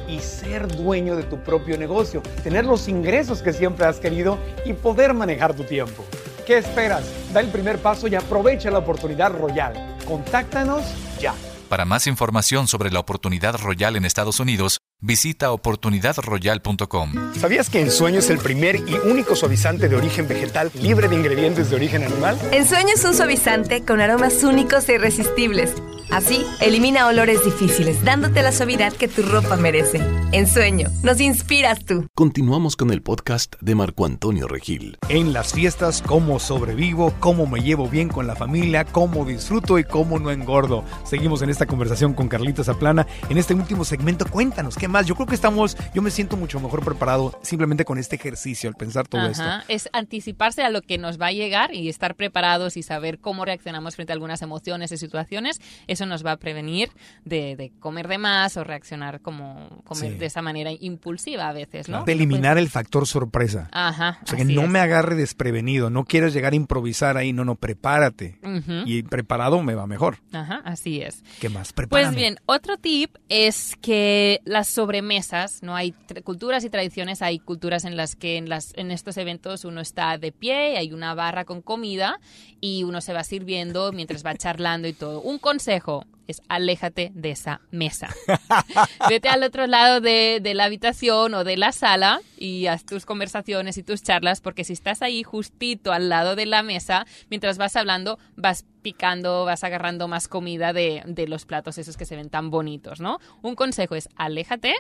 y 0.09 0.21
ser 0.21 0.69
dueño 0.69 1.17
de 1.17 1.23
tu 1.25 1.38
propio 1.38 1.77
negocio, 1.79 2.23
tener 2.43 2.64
los 2.64 2.88
ingresos 2.88 3.43
que 3.43 3.53
siempre 3.53 3.87
has 3.87 3.99
querido 3.99 4.38
y 4.64 4.73
poder 4.73 5.14
manejar 5.14 5.55
tu 5.55 5.64
tiempo. 5.64 6.05
¿Qué 6.47 6.59
esperas? 6.59 7.05
Da 7.33 7.40
el 7.40 7.49
primer 7.49 7.79
paso 7.79 8.07
y 8.07 8.14
aprovecha 8.14 8.71
la 8.71 8.79
oportunidad 8.79 9.33
royal. 9.33 9.97
Contáctanos 10.07 10.83
ya. 11.19 11.35
Para 11.69 11.85
más 11.85 12.07
información 12.07 12.69
sobre 12.69 12.90
la 12.90 13.01
oportunidad 13.01 13.57
royal 13.59 13.97
en 13.97 14.05
Estados 14.05 14.38
Unidos, 14.38 14.79
visita 15.01 15.51
oportunidadroyal.com. 15.51 17.35
¿Sabías 17.38 17.71
que 17.71 17.81
Ensueño 17.81 18.19
es 18.19 18.31
el 18.31 18.38
primer 18.38 18.77
y 18.77 18.95
único 19.11 19.35
suavizante 19.35 19.88
de 19.88 19.97
origen 19.97 20.29
vegetal 20.29 20.71
libre 20.81 21.09
de 21.09 21.17
ingredientes 21.17 21.71
de 21.71 21.77
origen 21.77 22.05
animal? 22.05 22.38
Ensueño 22.53 22.90
es 22.95 23.05
un 23.05 23.14
suavizante 23.14 23.85
con 23.85 24.01
aromas 24.01 24.45
únicos 24.45 24.88
e 24.88 24.95
irresistibles. 24.95 25.75
Así, 26.14 26.46
elimina 26.61 27.09
olores 27.09 27.44
difíciles, 27.44 28.05
dándote 28.05 28.40
la 28.40 28.53
suavidad 28.53 28.92
que 28.92 29.09
tu 29.09 29.22
ropa 29.22 29.57
merece. 29.57 30.00
En 30.31 30.46
sueño, 30.46 30.88
nos 31.03 31.20
inspiras 31.20 31.85
tú. 31.85 32.07
Continuamos 32.14 32.77
con 32.77 32.92
el 32.92 33.03
podcast 33.03 33.57
de 33.61 33.74
Marco 33.74 34.07
Antonio 34.07 34.46
Regil. 34.46 34.96
En 35.09 35.33
las 35.33 35.53
fiestas, 35.53 36.03
cómo 36.03 36.38
sobrevivo, 36.38 37.12
cómo 37.18 37.48
me 37.48 37.62
llevo 37.62 37.88
bien 37.88 38.09
con 38.09 38.29
la 38.29 38.37
familia, 38.37 38.85
cómo 38.85 39.24
disfruto 39.24 39.77
y 39.81 39.83
cómo 39.83 40.20
no 40.20 40.31
engordo. 40.31 40.85
Seguimos 41.05 41.42
en 41.42 41.50
esta 41.50 41.66
conversación 41.66 42.14
con 42.14 42.29
Carlita 42.29 42.62
Zaplana. 42.62 43.09
En 43.29 43.37
este 43.37 43.55
último 43.55 43.85
segmento, 43.85 44.24
cuéntanos, 44.31 44.77
¿qué 44.77 44.87
más? 44.87 45.07
Yo 45.07 45.16
creo 45.16 45.27
que 45.27 45.35
estamos, 45.35 45.77
yo 45.94 46.00
me 46.00 46.12
siento 46.12 46.37
mucho 46.37 46.61
mejor 46.61 46.85
preparado 46.85 47.37
simplemente 47.42 47.85
con 47.85 47.98
este 47.98 48.15
ejercicio, 48.15 48.69
al 48.69 48.77
pensar 48.77 49.08
todo 49.08 49.27
esto. 49.27 49.42
Ajá, 49.42 49.65
Es 49.67 49.88
anticiparse 49.92 50.62
a 50.62 50.71
lo 50.71 50.81
que 50.81 50.96
nos 50.96 51.21
va 51.21 51.27
a 51.27 51.33
llegar 51.33 51.75
y 51.75 51.88
estar 51.88 52.15
preparados 52.15 52.77
y 52.77 52.85
saber 52.85 53.19
cómo 53.19 53.44
reaccionamos 53.44 53.96
frente 53.96 54.12
a 54.12 54.15
algunas 54.15 54.42
emociones 54.42 54.92
y 54.92 54.96
situaciones. 54.96 55.60
Eso 55.88 56.04
nos 56.07 56.25
va 56.25 56.33
a 56.33 56.37
prevenir 56.37 56.90
de, 57.25 57.57
de 57.57 57.73
comer 57.81 58.09
de 58.09 58.19
más 58.19 58.57
o 58.57 58.65
reaccionar 58.65 59.21
como 59.21 59.83
comer 59.85 60.13
Sí. 60.13 60.19
de 60.19 60.27
esa 60.27 60.42
manera 60.42 60.71
impulsiva 60.73 61.48
a 61.48 61.52
veces, 61.52 61.88
¿no? 61.88 62.05
De 62.05 62.13
eliminar 62.13 62.59
el 62.59 62.69
factor 62.69 63.07
sorpresa. 63.07 63.69
Ajá. 63.73 64.19
O 64.23 64.27
sea, 64.27 64.37
que 64.38 64.44
no 64.44 64.63
es. 64.63 64.69
me 64.69 64.81
agarre 64.81 65.15
desprevenido, 65.15 65.88
no 65.90 66.05
quieres 66.05 66.33
llegar 66.35 66.52
a 66.52 66.57
improvisar 66.57 67.17
ahí, 67.17 67.33
no, 67.33 67.44
no, 67.44 67.55
prepárate. 67.55 68.38
Y 68.87 69.02
preparado 69.05 69.63
me 69.63 69.75
va 69.75 69.87
mejor. 69.87 70.19
Ajá, 70.33 70.61
así 70.65 71.00
es. 71.00 71.23
¿Qué 71.40 71.48
más? 71.48 71.73
Prepárame. 71.73 72.09
Pues 72.09 72.17
bien, 72.17 72.37
otro 72.46 72.77
tip 72.77 73.17
es 73.29 73.77
que 73.81 74.40
las 74.44 74.69
sobremesas, 74.69 75.63
no 75.63 75.75
hay 75.77 75.92
culturas 76.25 76.65
y 76.65 76.71
tradiciones, 76.71 77.23
hay 77.23 77.38
culturas 77.38 77.85
en 77.85 77.96
las 77.96 78.17
que 78.17 78.37
en, 78.37 78.48
las, 78.48 78.73
en 78.77 78.90
estos 78.90 79.17
eventos 79.17 79.65
uno 79.65 79.81
está 79.81 80.19
de 80.19 80.33
pie, 80.33 80.77
hay 80.79 80.92
una 80.92 81.15
barra 81.15 81.44
con 81.44 81.63
comida 81.63 82.19
y 82.61 82.83
uno 82.85 83.00
se 83.00 83.13
va 83.13 83.25
sirviendo 83.25 83.92
mientras 83.92 84.25
va 84.25 84.35
charlando 84.35 84.88
y 84.88 84.92
todo. 84.92 85.21
Un 85.21 85.38
consejo 85.38 85.83
es 86.26 86.42
aléjate 86.48 87.12
de 87.14 87.30
esa 87.30 87.60
mesa. 87.70 88.08
Vete 89.08 89.28
al 89.28 89.42
otro 89.42 89.66
lado 89.66 90.00
de, 90.00 90.40
de 90.42 90.54
la 90.54 90.64
habitación 90.64 91.35
o 91.35 91.44
de 91.44 91.56
la 91.56 91.72
sala 91.72 92.20
y 92.37 92.66
haz 92.66 92.85
tus 92.85 93.06
conversaciones 93.06 93.76
y 93.78 93.82
tus 93.82 94.02
charlas, 94.02 94.40
porque 94.40 94.64
si 94.64 94.72
estás 94.72 95.02
ahí 95.02 95.22
justito 95.22 95.92
al 95.92 96.08
lado 96.08 96.37
de 96.37 96.46
la 96.46 96.62
mesa, 96.62 97.06
mientras 97.30 97.58
vas 97.58 97.76
hablando, 97.76 98.18
vas 98.37 98.64
picando, 98.82 99.44
vas 99.44 99.64
agarrando 99.64 100.08
más 100.08 100.28
comida 100.28 100.72
de, 100.72 101.02
de 101.06 101.28
los 101.28 101.46
platos 101.46 101.78
esos 101.78 101.96
que 101.96 102.06
se 102.06 102.16
ven 102.16 102.30
tan 102.30 102.50
bonitos, 102.50 103.00
¿no? 103.00 103.18
Un 103.42 103.54
consejo 103.54 103.94
es 103.94 104.08
aléjate. 104.16 104.74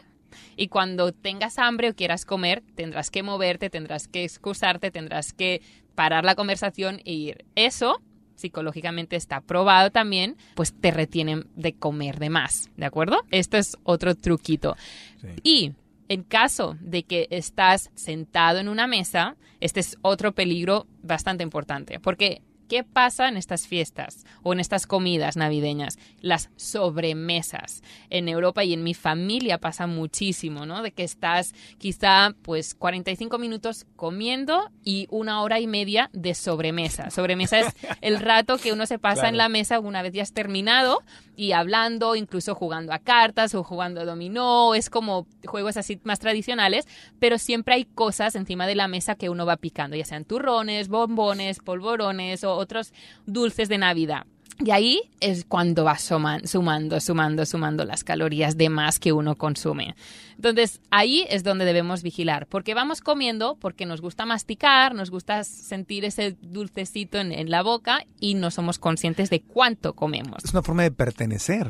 Y 0.56 0.66
cuando 0.66 1.12
tengas 1.12 1.58
hambre 1.58 1.90
o 1.90 1.94
quieras 1.94 2.24
comer, 2.24 2.64
tendrás 2.74 3.10
que 3.10 3.22
moverte, 3.22 3.70
tendrás 3.70 4.08
que 4.08 4.24
excusarte, 4.24 4.90
tendrás 4.90 5.32
que 5.32 5.62
parar 5.94 6.24
la 6.24 6.34
conversación 6.34 7.00
e 7.04 7.12
ir. 7.12 7.44
Eso 7.54 8.02
psicológicamente 8.34 9.16
está 9.16 9.40
probado 9.40 9.90
también, 9.90 10.36
pues 10.54 10.72
te 10.72 10.90
retienen 10.90 11.46
de 11.56 11.74
comer 11.74 12.18
de 12.18 12.30
más, 12.30 12.70
¿de 12.76 12.86
acuerdo? 12.86 13.22
Esto 13.30 13.56
es 13.56 13.76
otro 13.84 14.14
truquito. 14.14 14.76
Sí. 15.20 15.28
Y 15.42 15.72
en 16.08 16.22
caso 16.22 16.76
de 16.80 17.04
que 17.04 17.28
estás 17.30 17.90
sentado 17.94 18.58
en 18.58 18.68
una 18.68 18.86
mesa, 18.86 19.36
este 19.60 19.80
es 19.80 19.96
otro 20.02 20.32
peligro 20.32 20.86
bastante 21.02 21.42
importante, 21.42 21.98
porque 22.00 22.42
¿qué 22.68 22.84
pasa 22.84 23.28
en 23.28 23.36
estas 23.36 23.66
fiestas 23.66 24.24
o 24.42 24.52
en 24.52 24.60
estas 24.60 24.86
comidas 24.86 25.36
navideñas? 25.36 25.98
Las 26.20 26.50
sobremesas. 26.56 27.82
En 28.10 28.28
Europa 28.28 28.64
y 28.64 28.72
en 28.72 28.82
mi 28.82 28.94
familia 28.94 29.58
pasa 29.58 29.86
muchísimo, 29.86 30.66
¿no? 30.66 30.82
De 30.82 30.92
que 30.92 31.04
estás 31.04 31.54
quizá 31.78 32.34
pues 32.42 32.74
45 32.74 33.38
minutos 33.38 33.86
comiendo 33.96 34.70
y 34.84 35.06
una 35.10 35.42
hora 35.42 35.60
y 35.60 35.66
media 35.66 36.10
de 36.12 36.34
sobremesa. 36.34 37.10
Sobremesa 37.10 37.60
es 37.60 37.74
el 38.00 38.20
rato 38.20 38.58
que 38.58 38.72
uno 38.72 38.86
se 38.86 38.98
pasa 38.98 39.14
Claro. 39.22 39.28
en 39.28 39.36
la 39.38 39.48
mesa 39.48 39.80
una 39.80 40.02
vez 40.02 40.12
ya 40.12 40.22
has 40.22 40.32
terminado 40.32 41.02
y 41.36 41.52
hablando, 41.52 42.16
incluso 42.16 42.54
jugando 42.54 42.92
a 42.92 42.98
cartas 42.98 43.54
o 43.54 43.62
jugando 43.64 44.00
a 44.00 44.04
dominó, 44.04 44.74
es 44.74 44.90
como 44.90 45.26
juegos 45.44 45.76
así 45.76 46.00
más 46.04 46.18
tradicionales, 46.20 46.86
pero 47.18 47.38
siempre 47.38 47.74
hay 47.74 47.84
cosas 47.84 48.34
encima 48.34 48.66
de 48.66 48.74
la 48.74 48.88
mesa 48.88 49.14
que 49.14 49.30
uno 49.30 49.46
va 49.46 49.56
picando, 49.56 49.96
ya 49.96 50.04
sean 50.04 50.24
turrones, 50.24 50.88
bombones, 50.88 51.58
polvorones 51.60 52.44
o 52.44 52.52
otros 52.54 52.92
dulces 53.26 53.68
de 53.68 53.78
Navidad. 53.78 54.26
Y 54.64 54.70
ahí 54.70 55.00
es 55.18 55.44
cuando 55.44 55.82
va 55.82 55.96
suman- 55.96 56.46
sumando, 56.46 57.00
sumando, 57.00 57.44
sumando 57.44 57.84
las 57.84 58.04
calorías 58.04 58.56
de 58.56 58.68
más 58.68 59.00
que 59.00 59.12
uno 59.12 59.34
consume. 59.34 59.96
Entonces, 60.36 60.80
ahí 60.90 61.26
es 61.30 61.44
donde 61.44 61.64
debemos 61.64 62.02
vigilar, 62.02 62.46
porque 62.46 62.74
vamos 62.74 63.00
comiendo, 63.00 63.56
porque 63.60 63.86
nos 63.86 64.00
gusta 64.00 64.26
masticar, 64.26 64.94
nos 64.94 65.10
gusta 65.10 65.44
sentir 65.44 66.04
ese 66.04 66.36
dulcecito 66.40 67.18
en, 67.18 67.32
en 67.32 67.50
la 67.50 67.62
boca 67.62 68.04
y 68.20 68.34
no 68.34 68.50
somos 68.50 68.78
conscientes 68.78 69.30
de 69.30 69.40
cuánto 69.42 69.94
comemos. 69.94 70.44
Es 70.44 70.52
una 70.52 70.62
forma 70.62 70.82
de 70.82 70.90
pertenecer. 70.90 71.68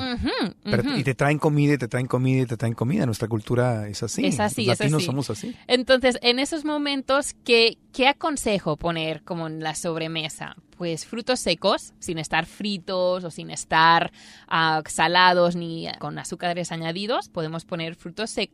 Y 0.96 1.04
te 1.04 1.14
traen 1.14 1.38
comida 1.38 1.74
y 1.74 1.78
te 1.78 1.88
traen 1.88 2.06
comida 2.06 2.42
y 2.42 2.46
te 2.46 2.56
traen 2.56 2.74
comida. 2.74 3.06
Nuestra 3.06 3.28
cultura 3.28 3.88
es 3.88 4.02
así. 4.02 4.26
Es 4.26 4.40
así, 4.40 4.66
Los 4.66 4.74
es 4.74 4.80
latinos 4.80 4.98
así. 4.98 5.06
somos 5.06 5.30
así. 5.30 5.56
Entonces, 5.66 6.18
en 6.22 6.38
esos 6.38 6.64
momentos, 6.64 7.34
¿qué, 7.44 7.78
¿qué 7.92 8.08
aconsejo 8.08 8.76
poner 8.76 9.22
como 9.22 9.46
en 9.46 9.60
la 9.60 9.74
sobremesa? 9.74 10.56
Pues 10.76 11.06
frutos 11.06 11.38
secos, 11.38 11.92
sin 12.00 12.18
estar 12.18 12.46
fritos 12.46 13.22
o 13.22 13.30
sin 13.30 13.50
estar 13.50 14.12
ah, 14.48 14.82
salados 14.86 15.54
ni 15.54 15.86
con 16.00 16.18
azúcares 16.18 16.72
añadidos. 16.72 17.28
Podemos 17.28 17.64
poner 17.64 17.94
frutos 17.94 18.30
secos 18.30 18.53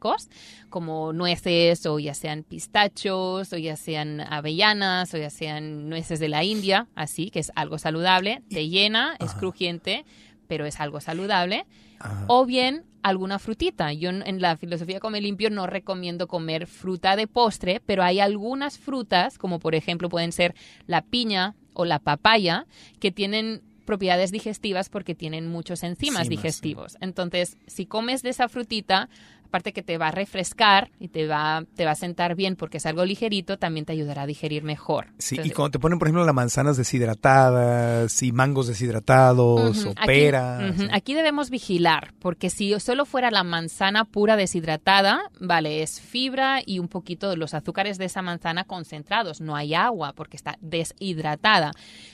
como 0.69 1.13
nueces 1.13 1.87
o 1.87 1.99
ya 1.99 2.15
sean 2.15 2.43
pistachos 2.43 3.53
o 3.53 3.57
ya 3.57 3.77
sean 3.77 4.21
avellanas 4.21 5.13
o 5.15 5.19
ya 5.19 5.31
sean 5.31 5.89
nueces 5.89 6.21
de 6.21 6.29
la 6.29 6.43
India, 6.45 6.89
así 6.95 7.31
que 7.31 7.41
es 7.41 7.53
algo 7.55 7.79
saludable, 7.79 8.43
te 8.49 8.69
llena, 8.69 9.17
es 9.21 9.33
crujiente, 9.35 10.05
pero 10.49 10.67
es 10.67 10.81
algo 10.81 11.01
saludable 11.01 11.67
Ajá. 11.99 12.25
o 12.27 12.47
bien 12.47 12.85
alguna 13.03 13.39
frutita. 13.39 13.93
Yo 13.93 14.11
en 14.11 14.41
la 14.41 14.57
filosofía 14.57 15.01
Come 15.01 15.21
Limpio 15.21 15.51
no 15.51 15.67
recomiendo 15.67 16.29
comer 16.29 16.67
fruta 16.67 17.17
de 17.17 17.27
postre, 17.27 17.81
pero 17.85 18.03
hay 18.03 18.21
algunas 18.21 18.79
frutas, 18.79 19.39
como 19.39 19.59
por 19.59 19.75
ejemplo 19.75 20.09
pueden 20.09 20.33
ser 20.33 20.55
la 20.87 21.03
piña 21.03 21.55
o 21.75 21.85
la 21.85 21.99
papaya, 21.99 22.67
que 22.99 23.11
tienen 23.11 23.63
propiedades 23.87 24.31
digestivas 24.31 24.89
porque 24.89 25.15
tienen 25.15 25.49
muchos 25.49 25.83
enzimas 25.83 26.23
Enzimas, 26.23 26.25
sí. 26.27 26.31
digestivos. 26.31 26.97
Entonces, 27.01 27.57
si 27.67 27.87
comes 27.87 28.23
de 28.23 28.31
esa 28.31 28.49
frutita, 28.49 29.09
aparte 29.51 29.73
que 29.73 29.83
te 29.83 29.99
va 29.99 30.09
a 30.09 30.11
refrescar 30.13 30.91
y 31.01 31.09
te 31.09 31.27
va, 31.27 31.65
te 31.75 31.85
va 31.85 31.91
a 31.91 31.95
sentar 31.97 32.37
bien 32.37 32.55
porque 32.55 32.77
es 32.79 32.87
algo 32.87 33.05
ligerito, 33.05 33.59
también 33.59 33.85
te 33.85 33.93
ayudará 33.93 34.23
a 34.23 34.27
digerir 34.27 34.63
mejor. 34.63 35.09
Sí, 35.19 35.35
y 35.35 35.39
Entonces, 35.39 35.57
cuando 35.57 35.71
te 35.73 35.79
ponen, 35.81 35.99
por 35.99 36.07
ejemplo, 36.07 36.25
las 36.25 36.35
manzanas 36.35 36.77
deshidratadas 36.77 38.23
y 38.23 38.31
mangos 38.33 38.69
deshidratados 38.69 39.79
Ujú, 39.79 39.89
o 39.89 39.93
aquí- 39.97 40.07
peras. 40.07 40.75
Aquí 40.93 41.15
debemos 41.15 41.51
vigilar, 41.51 42.15
porque 42.21 42.49
si 42.49 42.79
solo 42.81 43.05
fuera 43.07 43.31
la 43.31 43.43
manzana 43.45 44.05
pura 44.05 44.37
deshidratada, 44.37 45.21
vale, 45.41 45.83
es 45.83 46.01
fibra 46.01 46.61
y 46.65 46.79
un 46.79 46.89
poquito 46.89 47.29
de 47.29 47.37
los 47.37 47.53
azúcares 47.55 47.99
de 47.99 48.05
esa 48.05 48.23
manzana 48.23 48.65
concentrados. 48.65 49.41
No 49.41 49.57
hay 49.57 49.75
agua 49.75 50.13
porque 50.15 50.37
está 50.37 50.57
deshidratada. 50.61 51.73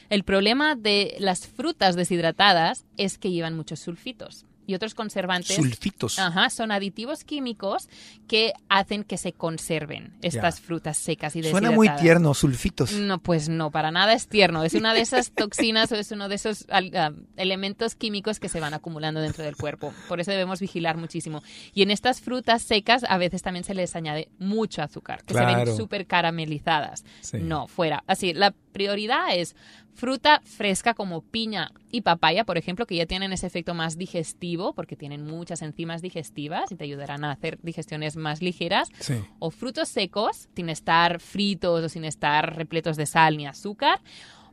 El 0.08 0.24
problema 0.24 0.74
de 0.74 1.16
las 1.18 1.46
frutas 1.46 1.96
deshidratadas 1.96 2.84
es 2.96 3.18
que 3.18 3.30
llevan 3.30 3.54
muchos 3.56 3.80
sulfitos 3.80 4.46
y 4.66 4.74
otros 4.74 4.94
conservantes. 4.94 5.56
Sulfitos. 5.56 6.18
Ajá, 6.18 6.50
son 6.50 6.72
aditivos 6.72 7.24
químicos 7.24 7.88
que 8.28 8.52
hacen 8.68 9.04
que 9.04 9.16
se 9.18 9.32
conserven 9.32 10.14
estas 10.22 10.60
frutas 10.60 10.96
secas 10.96 11.36
y 11.36 11.42
Suena 11.42 11.68
deshidratadas. 11.68 11.76
muy 11.76 12.02
tierno, 12.02 12.34
sulfitos. 12.34 12.92
No, 12.92 13.18
pues 13.18 13.48
no, 13.48 13.70
para 13.70 13.90
nada 13.90 14.12
es 14.12 14.28
tierno. 14.28 14.64
Es 14.64 14.74
una 14.74 14.94
de 14.94 15.00
esas 15.00 15.30
toxinas 15.30 15.92
o 15.92 15.96
es 15.96 16.10
uno 16.10 16.28
de 16.28 16.34
esos 16.34 16.66
ah, 16.70 17.12
elementos 17.36 17.94
químicos 17.94 18.40
que 18.40 18.48
se 18.48 18.60
van 18.60 18.74
acumulando 18.74 19.20
dentro 19.20 19.44
del 19.44 19.56
cuerpo. 19.56 19.92
Por 20.08 20.20
eso 20.20 20.30
debemos 20.30 20.60
vigilar 20.60 20.96
muchísimo. 20.96 21.42
Y 21.72 21.82
en 21.82 21.90
estas 21.90 22.20
frutas 22.20 22.62
secas 22.62 23.04
a 23.08 23.18
veces 23.18 23.42
también 23.42 23.64
se 23.64 23.74
les 23.74 23.94
añade 23.96 24.28
mucho 24.38 24.82
azúcar, 24.82 25.22
que 25.24 25.34
se 25.34 25.44
ven 25.44 25.76
súper 25.76 26.06
caramelizadas. 26.06 27.04
Sí. 27.20 27.38
No, 27.38 27.66
fuera. 27.68 28.02
Así, 28.06 28.32
la 28.32 28.52
prioridad 28.72 29.34
es 29.34 29.54
fruta 29.96 30.40
fresca 30.44 30.94
como 30.94 31.22
piña 31.22 31.72
y 31.90 32.02
papaya, 32.02 32.44
por 32.44 32.58
ejemplo, 32.58 32.86
que 32.86 32.94
ya 32.96 33.06
tienen 33.06 33.32
ese 33.32 33.46
efecto 33.46 33.74
más 33.74 33.96
digestivo 33.96 34.74
porque 34.74 34.94
tienen 34.94 35.24
muchas 35.24 35.62
enzimas 35.62 36.02
digestivas 36.02 36.70
y 36.70 36.76
te 36.76 36.84
ayudarán 36.84 37.24
a 37.24 37.32
hacer 37.32 37.58
digestiones 37.62 38.16
más 38.16 38.42
ligeras 38.42 38.88
Sí. 39.00 39.14
o 39.38 39.50
frutos 39.50 39.88
secos, 39.88 40.48
sin 40.54 40.68
estar 40.68 41.18
fritos 41.18 41.82
o 41.84 41.88
sin 41.88 42.04
estar 42.04 42.56
repletos 42.56 42.96
de 42.96 43.06
sal 43.06 43.36
ni 43.38 43.46
azúcar. 43.46 44.00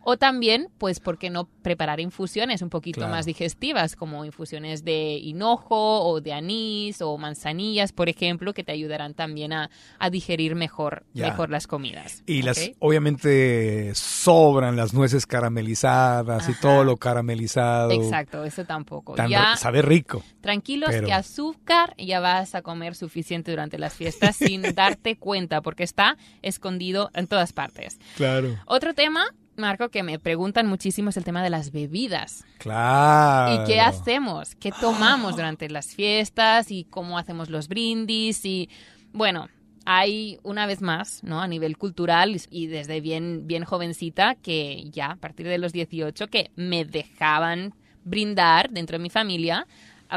O 0.06 0.18
también, 0.18 0.68
pues, 0.78 1.00
¿por 1.00 1.18
qué 1.18 1.30
no 1.30 1.46
preparar 1.62 2.00
infusiones 2.02 2.62
un 2.62 2.70
poquito 2.70 3.00
Claro. 3.00 3.14
más 3.14 3.26
digestivas, 3.26 3.96
como 3.96 4.26
infusiones 4.26 4.84
de 4.84 5.14
hinojo 5.18 6.02
o 6.06 6.20
de 6.20 6.34
anís 6.34 7.02
o 7.02 7.18
manzanillas, 7.18 7.94
por 7.94 8.10
ejemplo, 8.10 8.54
que 8.54 8.64
te 8.66 8.74
ayudarán 8.74 9.14
también 9.14 9.54
a, 9.54 9.70
a 10.00 10.10
digerir 10.10 10.56
mejor, 10.56 11.06
Ya. 11.14 11.28
mejor 11.30 11.50
las 11.50 11.68
comidas. 11.68 12.22
Y 12.26 12.42
las, 12.42 12.72
obviamente, 12.80 13.96
sobran 13.96 14.76
las 14.76 14.94
nueces 14.94 15.26
caramelizadas 15.26 16.50
y 16.50 16.54
todo 16.60 16.84
lo 16.84 16.98
caramelizado. 16.98 17.92
Exacto, 17.92 18.44
eso 18.44 18.66
tampoco. 18.66 19.16
Tan 19.16 19.30
ya 19.30 19.56
sabe 19.58 19.82
rico. 19.82 20.24
tranquilos 20.42 20.90
pero- 20.92 21.08
que 21.08 21.14
azúcar 21.14 21.96
ya 21.98 22.20
vas 22.20 22.56
a 22.56 22.62
comer 22.62 22.96
suficiente 22.96 23.52
durante 23.52 23.78
las 23.78 23.94
fiestas 23.94 24.36
sin 24.36 24.62
darte 24.76 25.16
cuenta, 25.18 25.62
porque 25.62 25.84
está 25.84 26.18
escondido 26.42 27.10
en 27.14 27.28
todas 27.28 27.54
partes. 27.54 28.00
Claro. 28.18 28.58
Otro 28.66 28.94
tema 28.94 29.26
Marco, 29.56 29.90
que 29.90 30.04
me 30.04 30.20
preguntan 30.20 30.68
muchísimo 30.68 31.10
es 31.10 31.18
el 31.18 31.24
tema 31.24 31.44
de 31.44 31.50
las 31.50 31.72
bebidas. 31.72 32.46
Claro. 32.58 33.64
¿Y 33.64 33.68
qué 33.68 33.80
hacemos? 33.80 34.56
¿Qué 34.56 34.72
tomamos 34.72 35.36
durante 35.36 35.70
las 35.70 35.94
fiestas? 35.96 36.72
¿Y 36.72 36.86
cómo 36.86 37.18
hacemos 37.18 37.50
los 37.50 37.68
brindis? 37.68 38.46
Y 38.46 38.70
bueno, 39.12 39.50
hay 39.86 40.40
una 40.44 40.66
vez 40.66 40.82
más, 40.82 41.24
¿no? 41.24 41.42
A 41.42 41.48
nivel 41.48 41.78
cultural 41.78 42.36
y 42.50 42.68
desde 42.68 43.02
bien, 43.02 43.48
bien 43.48 43.64
jovencita, 43.64 44.36
que 44.36 44.90
ya 44.90 45.12
a 45.12 45.16
partir 45.18 45.48
de 45.48 45.58
los 45.58 45.74
18, 45.74 46.28
que 46.28 46.52
me 46.56 46.86
dejaban 46.86 47.74
brindar 48.04 48.70
dentro 48.70 48.98
de 48.98 49.04
mi 49.04 49.10
familia 49.10 49.68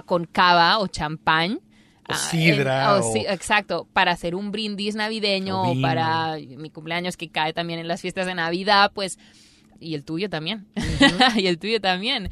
con 0.04 0.26
cava 0.26 0.78
o 0.78 0.86
champán. 0.86 1.60
O 2.08 2.12
ah, 2.12 2.16
sidra, 2.16 2.84
en- 2.96 3.02
o 3.02 3.06
o- 3.08 3.12
sí, 3.12 3.24
exacto, 3.28 3.86
para 3.92 4.12
hacer 4.12 4.34
un 4.34 4.52
brindis 4.52 4.94
navideño 4.94 5.62
O 5.72 5.80
para 5.80 6.36
mi 6.56 6.70
cumpleaños 6.70 7.16
que 7.16 7.28
cae 7.30 7.52
también 7.52 7.80
en 7.80 7.88
las 7.88 8.00
fiestas 8.00 8.26
de 8.26 8.34
Navidad, 8.34 8.92
pues, 8.94 9.18
y 9.80 9.94
el 9.94 10.04
tuyo 10.04 10.30
también, 10.30 10.66
y 11.36 11.46
el 11.46 11.58
tuyo 11.58 11.80
también. 11.80 12.30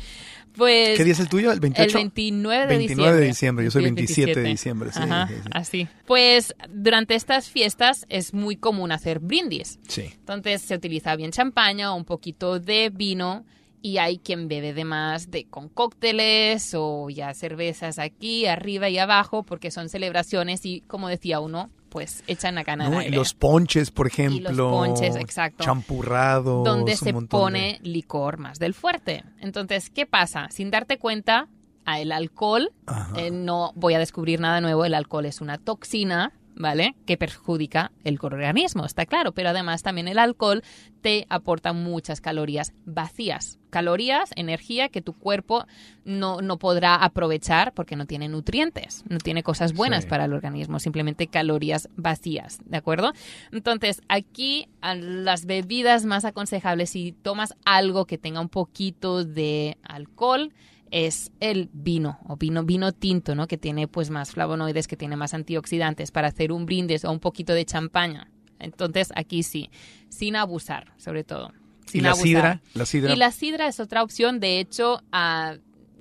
Pues 0.57 0.97
¿Qué 0.97 1.03
día 1.03 1.14
es 1.14 1.18
el 1.18 1.29
tuyo? 1.29 1.51
¿El 1.51 1.59
28? 1.59 1.89
el 1.99 2.05
29 2.05 2.62
de 2.68 2.77
29 2.77 2.79
diciembre. 2.79 3.20
de 3.20 3.27
diciembre, 3.27 3.64
yo 3.64 3.70
soy 3.72 3.83
Y 3.83 3.87
el 3.87 3.95
27 3.95 4.41
de 4.41 4.49
diciembre, 4.49 4.91
sí, 4.93 5.01
Ajá, 5.03 5.27
sí, 5.27 5.35
sí. 5.43 5.49
así. 5.53 5.89
Pues 6.07 6.55
durante 6.70 7.16
estas 7.16 7.49
fiestas 7.51 8.07
es 8.09 8.33
muy 8.33 8.55
común 8.55 8.93
hacer 8.93 9.18
brindis. 9.18 9.81
Sí. 9.89 10.03
Entonces 10.14 10.62
se 10.62 10.77
utiliza 10.77 11.16
bien 11.16 11.33
champaña 11.33 11.93
o 11.93 11.97
un 11.97 12.05
poquito 12.05 12.61
de 12.61 12.91
vino 12.91 13.45
y 13.85 13.99
hay 13.99 14.16
quien 14.16 14.49
bebe 14.49 14.72
de 14.72 14.87
más 14.87 15.30
de 15.30 15.45
con 15.45 15.68
cócteles 15.68 16.72
o 16.74 17.11
ya 17.11 17.35
cervezas 17.35 17.99
aquí, 17.99 18.47
arriba 18.47 18.89
y 18.89 18.97
abajo 18.97 19.43
porque 19.43 19.70
son 19.70 19.91
celebraciones 19.91 20.64
y 20.64 20.80
como 20.87 21.11
decía 21.11 21.39
uno, 21.39 21.68
pues 21.91 22.24
echan 22.26 22.57
a 22.57 22.62
ganar 22.62 22.89
¿no? 22.89 23.03
Y 23.03 23.05
aire. 23.05 23.16
los 23.16 23.35
ponches, 23.35 23.91
por 23.91 24.07
ejemplo. 24.07 24.70
ponches, 24.70 25.16
exacto. 25.16 25.64
Champurrados. 25.64 26.64
donde 26.64 26.97
se 26.97 27.12
pone 27.12 27.78
licor 27.82 28.39
más 28.39 28.59
del 28.59 28.72
fuerte. 28.72 29.22
Entonces, 29.39 29.91
¿qué 29.91 30.07
pasa? 30.07 30.49
Sin 30.51 30.70
darte 30.70 30.97
cuenta, 30.99 31.51
a 31.85 32.01
el 32.01 32.11
alcohol, 32.11 32.72
eh, 33.16 33.30
no 33.30 33.72
voy 33.74 33.93
a 33.93 33.99
descubrir 33.99 34.41
nada 34.41 34.62
nuevo, 34.62 34.87
el 34.87 34.95
alcohol 34.95 35.26
es 35.26 35.43
una 35.43 35.59
toxina, 35.59 36.32
¿vale? 36.57 36.94
Que 37.07 37.16
perjudica 37.16 37.92
el 38.05 38.18
organismo, 38.22 38.84
está 38.84 39.07
claro, 39.07 39.32
pero 39.32 39.50
además 39.50 39.82
también 39.82 40.09
el 40.09 40.18
alcohol 40.18 40.62
te 41.00 41.26
aporta 41.28 41.72
muchas 41.72 42.20
calorías 42.20 42.72
vacías. 42.86 43.59
Calorías, 43.70 44.30
energía 44.36 44.88
que 44.88 45.02
tu 45.02 45.12
cuerpo 45.14 45.66
no, 46.05 46.40
no 46.40 46.59
podrá 46.59 46.94
aprovechar 46.94 47.74
porque 47.74 47.96
no 47.96 48.07
tiene 48.07 48.28
nutrientes, 48.28 49.05
no 49.09 49.18
tiene 49.18 49.42
cosas 49.42 49.72
buenas 49.74 50.05
Sí. 50.05 50.11
para 50.11 50.24
el 50.26 50.32
organismo, 50.32 50.78
simplemente 50.78 51.26
calorías 51.26 51.88
vacías, 51.96 52.61
¿de 52.64 52.76
acuerdo? 52.76 53.12
Entonces, 53.52 54.00
aquí 54.09 54.68
las 54.80 55.44
bebidas 55.46 56.05
más 56.05 56.24
aconsejables, 56.24 56.90
si 56.90 57.12
tomas 57.12 57.55
algo 57.64 58.07
que 58.07 58.16
tenga 58.18 58.40
un 58.40 58.48
poquito 58.48 59.24
de 59.24 59.76
alcohol, 59.82 60.52
es 60.91 61.32
el 61.41 61.70
vino 61.72 62.18
o 62.26 62.37
vino 62.37 62.64
vino 62.64 62.93
tinto, 62.93 63.35
¿no? 63.35 63.47
Que 63.47 63.59
tiene 63.59 63.89
pues 63.89 64.11
más 64.11 64.32
flavonoides, 64.32 64.87
que 64.87 64.97
tiene 64.97 65.16
más 65.16 65.35
antioxidantes 65.35 66.11
para 66.11 66.28
hacer 66.28 66.53
un 66.53 66.66
brindis 66.66 67.05
o 67.05 67.12
un 67.12 67.20
poquito 67.20 67.53
de 67.53 67.64
champaña. 67.64 68.30
Entonces, 68.59 69.12
aquí 69.16 69.43
sí, 69.43 69.70
sin 70.09 70.37
abusar, 70.37 70.93
sobre 70.97 71.24
todo. 71.24 71.53
¿Y 71.93 72.01
la 72.01 72.11
abusar. 72.11 72.26
sidra? 72.26 72.62
La 72.74 72.87
sidra. 72.87 73.12
Y 73.12 73.16
la 73.16 73.30
sidra 73.30 73.68
es 73.68 73.80
otra 73.80 74.03
opción. 74.03 74.41
De 74.41 74.61
hecho, 74.61 75.03
ah, 75.12 75.57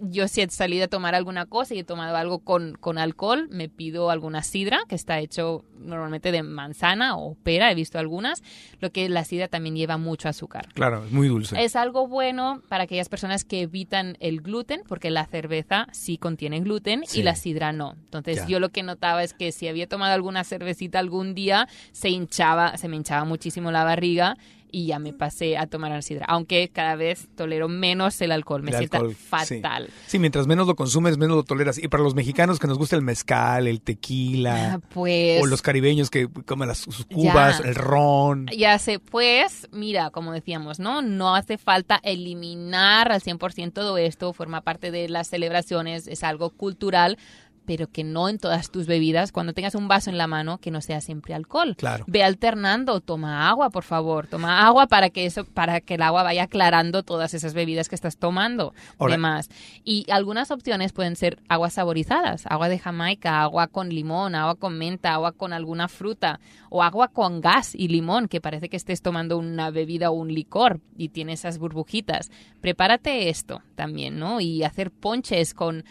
yo 0.09 0.27
si 0.27 0.41
he 0.41 0.49
salido 0.49 0.85
a 0.85 0.87
tomar 0.87 1.15
alguna 1.15 1.45
cosa 1.45 1.73
y 1.75 1.79
he 1.79 1.83
tomado 1.83 2.15
algo 2.17 2.39
con, 2.39 2.73
con 2.79 2.97
alcohol, 2.97 3.47
me 3.51 3.69
pido 3.69 4.09
alguna 4.09 4.43
sidra, 4.43 4.79
que 4.87 4.95
está 4.95 5.19
hecho 5.19 5.63
normalmente 5.79 6.31
de 6.31 6.43
manzana 6.43 7.17
o 7.17 7.35
pera, 7.43 7.71
he 7.71 7.75
visto 7.75 7.99
algunas. 7.99 8.41
Lo 8.79 8.91
que 8.91 9.09
la 9.09 9.23
sidra 9.25 9.47
también 9.47 9.75
lleva 9.75 9.97
mucho 9.97 10.29
azúcar. 10.29 10.67
Claro, 10.73 11.03
es 11.05 11.11
muy 11.11 11.27
dulce. 11.27 11.61
Es 11.63 11.75
algo 11.75 12.07
bueno 12.07 12.61
para 12.69 12.83
aquellas 12.85 13.09
personas 13.09 13.43
que 13.43 13.61
evitan 13.61 14.17
el 14.19 14.41
gluten, 14.41 14.81
porque 14.87 15.11
la 15.11 15.25
cerveza 15.25 15.87
sí 15.91 16.17
contiene 16.17 16.59
gluten 16.61 17.03
Sí. 17.05 17.19
y 17.19 17.23
la 17.23 17.35
sidra 17.35 17.71
no. 17.73 17.95
Entonces 18.05 18.37
Ya. 18.37 18.47
yo 18.47 18.59
lo 18.59 18.69
que 18.69 18.83
notaba 18.83 19.23
es 19.23 19.33
que 19.33 19.51
si 19.51 19.67
había 19.67 19.87
tomado 19.87 20.13
alguna 20.13 20.43
cervecita 20.43 20.99
algún 20.99 21.33
día, 21.35 21.67
se 21.91 22.09
hinchaba, 22.09 22.77
se 22.77 22.87
me 22.87 22.95
hinchaba 22.95 23.25
muchísimo 23.25 23.71
la 23.71 23.83
barriga 23.83 24.37
y 24.73 24.87
ya 24.87 24.97
me 24.99 25.13
pasé 25.13 25.55
a 25.55 25.67
tomar 25.67 25.91
la 25.91 26.01
sidra. 26.01 26.25
Aunque 26.27 26.67
cada 26.73 26.95
vez 26.95 27.27
tolero 27.35 27.69
menos 27.69 28.19
el 28.21 28.31
alcohol, 28.31 28.63
me 28.63 28.71
El 28.71 28.77
sienta 28.77 28.97
alcohol, 28.97 29.15
sí. 29.15 29.23
fatal. 29.29 29.89
Sí, 30.07 30.17
mientras 30.19 30.47
menos 30.47 30.65
lo 30.67 30.75
consumes, 30.75 31.17
menos 31.17 31.37
lo 31.37 31.43
toleras. 31.43 31.77
Y 31.77 31.87
para 31.87 32.01
los 32.03 32.15
mexicanos 32.15 32.59
que 32.59 32.65
nos 32.67 32.77
gusta 32.79 32.95
el 32.95 33.03
mezcal, 33.03 33.67
el 33.67 33.79
tequila, 33.81 34.73
Ah, 34.73 34.79
Pues 34.93 35.41
o 35.41 35.45
los 35.45 35.61
caribeños 35.61 36.09
que 36.09 36.27
comen 36.45 36.67
las, 36.67 36.79
sus 36.79 37.05
cubas, 37.05 37.61
Ya. 37.61 37.69
el 37.69 37.75
ron. 37.75 38.47
Ya 38.47 38.79
sé, 38.79 38.97
pues, 38.99 39.67
mira, 39.71 40.09
como 40.09 40.31
decíamos, 40.33 40.79
¿no? 40.79 41.01
No 41.03 41.35
hace 41.35 41.57
falta 41.59 41.99
eliminar 42.03 43.11
al 43.11 43.21
100% 43.21 43.73
todo 43.73 43.97
esto, 43.97 44.33
forma 44.33 44.61
parte 44.61 44.89
de 44.91 45.07
las 45.07 45.27
celebraciones, 45.27 46.07
es 46.07 46.23
algo 46.23 46.49
cultural, 46.49 47.17
pero 47.65 47.87
que 47.87 48.03
no 48.03 48.29
en 48.29 48.37
todas 48.37 48.71
tus 48.71 48.87
bebidas, 48.87 49.31
cuando 49.31 49.53
tengas 49.53 49.75
un 49.75 49.87
vaso 49.87 50.09
en 50.09 50.17
la 50.17 50.27
mano, 50.27 50.57
que 50.57 50.71
no 50.71 50.81
sea 50.81 51.01
siempre 51.01 51.33
alcohol. 51.33 51.75
Claro. 51.77 52.03
Ve 52.07 52.23
alternando, 52.23 52.99
toma 53.01 53.49
agua, 53.49 53.69
por 53.69 53.83
favor, 53.83 54.27
toma 54.27 54.65
agua 54.65 54.87
para 54.87 55.09
que 55.09 55.25
eso, 55.25 55.45
para 55.45 55.81
que 55.81 55.95
el 55.95 56.01
agua 56.01 56.23
vaya 56.23 56.43
aclarando 56.43 57.03
todas 57.03 57.33
esas 57.33 57.53
bebidas 57.53 57.89
que 57.89 57.95
estás 57.95 58.17
tomando. 58.17 58.73
Ahora- 58.97 59.13
demás. 59.13 59.49
Y 59.83 60.05
algunas 60.11 60.51
opciones 60.51 60.93
pueden 60.93 61.15
ser 61.15 61.39
aguas 61.49 61.73
saborizadas, 61.73 62.45
agua 62.47 62.69
de 62.69 62.79
Jamaica, 62.79 63.41
agua 63.41 63.67
con 63.67 63.89
limón, 63.89 64.35
agua 64.35 64.55
con 64.55 64.77
menta, 64.77 65.13
agua 65.13 65.31
con 65.31 65.53
alguna 65.53 65.87
fruta, 65.87 66.39
o 66.69 66.81
agua 66.83 67.07
con 67.07 67.41
gas 67.41 67.75
y 67.75 67.87
limón, 67.87 68.27
que 68.27 68.41
parece 68.41 68.69
que 68.69 68.77
estés 68.77 69.01
tomando 69.01 69.37
una 69.37 69.69
bebida 69.69 70.09
o 70.09 70.13
un 70.13 70.33
licor 70.33 70.81
y 70.97 71.09
tiene 71.09 71.33
esas 71.33 71.59
burbujitas. 71.59 72.31
Prepárate 72.61 73.29
esto 73.29 73.61
también, 73.75 74.17
¿no? 74.17 74.39
Y 74.41 74.63
hacer 74.63 74.89
ponches 74.91 75.53
con 75.53 75.83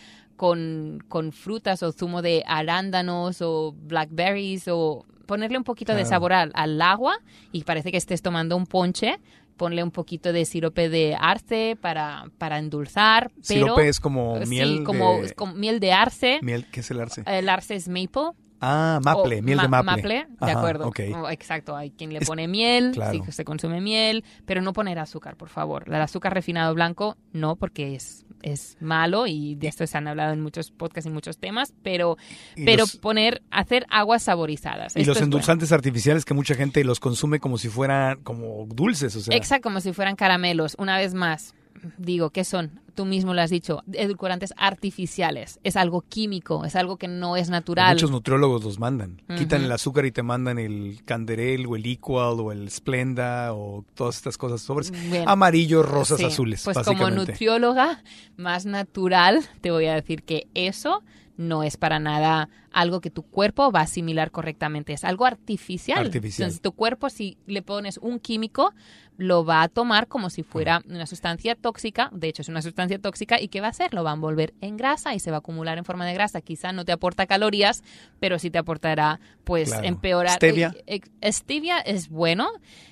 con, 0.43 1.05
con 1.07 1.31
frutas 1.31 1.85
o 1.85 1.93
zumo 1.93 2.21
de 2.21 2.43
arándanos 2.49 3.41
o 3.43 3.77
blackberries 3.79 4.67
o 4.67 5.07
ponerle 5.25 5.57
un 5.57 5.63
poquito 5.63 5.95
de 5.95 6.05
sabor 6.05 6.33
al, 6.33 6.51
al 6.55 6.83
agua 6.83 7.15
y 7.53 7.63
parece 7.63 7.93
que 7.93 7.97
estés 7.97 8.23
tomando 8.23 8.57
un 8.57 8.67
ponche. 8.67 9.21
Ponle 9.57 9.85
un 9.85 9.93
poquito 9.93 10.33
de 10.33 10.45
sirope 10.45 10.89
de 10.89 11.15
arce 11.15 11.79
para, 11.81 12.25
para 12.39 12.59
endulzar. 12.59 13.31
Pero, 13.47 13.67
Sirope 13.67 13.89
es 13.89 14.01
como 14.01 14.41
Sí, 14.41 14.49
miel 14.49 14.83
como, 14.83 15.23
de... 15.23 15.33
como 15.33 15.55
miel 15.55 15.79
de 15.79 15.93
arce. 15.93 16.41
Miel, 16.43 16.67
¿qué 16.73 16.81
es 16.81 16.91
el 16.91 17.01
arce? 17.01 17.23
El 17.25 17.49
arce 17.49 17.77
es 17.77 17.87
maple. 17.87 18.33
Ah, 18.65 19.01
maple, 19.05 19.41
o 19.41 19.43
miel 19.43 19.59
de 19.59 19.69
ma- 19.69 19.83
maple. 19.83 20.27
de 20.41 20.51
acuerdo. 20.51 20.87
ok. 20.87 21.01
Oh, 21.17 21.29
exacto, 21.29 21.77
hay 21.77 21.91
quien 21.91 22.13
le 22.13 22.21
Es- 22.21 22.29
pone 22.29 22.47
miel, 22.47 22.93
claro. 22.95 23.25
sí, 23.25 23.33
se 23.33 23.45
consume 23.45 23.81
miel, 23.81 24.25
pero 24.47 24.63
no 24.63 24.73
poner 24.73 24.99
azúcar, 25.01 25.37
por 25.37 25.49
favor. 25.49 25.85
El 25.89 25.95
azúcar 25.97 26.33
refinado 26.33 26.73
blanco 26.75 27.17
no, 27.33 27.57
porque 27.57 27.97
es, 27.97 28.25
es 28.43 28.77
malo 28.81 29.27
y 29.27 29.57
de 29.57 29.67
esto 29.69 29.87
se 29.87 29.99
han 29.99 30.07
hablado 30.07 30.33
en 30.33 30.41
muchos 30.41 30.71
podcasts 30.71 31.11
y 31.11 31.13
muchos 31.13 31.39
temas, 31.39 31.75
pero, 31.83 32.17
pero 32.55 32.85
los- 32.85 32.97
poner, 32.97 33.43
hacer 33.51 33.85
aguas 33.91 34.23
saborizadas. 34.23 34.95
Y 34.97 35.01
Esto 35.01 35.11
los 35.11 35.17
bueno. 35.19 35.25
endulzantes 35.27 35.73
artificiales 35.73 36.25
que 36.25 36.35
mucha 36.35 36.55
gente 36.55 36.85
los 36.85 37.01
consume 37.01 37.41
como 37.41 37.59
si 37.59 37.69
fueran 37.69 38.21
como 38.23 38.67
dulces, 38.69 39.17
o 39.17 39.21
sea. 39.21 39.37
Exacto, 39.37 39.65
como 39.65 39.81
si 39.81 39.93
fueran 39.93 40.15
caramelos. 40.15 40.77
Una 40.79 40.99
vez 40.99 41.15
más, 41.15 41.55
digo, 41.99 42.31
¿qué 42.31 42.45
son? 42.45 42.81
Tú 42.95 43.05
mismo 43.05 43.33
lo 43.33 43.41
has 43.41 43.51
dicho, 43.51 43.83
edulcorantes 43.93 44.53
artificiales. 44.57 45.59
Es 45.65 45.77
algo 45.77 46.03
químico, 46.03 46.65
es 46.65 46.77
algo 46.77 46.97
que 46.97 47.09
no 47.09 47.37
es 47.37 47.49
natural. 47.49 47.95
Muchos 47.95 48.11
nutriólogos 48.11 48.65
los 48.65 48.79
mandan. 48.79 49.23
Quitan 49.37 49.65
el 49.65 49.73
azúcar 49.73 50.05
y 50.05 50.13
te 50.13 50.23
mandan 50.23 50.59
el 50.59 51.01
Canderel 51.05 51.67
o 51.67 51.77
el 51.77 51.87
Equal 51.87 52.41
o 52.41 52.53
el 52.53 52.71
Splenda 52.71 53.55
o 53.55 53.85
todas 53.95 54.17
estas 54.17 54.37
cosas 54.37 54.61
sobres. 54.61 54.93
Bueno, 55.09 55.25
Amarillos, 55.27 55.89
rosas, 55.89 56.19
Sí, 56.19 56.25
azules, 56.27 56.63
Pues 56.65 56.79
como 56.79 57.11
nutrióloga 57.11 58.03
más 58.37 58.67
natural, 58.67 59.41
te 59.61 59.71
voy 59.71 59.87
a 59.87 59.95
decir 59.95 60.23
que 60.23 60.49
eso 60.55 61.03
no 61.37 61.63
es 61.63 61.77
para 61.77 61.99
nada 61.99 62.49
algo 62.73 63.01
que 63.01 63.11
tu 63.11 63.23
cuerpo 63.23 63.71
va 63.71 63.81
a 63.81 63.85
asimilar 63.85 64.31
correctamente. 64.31 64.93
Es 64.93 65.05
algo 65.05 65.27
artificial. 65.27 66.07
Artificial. 66.07 66.47
Entonces, 66.47 66.63
tu 66.63 66.73
cuerpo, 66.73 67.11
si 67.11 67.39
le 67.47 67.63
pones 67.63 67.99
un 67.99 68.19
químico, 68.19 68.73
lo 69.17 69.45
va 69.45 69.63
a 69.63 69.69
tomar 69.69 70.09
como 70.09 70.31
si 70.31 70.43
fuera 70.43 70.83
una 70.89 71.07
sustancia 71.07 71.55
tóxica. 71.55 72.11
De 72.13 72.29
hecho, 72.29 72.43
es 72.43 72.49
una 72.49 72.63
sustancia 72.63 72.82
tóxica. 72.99 73.41
¿Y 73.41 73.49
qué 73.49 73.61
va 73.61 73.69
a 73.69 73.71
hacer? 73.71 73.95
Lo 73.95 74.05
va 74.05 74.11
a 74.11 74.15
envolver 74.15 74.55
en 74.61 74.77
grasa 74.77 75.15
y 75.15 75.21
se 75.21 75.31
va 75.31 75.39
a 75.39 75.41
acumular 75.41 75.79
en 75.79 75.85
forma 75.85 76.07
de 76.07 76.15
grasa. 76.15 76.41
Quizá 76.41 76.73
no 76.73 76.85
te 76.85 76.93
aporta 76.93 77.27
calorías, 77.27 77.83
pero 78.21 78.39
sí 78.39 78.51
te 78.51 78.59
aportará, 78.59 79.21
pues, 79.45 79.71
Claro. 79.71 79.87
empeorar. 79.87 80.37
Stevia. 80.37 80.75
Eh, 80.87 81.01
eh, 81.21 81.33
Stevia 81.33 81.79
es 81.79 82.09
bueno. 82.09 82.49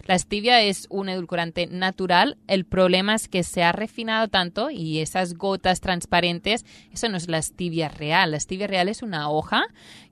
La 0.07 0.19
stevia 0.19 0.61
es 0.63 0.87
un 0.91 1.09
edulcorante 1.09 1.67
natural. 1.69 2.37
El 2.49 2.65
problema 2.65 3.15
es 3.15 3.29
que 3.29 3.43
se 3.43 3.63
ha 3.63 3.73
refinado 3.73 4.29
tanto 4.29 4.71
y 4.71 4.99
esas 4.99 5.35
gotas 5.35 5.81
transparentes, 5.81 6.65
eso 6.93 7.09
no 7.09 7.17
es 7.17 7.29
la 7.29 7.41
stevia 7.43 7.89
real. 7.89 8.33
La 8.33 8.41
stevia 8.41 8.67
real 8.67 8.89
es 8.89 9.03
una 9.03 9.31
hoja 9.31 9.65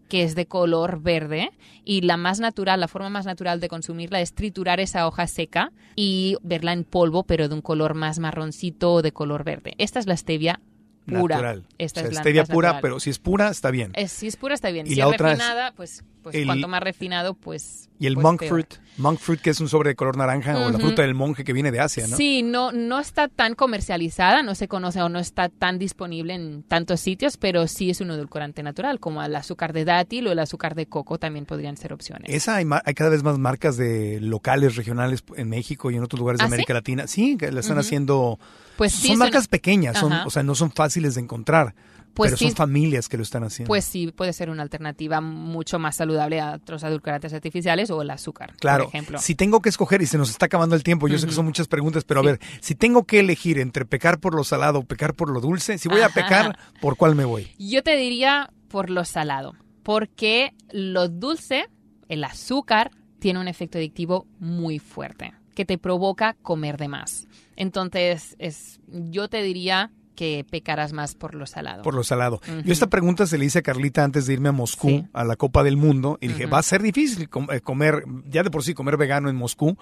que 0.09 0.23
es 0.25 0.35
de 0.35 0.47
color 0.47 1.01
verde 1.01 1.51
y 1.85 2.01
la 2.03 2.17
más 2.17 2.41
natural, 2.41 2.81
la 2.81 2.89
forma 2.89 3.11
más 3.11 3.27
natural 3.27 3.61
de 3.61 3.69
consumirla 3.69 4.21
es 4.21 4.33
triturar 4.35 4.81
esa 4.81 5.07
hoja 5.07 5.27
seca 5.27 5.73
y 5.97 6.37
verla 6.43 6.73
en 6.73 6.85
polvo, 6.85 7.25
pero 7.25 7.49
de 7.49 7.55
un 7.55 7.63
color 7.63 7.95
más 7.95 8.19
marroncito 8.19 8.95
o 8.95 9.03
de 9.03 9.13
color 9.13 9.45
verde. 9.45 9.75
Esta 9.79 9.99
es 10.01 10.07
la 10.07 10.17
stevia 10.17 10.61
pura. 11.07 11.37
Natural. 11.37 11.65
Esta 11.79 12.01
o 12.01 12.03
sea, 12.03 12.09
es 12.11 12.15
la 12.17 12.21
stevia 12.21 12.45
pura, 12.45 12.69
natural. 12.69 12.83
pero 12.83 13.01
si 13.01 13.11
es 13.11 13.19
pura, 13.19 13.49
está 13.49 13.71
bien. 13.71 13.93
Es- 13.95 14.13
si 14.13 14.27
es 14.27 14.37
pura 14.37 14.55
está 14.55 14.71
bien. 14.71 14.87
Y 14.87 14.91
si 14.91 14.97
la 14.97 15.07
es 15.07 15.13
otra 15.15 15.29
refinada, 15.31 15.73
pues 15.73 16.05
pues 16.31 16.41
El- 16.43 16.47
cuanto 16.47 16.69
más 16.69 16.83
refinado, 16.83 17.35
pues... 17.35 17.85
Y 18.01 18.07
el 18.07 18.15
pues 18.15 18.23
monk 18.23 18.39
peor. 18.41 18.51
fruit. 18.51 18.75
Monk 18.99 19.19
fruit, 19.19 19.41
que 19.41 19.51
es 19.51 19.61
un 19.61 19.69
sobre 19.69 19.91
de 19.91 19.97
color 19.97 20.17
naranja, 20.17 20.57
o 20.57 20.71
la 20.71 20.79
fruta 20.79 21.03
del 21.03 21.15
monje 21.17 21.43
que 21.45 21.53
viene 21.53 21.73
de 21.73 21.81
Asia, 21.81 22.07
¿no? 22.07 22.17
Sí, 22.17 22.43
no, 22.45 22.71
no 22.71 23.01
está 23.01 23.27
tan 23.27 23.55
comercializada, 23.57 24.43
no 24.45 24.55
se 24.55 24.69
conoce 24.69 25.01
o 25.03 25.09
no 25.09 25.19
está 25.19 25.49
tan 25.49 25.79
disponible 25.79 26.35
en 26.35 26.63
tantos 26.63 27.01
sitios, 27.01 27.37
pero 27.37 27.67
sí 27.67 27.91
es 27.91 28.01
un 28.01 28.11
edulcorante 28.13 28.63
natural, 28.63 29.01
como 29.01 29.21
el 29.23 29.35
azúcar 29.35 29.73
de 29.73 29.85
dátil 29.85 30.27
o 30.29 30.33
el 30.33 30.39
azúcar 30.39 30.75
de 30.77 30.87
coco 30.87 31.19
también 31.19 31.45
podrían 31.45 31.77
ser 31.77 31.93
opciones. 31.93 32.33
Esa 32.33 32.57
hay, 32.57 32.67
hay 32.85 32.95
cada 32.95 33.11
vez 33.11 33.23
más 33.25 33.37
marcas 33.39 33.77
de 33.77 34.21
locales, 34.21 34.77
regionales 34.77 35.25
en 35.37 35.49
México 35.49 35.91
y 35.91 35.97
en 35.97 36.03
otros 36.05 36.19
lugares 36.21 36.39
de 36.39 36.45
¿Ah, 36.45 36.49
sí? 36.49 36.55
América 36.55 36.75
Latina. 36.75 37.07
Sí, 37.09 37.37
que 37.37 37.51
la 37.51 37.61
están 37.61 37.79
haciendo. 37.79 38.39
Pues 38.77 38.93
sí, 38.93 39.09
son 39.09 39.17
son- 39.17 39.19
marcas 39.19 39.49
pequeñas, 39.49 39.99
son, 39.99 40.13
Ajá. 40.13 40.27
o 40.27 40.31
sea, 40.31 40.43
no 40.45 40.55
son 40.55 40.71
fáciles 40.71 41.15
de 41.17 41.21
encontrar. 41.23 41.75
Pues 42.19 42.33
pero 42.33 42.37
sí. 42.39 42.45
son 42.49 42.57
familias 42.57 43.09
que 43.09 43.17
lo 43.17 43.23
están 43.23 43.45
haciendo. 43.45 43.69
Pues 43.69 43.87
sí, 43.87 44.13
puede 44.13 44.35
ser 44.35 44.51
una 44.51 44.63
alternativa 44.63 45.23
mucho 45.23 45.79
más 45.79 45.97
saludable 45.97 46.41
a 46.41 46.53
otros 46.57 46.83
edulcorantes 46.83 47.33
artificiales 47.33 47.91
o 47.91 48.03
el 48.03 48.11
azúcar, 48.11 48.55
Claro, 48.59 48.85
por 48.85 48.95
ejemplo. 48.95 49.19
si 49.21 49.35
tengo 49.35 49.63
que 49.63 49.71
escoger, 49.71 50.03
y 50.03 50.07
se 50.07 50.19
nos 50.19 50.29
está 50.29 50.47
acabando 50.47 50.77
el 50.77 50.83
tiempo, 50.83 51.09
yo 51.09 51.17
sé 51.19 51.27
que 51.27 51.33
son 51.33 51.47
muchas 51.47 51.69
preguntas, 51.69 52.05
pero 52.05 52.21
Sí. 52.21 52.27
a 52.29 52.31
ver, 52.33 52.41
si 52.61 52.75
tengo 52.75 53.05
que 53.05 53.21
elegir 53.21 53.59
entre 53.59 53.87
pecar 53.87 54.19
por 54.21 54.35
lo 54.35 54.45
salado 54.45 54.81
o 54.81 54.85
pecar 54.85 55.15
por 55.15 55.31
lo 55.31 55.41
dulce, 55.41 55.79
si 55.79 55.89
voy 55.89 56.03
a 56.03 56.11
pecar, 56.11 56.59
¿por 56.83 56.97
cuál 56.99 57.15
me 57.15 57.25
voy? 57.25 57.49
Yo 57.59 57.83
te 57.83 57.97
diría 57.97 58.51
por 58.69 58.91
lo 58.91 59.05
salado, 59.07 59.55
porque 59.83 60.53
lo 60.73 61.09
dulce, 61.09 61.69
el 62.09 62.25
azúcar, 62.25 62.91
tiene 63.21 63.41
un 63.41 63.49
efecto 63.49 63.79
adictivo 63.79 64.27
muy 64.39 64.79
fuerte, 64.79 65.33
que 65.55 65.65
te 65.65 65.79
provoca 65.79 66.35
comer 66.43 66.77
de 66.77 66.89
más. 66.89 67.27
Entonces, 67.57 68.37
es, 68.39 68.81
yo 68.89 69.29
te 69.29 69.43
diría 69.43 69.91
que 70.19 70.45
pecarás 70.51 70.93
más 70.93 71.15
por 71.15 71.37
lo 71.37 71.47
salado. 71.47 71.83
Por 71.85 71.95
lo 71.95 72.03
salado. 72.03 72.41
Yo 72.65 72.73
esta 72.73 72.89
pregunta 72.89 73.25
se 73.29 73.39
le 73.39 73.45
hice 73.45 73.61
a 73.61 73.63
Carlita 73.63 74.03
antes 74.03 74.27
de 74.27 74.33
irme 74.33 74.49
a 74.49 74.53
Moscú, 74.53 74.89
Sí. 74.89 75.05
a 75.13 75.23
la 75.23 75.37
Copa 75.37 75.63
del 75.63 75.77
Mundo, 75.77 76.19
y 76.21 76.27
dije, 76.27 76.47
va 76.47 76.59
a 76.59 76.63
ser 76.65 76.83
difícil 76.83 77.29
eh, 77.53 77.61
comer, 77.61 78.03
ya 78.29 78.43
de 78.43 78.51
por 78.51 78.65
sí 78.65 78.75
comer 78.75 78.97
vegano 78.97 79.31
en 79.31 79.37
Moscú, 79.37 79.77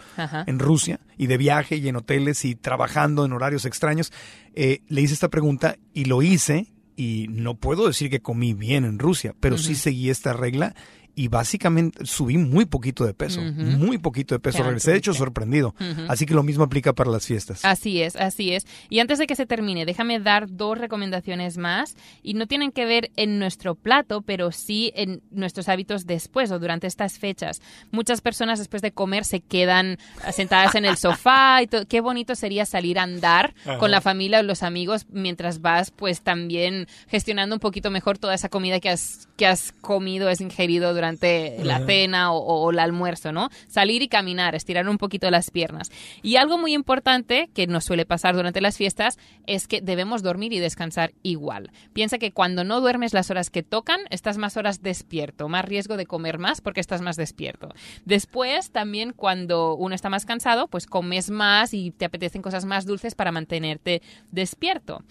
en 0.46 0.58
Rusia, 0.58 1.00
y 1.16 1.26
de 1.26 1.38
viaje 1.38 1.76
y 1.76 1.88
en 1.88 1.96
hoteles 1.96 2.44
y 2.44 2.54
trabajando 2.54 3.24
en 3.24 3.32
horarios 3.32 3.64
extraños. 3.64 4.12
Eh, 4.54 4.82
le 4.88 5.00
hice 5.00 5.14
esta 5.14 5.30
pregunta 5.30 5.76
y 5.94 6.04
lo 6.04 6.20
hice, 6.20 6.66
y 6.96 7.28
no 7.30 7.54
puedo 7.54 7.86
decir 7.86 8.10
que 8.10 8.20
comí 8.20 8.52
bien 8.52 8.84
en 8.84 8.98
Rusia, 8.98 9.34
pero 9.40 9.56
sí 9.56 9.74
seguí 9.74 10.10
esta 10.10 10.34
regla. 10.34 10.74
Y 11.18 11.28
básicamente 11.28 12.04
subí 12.04 12.36
muy 12.36 12.66
poquito 12.66 13.06
de 13.06 13.14
peso, 13.14 13.40
muy 13.40 13.96
poquito 13.96 14.34
de 14.34 14.38
peso. 14.38 14.62
Regresé, 14.62 14.90
de 14.90 14.98
hecho, 14.98 15.14
sorprendido. 15.14 15.74
Así 16.08 16.26
que 16.26 16.34
lo 16.34 16.42
mismo 16.42 16.64
aplica 16.64 16.92
para 16.92 17.10
las 17.10 17.26
fiestas. 17.26 17.64
Así 17.64 18.02
es, 18.02 18.16
así 18.16 18.52
es. 18.52 18.66
Y 18.90 18.98
antes 18.98 19.18
de 19.18 19.26
que 19.26 19.34
se 19.34 19.46
termine, 19.46 19.86
déjame 19.86 20.20
dar 20.20 20.46
dos 20.50 20.76
recomendaciones 20.76 21.56
más 21.56 21.96
y 22.22 22.34
no 22.34 22.46
tienen 22.46 22.70
que 22.70 22.84
ver 22.84 23.10
en 23.16 23.38
nuestro 23.38 23.74
plato, 23.74 24.20
pero 24.20 24.52
sí 24.52 24.92
en 24.94 25.22
nuestros 25.30 25.70
hábitos 25.70 26.04
después 26.04 26.50
o 26.50 26.58
durante 26.58 26.86
estas 26.86 27.18
fechas. 27.18 27.62
Muchas 27.90 28.20
personas 28.20 28.58
después 28.58 28.82
de 28.82 28.92
comer 28.92 29.24
se 29.24 29.40
quedan 29.40 29.96
sentadas 30.32 30.74
en 30.74 30.84
el 30.84 30.98
sofá 30.98 31.62
y. 31.62 31.66
Qué 31.88 32.00
bonito 32.00 32.34
sería 32.34 32.66
salir 32.66 32.98
a 32.98 33.04
andar 33.04 33.54
con 33.78 33.90
la 33.90 34.02
familia 34.02 34.40
o 34.40 34.42
los 34.42 34.62
amigos 34.62 35.06
mientras 35.10 35.62
vas 35.62 35.90
pues 35.90 36.20
también 36.20 36.86
gestionando 37.08 37.56
un 37.56 37.60
poquito 37.60 37.90
mejor 37.90 38.18
toda 38.18 38.34
esa 38.34 38.48
comida 38.48 38.80
que 38.80 38.90
has, 38.90 39.28
que 39.36 39.46
has 39.46 39.72
comido, 39.80 40.28
has 40.28 40.40
ingerido 40.40 40.92
durante 40.92 41.05
la 41.12 41.80
cena 41.80 42.32
o, 42.32 42.38
o 42.38 42.70
el 42.70 42.78
almuerzo, 42.78 43.32
¿no? 43.32 43.50
Salir 43.68 44.02
y 44.02 44.08
caminar, 44.08 44.54
estirar 44.54 44.88
un 44.88 44.98
poquito 44.98 45.30
las 45.30 45.50
piernas. 45.50 45.90
Y 46.22 46.36
algo 46.36 46.58
muy 46.58 46.74
importante 46.74 47.48
que 47.54 47.66
nos 47.66 47.84
suele 47.84 48.06
pasar 48.06 48.34
durante 48.34 48.60
las 48.60 48.76
fiestas 48.76 49.18
es 49.46 49.68
que 49.68 49.80
debemos 49.80 50.22
dormir 50.22 50.52
y 50.52 50.58
descansar 50.58 51.12
igual. 51.22 51.70
Piensa 51.92 52.18
que 52.18 52.32
cuando 52.32 52.64
no 52.64 52.80
duermes 52.80 53.14
las 53.14 53.30
horas 53.30 53.50
que 53.50 53.62
tocan, 53.62 54.00
estás 54.10 54.38
más 54.38 54.56
horas 54.56 54.82
despierto, 54.82 55.48
más 55.48 55.64
riesgo 55.64 55.96
de 55.96 56.06
comer 56.06 56.38
más 56.38 56.60
porque 56.60 56.80
estás 56.80 57.02
más 57.02 57.16
despierto. 57.16 57.68
Después, 58.04 58.70
también 58.70 59.12
cuando 59.12 59.74
uno 59.74 59.94
está 59.94 60.10
más 60.10 60.24
cansado, 60.24 60.68
pues 60.68 60.86
comes 60.86 61.30
más 61.30 61.74
y 61.74 61.90
te 61.90 62.04
apetecen 62.04 62.42
cosas 62.42 62.64
más 62.64 62.86
dulces 62.86 63.14
para 63.14 63.32
mantenerte 63.32 64.02
despierto. 64.30 65.02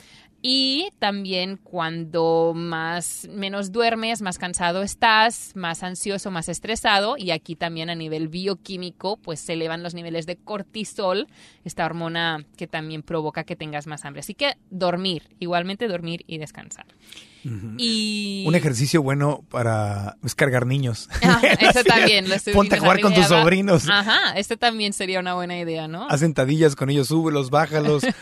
Y 0.47 0.91
también 0.99 1.57
cuando 1.57 2.53
más 2.55 3.27
menos 3.31 3.71
duermes, 3.71 4.21
más 4.21 4.37
cansado 4.37 4.83
estás, 4.83 5.53
más 5.55 5.81
ansioso, 5.81 6.29
más 6.29 6.49
estresado 6.49 7.15
y 7.17 7.31
aquí 7.31 7.55
también 7.55 7.89
a 7.89 7.95
nivel 7.95 8.27
bioquímico 8.27 9.17
pues 9.17 9.39
se 9.39 9.53
elevan 9.53 9.81
los 9.81 9.95
niveles 9.95 10.27
de 10.27 10.35
cortisol, 10.35 11.27
esta 11.63 11.83
hormona 11.83 12.45
que 12.57 12.67
también 12.67 13.01
provoca 13.01 13.43
que 13.43 13.55
tengas 13.55 13.87
más 13.87 14.05
hambre. 14.05 14.19
Así 14.19 14.35
que 14.35 14.53
dormir, 14.69 15.23
igualmente 15.39 15.87
dormir 15.87 16.23
y 16.27 16.37
descansar. 16.37 16.85
Y 17.79 18.43
Un 18.47 18.53
ejercicio 18.53 19.01
bueno 19.01 19.43
para 19.49 20.17
es 20.23 20.35
cargar 20.35 20.67
niños. 20.67 21.09
Ah, 21.23 21.41
eso 21.59 21.83
también, 21.83 22.29
los 22.29 22.43
Ponte 22.53 22.75
a 22.75 22.79
jugar 22.79 23.01
con 23.01 23.15
tus 23.15 23.25
sobrinos. 23.25 23.89
Ajá, 23.89 24.37
esto 24.37 24.57
también 24.57 24.93
sería 24.93 25.19
una 25.19 25.33
buena 25.33 25.57
idea, 25.57 25.87
¿no? 25.87 26.07
Haz 26.07 26.19
sentadillas 26.19 26.75
con 26.75 26.91
ellos, 26.91 27.07
súbelos, 27.07 27.49
bájalos. 27.49 28.03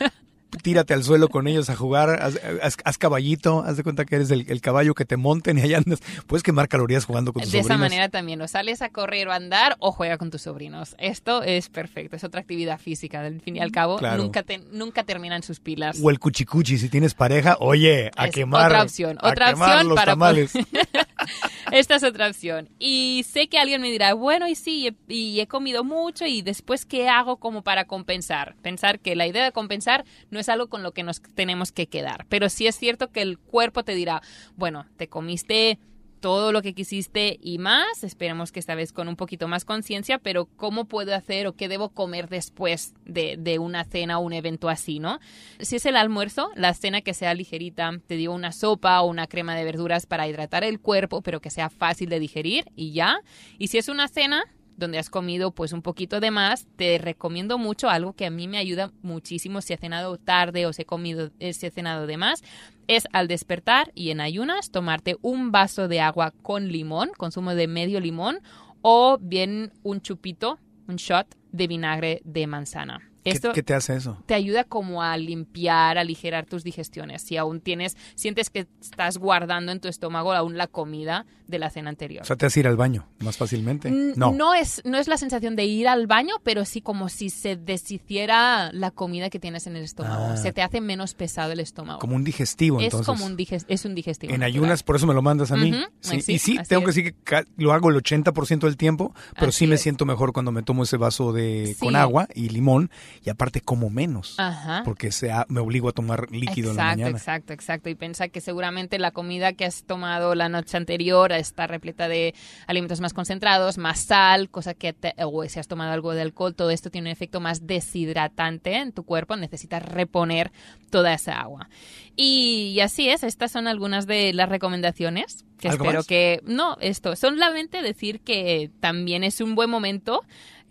Tírate 0.61 0.93
al 0.93 1.03
suelo 1.03 1.29
con 1.29 1.47
ellos 1.47 1.69
a 1.69 1.75
jugar, 1.75 2.09
haz, 2.21 2.35
haz- 2.61 2.77
haz 2.83 2.97
caballito, 2.97 3.63
haz 3.65 3.75
de 3.77 3.83
cuenta 3.83 4.05
que 4.05 4.15
eres 4.15 4.31
el, 4.31 4.45
el 4.49 4.61
caballo 4.61 4.93
que 4.93 5.03
te 5.05 5.17
monten 5.17 5.57
y 5.57 5.61
allá 5.61 5.77
andas. 5.77 5.99
Puedes 6.27 6.43
quemar 6.43 6.67
calorías 6.67 7.05
jugando 7.05 7.33
con 7.33 7.41
tus 7.43 7.51
De 7.51 7.59
esa 7.59 7.69
sobrinos. 7.69 7.89
manera 7.89 8.09
también, 8.09 8.41
o 8.41 8.47
sales 8.47 8.81
a 8.81 8.89
correr 8.89 9.27
o 9.27 9.31
a 9.31 9.35
andar 9.35 9.75
o 9.79 9.91
juega 9.91 10.17
con 10.17 10.29
tus 10.31 10.41
sobrinos. 10.43 10.95
Esto 10.99 11.43
es 11.43 11.69
perfecto, 11.69 12.15
es 12.15 12.23
otra 12.23 12.41
actividad 12.41 12.79
física. 12.79 13.21
Al 13.21 13.41
fin 13.41 13.55
y 13.55 13.59
al 13.59 13.71
cabo, 13.71 13.97
Claro. 13.97 14.21
nunca, 14.21 14.43
te- 14.43 14.61
nunca 14.71 15.03
terminan 15.03 15.43
sus 15.43 15.59
pilas. 15.59 15.99
O 16.01 16.09
el 16.09 16.19
cuchicuchi, 16.19 16.77
si 16.77 16.89
tienes 16.89 17.13
pareja, 17.13 17.57
oye, 17.59 18.11
a 18.15 18.27
Es 18.27 18.33
quemar. 18.35 18.67
otra 18.67 18.83
opción, 18.83 19.17
a 19.21 19.29
otra 19.29 19.49
quemar 19.53 19.69
opción 19.69 19.87
los 19.89 19.95
para 19.95 20.11
tamales. 20.13 20.53
Esta 21.71 21.95
es 21.95 22.03
otra 22.03 22.27
opción. 22.27 22.69
Y 22.79 23.25
sé 23.27 23.47
que 23.47 23.59
alguien 23.59 23.81
me 23.81 23.91
dirá, 23.91 24.13
bueno, 24.13 24.47
y 24.47 24.55
sí, 24.55 24.95
y 25.07 25.39
he 25.39 25.47
comido 25.47 25.83
mucho 25.83 26.25
y 26.25 26.41
después, 26.41 26.85
¿qué 26.85 27.09
hago 27.09 27.37
como 27.37 27.63
para 27.63 27.85
compensar? 27.85 28.55
Pensar 28.61 28.99
que 28.99 29.15
la 29.15 29.27
idea 29.27 29.43
de 29.43 29.51
compensar 29.51 30.05
no 30.29 30.39
es 30.39 30.49
algo 30.49 30.67
con 30.67 30.83
lo 30.83 30.91
que 30.91 31.03
nos 31.03 31.21
tenemos 31.21 31.71
que 31.71 31.87
quedar. 31.87 32.25
Pero 32.29 32.49
sí 32.49 32.67
es 32.67 32.75
cierto 32.75 33.11
que 33.11 33.21
el 33.21 33.39
cuerpo 33.39 33.83
te 33.83 33.95
dirá, 33.95 34.21
bueno, 34.55 34.85
te 34.97 35.07
comiste 35.07 35.79
todo 36.23 36.53
lo 36.53 36.61
que 36.61 36.73
quisiste 36.73 37.37
y 37.41 37.57
más, 37.57 38.05
esperemos 38.05 38.53
que 38.53 38.61
esta 38.61 38.75
vez 38.75 38.93
con 38.93 39.09
un 39.09 39.17
poquito 39.17 39.49
más 39.49 39.65
conciencia, 39.65 40.19
pero 40.19 40.45
¿cómo 40.45 40.85
puedo 40.85 41.13
hacer 41.13 41.47
o 41.47 41.51
qué 41.51 41.67
debo 41.67 41.89
comer 41.89 42.29
después 42.29 42.93
de, 43.03 43.35
de 43.37 43.59
una 43.59 43.83
cena 43.83 44.19
o 44.19 44.21
un 44.21 44.31
evento 44.31 44.69
así, 44.69 44.99
no? 44.99 45.19
Si 45.59 45.75
es 45.75 45.85
el 45.85 45.97
almuerzo, 45.97 46.49
la 46.55 46.73
cena 46.75 47.01
que 47.01 47.13
sea 47.13 47.33
ligerita, 47.33 47.91
te 48.07 48.15
digo 48.15 48.33
una 48.33 48.53
sopa 48.53 49.01
o 49.01 49.09
una 49.09 49.27
crema 49.27 49.53
de 49.53 49.65
verduras 49.65 50.05
para 50.05 50.25
hidratar 50.25 50.63
el 50.63 50.79
cuerpo, 50.79 51.21
pero 51.21 51.41
que 51.41 51.49
sea 51.49 51.69
fácil 51.69 52.07
de 52.07 52.21
digerir 52.21 52.71
y 52.73 52.93
ya. 52.93 53.19
Y 53.57 53.67
si 53.67 53.77
es 53.77 53.89
una 53.89 54.07
cena 54.07 54.45
donde 54.77 54.97
has 54.97 55.09
comido 55.09 55.51
pues 55.51 55.73
un 55.73 55.81
poquito 55.81 56.19
de 56.19 56.31
más, 56.31 56.67
te 56.75 56.97
recomiendo 56.97 57.57
mucho 57.57 57.89
algo 57.89 58.13
que 58.13 58.25
a 58.25 58.29
mí 58.29 58.47
me 58.47 58.57
ayuda 58.57 58.91
muchísimo 59.01 59.61
si 59.61 59.73
he 59.73 59.77
cenado 59.77 60.17
tarde 60.17 60.65
o 60.65 60.73
si 60.73 60.83
he 60.83 60.85
comido, 60.85 61.31
eh, 61.39 61.53
si 61.53 61.65
he 61.65 61.71
cenado 61.71 62.07
de 62.07 62.17
más, 62.17 62.43
es 62.87 63.07
al 63.13 63.27
despertar 63.27 63.91
y 63.95 64.09
en 64.09 64.21
ayunas 64.21 64.71
tomarte 64.71 65.17
un 65.21 65.51
vaso 65.51 65.87
de 65.87 66.01
agua 66.01 66.33
con 66.41 66.69
limón, 66.69 67.11
consumo 67.17 67.55
de 67.55 67.67
medio 67.67 67.99
limón 67.99 68.39
o 68.81 69.17
bien 69.19 69.71
un 69.83 70.01
chupito, 70.01 70.59
un 70.87 70.97
shot 70.97 71.27
de 71.51 71.67
vinagre 71.67 72.21
de 72.25 72.47
manzana. 72.47 73.12
¿Qué, 73.23 73.29
Esto 73.31 73.53
qué 73.53 73.63
te 73.63 73.73
hace 73.73 73.95
eso? 73.95 74.17
te 74.25 74.33
ayuda 74.33 74.63
como 74.65 75.01
a 75.01 75.15
limpiar, 75.17 75.97
a 75.97 76.01
aligerar 76.01 76.45
tus 76.45 76.63
digestiones. 76.63 77.21
Si 77.21 77.37
aún 77.37 77.61
tienes, 77.61 77.95
sientes 78.15 78.49
que 78.49 78.67
estás 78.81 79.17
guardando 79.17 79.71
en 79.71 79.79
tu 79.79 79.87
estómago 79.87 80.33
aún 80.33 80.57
la 80.57 80.67
comida 80.67 81.25
de 81.47 81.59
la 81.59 81.69
cena 81.69 81.89
anterior. 81.89 82.23
O 82.23 82.25
sea, 82.25 82.35
te 82.35 82.45
hace 82.45 82.61
ir 82.61 82.67
al 82.67 82.75
baño 82.77 83.07
más 83.19 83.37
fácilmente. 83.37 83.87
N- 83.89 84.13
No. 84.15 84.53
es, 84.53 84.81
no 84.85 84.97
es 84.97 85.07
la 85.07 85.17
sensación 85.17 85.55
de 85.55 85.65
ir 85.65 85.87
al 85.87 86.07
baño, 86.07 86.35
pero 86.43 86.65
sí 86.65 86.81
como 86.81 87.09
si 87.09 87.29
se 87.29 87.55
deshiciera 87.97 88.71
la 88.73 88.91
comida 88.91 89.29
que 89.29 89.39
tienes 89.39 89.67
en 89.67 89.75
el 89.75 89.83
estómago. 89.83 90.25
Ah. 90.31 90.37
Se 90.37 90.51
te 90.51 90.61
hace 90.61 90.81
menos 90.81 91.13
pesado 91.13 91.51
el 91.51 91.59
estómago. 91.59 91.99
Como 91.99 92.15
un 92.15 92.23
digestivo, 92.23 92.79
es 92.79 92.85
entonces. 92.85 93.05
como 93.07 93.25
un 93.25 93.37
diges- 93.37 93.65
es 93.67 93.85
un 93.85 93.95
digestivo. 93.95 94.33
En 94.33 94.39
natural. 94.39 94.55
ayunas, 94.63 94.83
por 94.83 94.95
eso 94.95 95.05
me 95.07 95.13
lo 95.13 95.21
mandas 95.21 95.51
a 95.51 95.55
mí. 95.57 95.73
Sí, 95.99 96.21
sí, 96.21 96.33
y 96.33 96.39
sí, 96.39 96.59
tengo 96.67 96.83
que 96.83 96.89
es. 96.91 96.95
decir 96.95 97.15
que 97.23 97.43
lo 97.57 97.73
hago 97.73 97.89
el 97.89 97.95
80% 97.97 98.59
del 98.67 98.77
tiempo, 98.77 99.13
pero 99.39 99.51
sí 99.51 99.67
me 99.67 99.75
es. 99.75 99.81
siento 99.81 100.05
mejor 100.05 100.33
cuando 100.33 100.51
me 100.51 100.63
tomo 100.63 100.83
ese 100.83 100.97
vaso 100.97 101.33
de 101.33 101.75
con 101.79 101.95
agua 101.95 102.27
y 102.33 102.49
limón 102.49 102.89
y 103.25 103.29
aparte 103.29 103.59
como 103.61 103.89
menos, 103.89 104.35
Ajá. 104.39 104.83
porque 104.85 105.11
sea, 105.11 105.45
me 105.49 105.59
obligo 105.59 105.89
a 105.89 105.91
tomar 105.91 106.31
líquido 106.31 106.71
en 106.71 106.77
la 106.77 106.83
Exacto, 106.83 106.99
mañana. 107.01 107.17
exacto, 107.17 107.53
exacto. 107.53 107.89
Y 107.89 107.95
piensa 107.95 108.27
que 108.29 108.41
seguramente 108.41 108.97
la 108.99 109.11
comida 109.11 109.53
que 109.53 109.65
has 109.65 109.83
tomado 109.83 110.35
la 110.35 110.49
noche 110.49 110.77
anterior 110.77 111.31
está 111.31 111.67
repleta 111.67 112.07
de 112.07 112.33
alimentos 112.67 113.01
más 113.01 113.13
concentrados, 113.13 113.77
más 113.77 113.99
sal, 113.99 114.49
cosa 114.49 114.73
que 114.73 114.93
te- 114.93 115.13
o 115.23 115.43
si 115.49 115.59
has 115.59 115.67
tomado 115.67 115.91
algo 115.91 116.13
de 116.13 116.21
alcohol, 116.21 116.55
todo 116.55 116.69
esto 116.69 116.89
tiene 116.89 117.09
un 117.09 117.13
efecto 117.13 117.39
más 117.39 117.65
deshidratante 117.67 118.75
en 118.77 118.91
tu 118.91 119.03
cuerpo, 119.03 119.35
necesitas 119.35 119.83
reponer 119.83 120.51
toda 120.89 121.13
esa 121.13 121.39
agua. 121.39 121.69
Y, 122.15 122.73
y 122.75 122.79
así 122.81 123.09
es, 123.09 123.23
estas 123.23 123.51
son 123.51 123.67
algunas 123.67 124.05
de 124.07 124.33
las 124.33 124.49
recomendaciones 124.49 125.45
que 125.59 125.69
¿Algo 125.69 125.85
espero 125.85 125.99
más? 125.99 126.07
que 126.07 126.41
no, 126.45 126.77
esto, 126.81 127.15
solamente 127.15 127.81
decir 127.81 128.19
que 128.21 128.69
también 128.79 129.23
es 129.23 129.39
un 129.41 129.55
buen 129.55 129.69
momento 129.69 130.21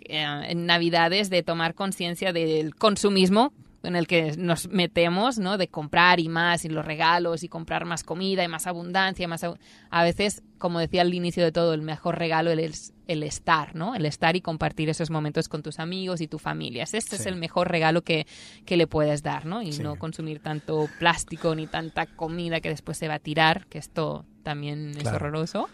en 0.08 0.66
Navidades 0.66 1.30
de 1.30 1.42
tomar 1.42 1.74
conciencia 1.74 2.32
del 2.32 2.74
consumismo 2.74 3.52
en 3.82 3.96
el 3.96 4.06
que 4.06 4.36
nos 4.36 4.68
metemos, 4.68 5.38
¿no? 5.38 5.58
De 5.58 5.68
comprar 5.68 6.20
y 6.20 6.28
más, 6.28 6.64
y 6.64 6.68
los 6.68 6.84
regalos, 6.84 7.42
y 7.42 7.48
comprar 7.48 7.84
más 7.84 8.04
comida, 8.04 8.44
y 8.44 8.48
más 8.48 8.66
abundancia, 8.66 9.26
más... 9.26 9.44
A 9.90 10.04
veces, 10.04 10.42
como 10.58 10.78
decía 10.78 11.02
al 11.02 11.12
inicio 11.12 11.42
de 11.42 11.52
todo, 11.52 11.74
el 11.74 11.82
mejor 11.82 12.18
regalo 12.18 12.50
es 12.50 12.92
el 13.08 13.22
estar, 13.22 13.74
¿no? 13.74 13.94
El 13.94 14.06
estar 14.06 14.36
y 14.36 14.40
compartir 14.40 14.88
esos 14.88 15.10
momentos 15.10 15.48
con 15.48 15.62
tus 15.62 15.80
amigos 15.80 16.20
y 16.20 16.28
tu 16.28 16.38
familia. 16.38 16.84
Este 16.84 16.98
es 16.98 17.26
el 17.26 17.36
mejor 17.36 17.70
regalo 17.70 18.02
que, 18.02 18.26
que, 18.64 18.76
le 18.76 18.86
puedes 18.86 19.22
dar, 19.22 19.46
¿no? 19.46 19.62
Y 19.62 19.70
no 19.78 19.96
consumir 19.96 20.40
tanto 20.40 20.88
plástico 20.98 21.54
ni 21.54 21.66
tanta 21.66 22.06
comida 22.06 22.60
que 22.60 22.68
después 22.68 22.96
se 22.98 23.08
va 23.08 23.14
a 23.14 23.18
tirar, 23.18 23.66
que 23.66 23.78
esto 23.78 24.24
también 24.42 24.92
es 24.96 25.06
horroroso. 25.06 25.68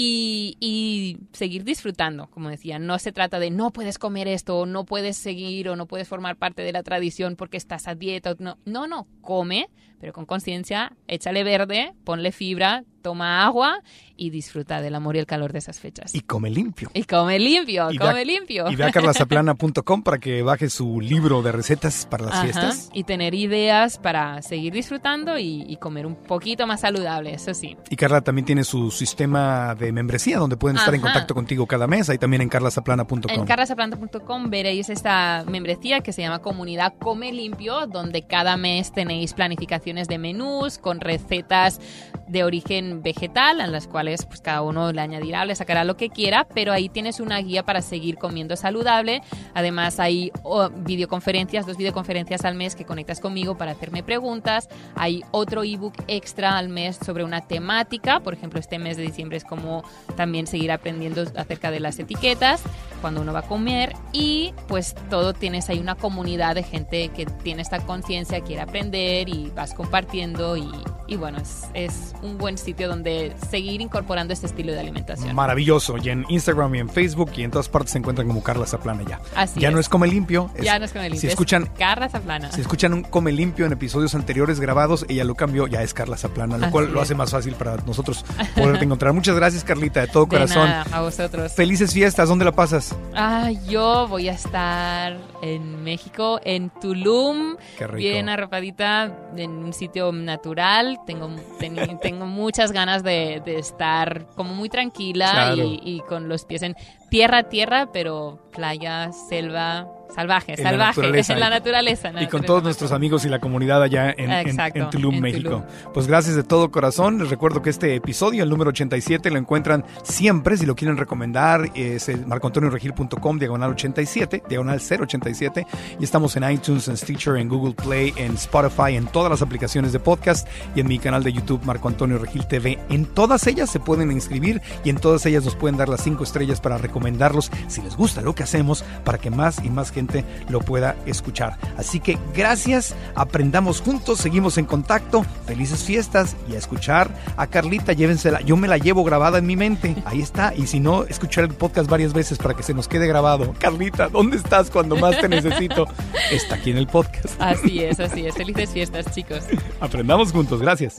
Y, 0.00 1.18
seguir 1.32 1.64
disfrutando, 1.64 2.28
como 2.30 2.50
decía. 2.50 2.78
No 2.78 3.00
se 3.00 3.10
trata 3.10 3.40
de 3.40 3.50
no 3.50 3.72
puedes 3.72 3.98
comer 3.98 4.28
esto, 4.28 4.60
o 4.60 4.66
no 4.66 4.84
puedes 4.84 5.16
seguir, 5.16 5.68
o 5.68 5.74
no 5.74 5.86
puedes 5.86 6.06
formar 6.06 6.36
parte 6.36 6.62
de 6.62 6.72
la 6.72 6.84
tradición 6.84 7.34
porque 7.34 7.56
estás 7.56 7.88
a 7.88 7.96
dieta. 7.96 8.36
No, 8.38 8.58
no, 8.64 8.86
no. 8.86 9.08
come, 9.22 9.68
pero 10.00 10.12
con 10.12 10.24
conciencia, 10.24 10.96
échale 11.08 11.42
verde, 11.42 11.94
ponle 12.04 12.30
fibra, 12.30 12.84
toma 13.02 13.44
agua 13.44 13.82
y 14.16 14.30
disfruta 14.30 14.80
del 14.80 14.94
amor 14.96 15.16
y 15.16 15.20
el 15.20 15.26
calor 15.26 15.52
de 15.52 15.60
esas 15.60 15.78
fechas. 15.78 16.14
Y 16.14 16.22
come 16.22 16.50
limpio. 16.50 16.90
Y 16.92 17.04
come 17.04 17.38
limpio, 17.38 17.88
come 17.98 18.24
limpio. 18.24 18.68
Y 18.70 18.76
ve 18.76 18.84
a 18.84 18.90
carlasaplana.com 18.90 20.02
para 20.02 20.18
que 20.18 20.42
baje 20.42 20.68
su 20.68 21.00
libro 21.00 21.40
de 21.42 21.52
recetas 21.52 22.06
para 22.06 22.26
las 22.26 22.42
fiestas. 22.42 22.90
Y 22.92 23.04
tener 23.04 23.34
ideas 23.34 23.98
para 23.98 24.42
seguir 24.42 24.72
disfrutando 24.72 25.38
y, 25.38 25.76
comer 25.80 26.06
un 26.06 26.16
poquito 26.16 26.66
más 26.66 26.80
saludable, 26.80 27.34
eso 27.34 27.54
sí. 27.54 27.76
Y 27.88 27.94
Carla 27.94 28.20
también 28.20 28.44
tiene 28.44 28.64
su 28.64 28.90
sistema 28.90 29.76
de 29.76 29.92
membresía 29.92 30.38
donde 30.38 30.56
pueden 30.56 30.76
estar 30.76 30.92
en 30.92 31.00
contacto 31.00 31.34
contigo 31.34 31.66
cada 31.68 31.86
mes, 31.86 32.10
ahí 32.10 32.18
también 32.18 32.42
en 32.42 32.48
carlasaplana.com. 32.48 33.20
En 33.28 33.44
carlasaplana.com 33.44 34.50
veréis 34.50 34.90
esta 34.90 35.44
membresía 35.46 36.00
que 36.00 36.12
se 36.12 36.22
llama 36.22 36.40
Comunidad 36.40 36.94
Come 36.98 37.32
Limpio, 37.32 37.86
donde 37.86 38.26
cada 38.26 38.56
mes 38.56 38.90
tenéis 38.90 39.34
planificaciones 39.34 40.08
de 40.08 40.18
menús 40.18 40.78
con 40.78 41.00
recetas 41.00 41.80
de 42.26 42.44
origen 42.44 42.87
vegetal, 43.02 43.60
en 43.60 43.72
las 43.72 43.86
cuales 43.86 44.26
pues, 44.26 44.40
cada 44.40 44.62
uno 44.62 44.92
le 44.92 45.00
añadirá, 45.00 45.44
le 45.44 45.54
sacará 45.54 45.84
lo 45.84 45.96
que 45.96 46.10
quiera, 46.10 46.46
pero 46.54 46.72
ahí 46.72 46.88
tienes 46.88 47.20
una 47.20 47.38
guía 47.38 47.64
para 47.64 47.82
seguir 47.82 48.16
comiendo 48.16 48.56
saludable. 48.56 49.22
Además 49.54 50.00
hay 50.00 50.32
videoconferencias, 50.78 51.66
dos 51.66 51.76
videoconferencias 51.76 52.44
al 52.44 52.54
mes 52.54 52.74
que 52.74 52.84
conectas 52.84 53.20
conmigo 53.20 53.56
para 53.56 53.72
hacerme 53.72 54.02
preguntas. 54.02 54.68
Hay 54.94 55.22
otro 55.30 55.64
ebook 55.64 55.94
extra 56.06 56.58
al 56.58 56.68
mes 56.68 56.98
sobre 57.04 57.24
una 57.24 57.40
temática, 57.40 58.20
por 58.20 58.34
ejemplo 58.34 58.60
este 58.60 58.78
mes 58.78 58.96
de 58.96 59.02
diciembre 59.02 59.38
es 59.38 59.44
como 59.44 59.82
también 60.16 60.46
seguir 60.46 60.72
aprendiendo 60.72 61.24
acerca 61.36 61.70
de 61.70 61.80
las 61.80 61.98
etiquetas 61.98 62.62
cuando 63.00 63.20
uno 63.20 63.32
va 63.32 63.40
a 63.40 63.46
comer 63.46 63.94
y 64.12 64.52
pues 64.66 64.94
todo 65.10 65.32
tienes 65.32 65.68
ahí 65.70 65.78
una 65.78 65.94
comunidad 65.94 66.54
de 66.54 66.62
gente 66.62 67.08
que 67.08 67.26
tiene 67.26 67.62
esta 67.62 67.80
conciencia, 67.80 68.40
quiere 68.40 68.62
aprender 68.62 69.28
y 69.28 69.50
vas 69.54 69.74
compartiendo 69.74 70.56
y, 70.56 71.16
bueno, 71.16 71.38
es, 71.74 72.14
un 72.22 72.38
buen 72.38 72.58
sitio 72.58 72.77
donde 72.86 73.34
seguir 73.50 73.80
incorporando 73.80 74.32
este 74.32 74.46
estilo 74.46 74.72
de 74.72 74.80
alimentación. 74.80 75.34
Maravilloso. 75.34 75.96
Y 75.98 76.10
en 76.10 76.24
Instagram 76.28 76.74
y 76.74 76.78
en 76.80 76.88
Facebook 76.88 77.30
y 77.36 77.42
en 77.42 77.50
todas 77.50 77.68
partes 77.68 77.92
se 77.92 77.98
encuentran 77.98 78.26
como 78.26 78.42
Carla 78.42 78.66
Zaplana 78.66 79.02
ya. 79.08 79.20
Así 79.34 79.60
ya 79.60 79.70
no 79.70 79.78
es 79.80 79.88
Come 79.88 80.06
Limpio. 80.08 80.50
ya 80.60 80.78
no 80.78 80.84
es 80.84 80.92
Come 80.92 81.04
Limpio. 81.10 81.20
Si 81.20 81.26
escuchan, 81.26 81.68
Carla 81.78 82.08
Zaplana. 82.08 82.52
Si 82.52 82.60
escuchan 82.60 82.92
un 82.92 83.02
Come 83.02 83.32
Limpio 83.32 83.66
en 83.66 83.72
episodios 83.72 84.14
anteriores 84.14 84.60
grabados, 84.60 85.04
ella 85.08 85.24
lo 85.24 85.34
cambió, 85.34 85.66
ya 85.66 85.82
es 85.82 85.94
Carla 85.94 86.16
Zaplana, 86.16 86.58
lo 86.58 86.70
cual 86.70 86.92
lo 86.92 87.00
hace 87.00 87.14
más 87.14 87.30
fácil 87.30 87.54
para 87.54 87.76
nosotros 87.78 88.24
poderte 88.56 88.84
encontrar. 88.84 89.12
Muchas 89.12 89.36
gracias, 89.36 89.64
Carlita, 89.64 90.00
de 90.00 90.08
todo 90.08 90.24
de 90.24 90.30
corazón. 90.30 90.68
Nada, 90.68 90.86
a 90.92 91.00
vosotros. 91.02 91.52
Felices 91.52 91.92
fiestas. 91.92 92.28
¿Dónde 92.28 92.44
la 92.44 92.52
pasas? 92.52 92.94
Ah, 93.14 93.50
yo 93.68 94.06
voy 94.08 94.28
a 94.28 94.32
estar 94.32 95.16
en 95.42 95.82
México, 95.82 96.40
en 96.44 96.70
Tulum. 96.70 97.56
Qué 97.78 97.86
rico. 97.86 97.96
Bien 97.98 98.28
arropadita 98.28 99.12
en 99.36 99.50
un 99.50 99.72
sitio 99.72 100.12
natural. 100.12 100.98
Tengo, 101.06 101.30
tengo 101.58 102.26
muchas 102.26 102.67
ganas 102.72 103.02
de, 103.02 103.42
de, 103.44 103.58
estar 103.58 104.26
como 104.36 104.54
muy 104.54 104.68
tranquila 104.68 105.30
claro. 105.30 105.64
y, 105.64 105.80
y, 105.84 106.00
con 106.00 106.28
los 106.28 106.44
pies 106.44 106.62
en 106.62 106.76
tierra, 107.10 107.44
tierra, 107.44 107.90
pero 107.92 108.38
playa, 108.52 109.10
selva, 109.12 109.86
salvaje, 110.14 110.52
en 110.52 110.62
salvaje, 110.62 111.00
la 111.02 111.06
naturaleza, 111.06 111.32
en 111.32 111.40
la 111.40 111.50
naturaleza. 111.50 112.12
Y 112.20 112.26
con 112.26 112.42
todos 112.42 112.62
nuestros 112.62 112.92
amigos 112.92 113.24
y 113.24 113.28
la 113.28 113.38
comunidad 113.38 113.82
allá 113.82 114.10
en, 114.10 114.30
en, 114.30 114.60
en 114.74 114.90
Tulum, 114.90 115.20
México. 115.20 115.48
Tulum. 115.50 115.92
Pues 115.94 116.06
gracias 116.06 116.36
de 116.36 116.42
todo 116.42 116.70
corazón. 116.70 117.18
Les 117.18 117.30
recuerdo 117.30 117.62
que 117.62 117.70
este 117.70 117.94
episodio, 117.94 118.42
el 118.42 118.50
número 118.50 118.70
87, 118.70 119.30
lo 119.30 119.38
encuentran 119.38 119.84
siempre, 120.02 120.56
si 120.56 120.66
lo 120.66 120.74
quieren 120.74 120.96
recomendar, 120.96 121.70
es 121.74 122.08
marcoantonioregil.com, 122.26 123.38
diagonal 123.38 123.70
87, 123.70 124.42
diagonal 124.48 124.80
087. 124.80 125.66
Y 126.00 126.04
estamos 126.04 126.36
en 126.36 126.50
iTunes, 126.50 126.88
en 126.88 126.96
Stitcher, 126.96 127.36
en 127.36 127.48
Google 127.48 127.74
Play, 127.74 128.12
en 128.16 128.34
Spotify, 128.34 128.96
en 128.96 129.06
todas 129.06 129.30
las 129.30 129.42
aplicaciones 129.42 129.92
de 129.92 130.00
podcast 130.00 130.48
y 130.74 130.80
en 130.80 130.88
mi 130.88 130.98
canal 130.98 131.22
de 131.22 131.32
YouTube, 131.32 131.62
Marco 131.64 131.88
Antonio 131.88 132.18
Regil 132.18 132.46
TV. 132.46 132.78
En 132.88 133.06
todas 133.06 133.46
ellas 133.46 133.70
se 133.70 133.80
pueden 133.80 134.10
inscribir 134.10 134.60
y 134.84 134.90
en 134.90 134.96
todas 134.96 135.24
ellas 135.26 135.44
nos 135.44 135.54
pueden 135.54 135.76
dar 135.76 135.88
las 135.88 136.02
cinco 136.02 136.24
estrellas 136.24 136.60
para 136.60 136.78
recomendarlos 136.98 137.52
si 137.68 137.80
les 137.80 137.96
gusta 137.96 138.22
lo 138.22 138.34
que 138.34 138.42
hacemos, 138.42 138.82
para 139.04 139.18
que 139.18 139.30
más 139.30 139.64
y 139.64 139.70
más 139.70 139.92
gente 139.92 140.24
lo 140.48 140.60
pueda 140.60 140.96
escuchar. 141.06 141.56
Así 141.76 142.00
que 142.00 142.18
gracias, 142.34 142.94
aprendamos 143.14 143.80
juntos, 143.80 144.18
seguimos 144.18 144.58
en 144.58 144.64
contacto, 144.64 145.24
felices 145.46 145.84
fiestas 145.84 146.34
y 146.50 146.54
a 146.54 146.58
escuchar 146.58 147.14
a 147.36 147.46
Carlita, 147.46 147.92
llévensela, 147.92 148.40
yo 148.40 148.56
me 148.56 148.66
la 148.66 148.78
llevo 148.78 149.04
grabada 149.04 149.38
en 149.38 149.46
mi 149.46 149.54
mente, 149.54 149.94
ahí 150.04 150.20
está, 150.20 150.52
y 150.56 150.66
si 150.66 150.80
no, 150.80 151.04
escuchar 151.04 151.44
el 151.44 151.54
podcast 151.54 151.88
varias 151.88 152.12
veces 152.12 152.38
para 152.38 152.54
que 152.54 152.64
se 152.64 152.74
nos 152.74 152.88
quede 152.88 153.06
grabado. 153.06 153.54
Carlita, 153.58 154.08
¿dónde 154.08 154.36
estás 154.36 154.70
cuando 154.70 154.96
más 154.96 155.20
te 155.20 155.28
necesito? 155.28 155.86
Está 156.32 156.56
aquí 156.56 156.72
en 156.72 156.78
el 156.78 156.88
podcast. 156.88 157.40
Así 157.40 157.80
es, 157.80 158.00
así 158.00 158.26
es, 158.26 158.34
felices 158.34 158.70
fiestas 158.70 159.06
chicos. 159.14 159.44
Aprendamos 159.80 160.32
juntos, 160.32 160.60
gracias. 160.60 160.98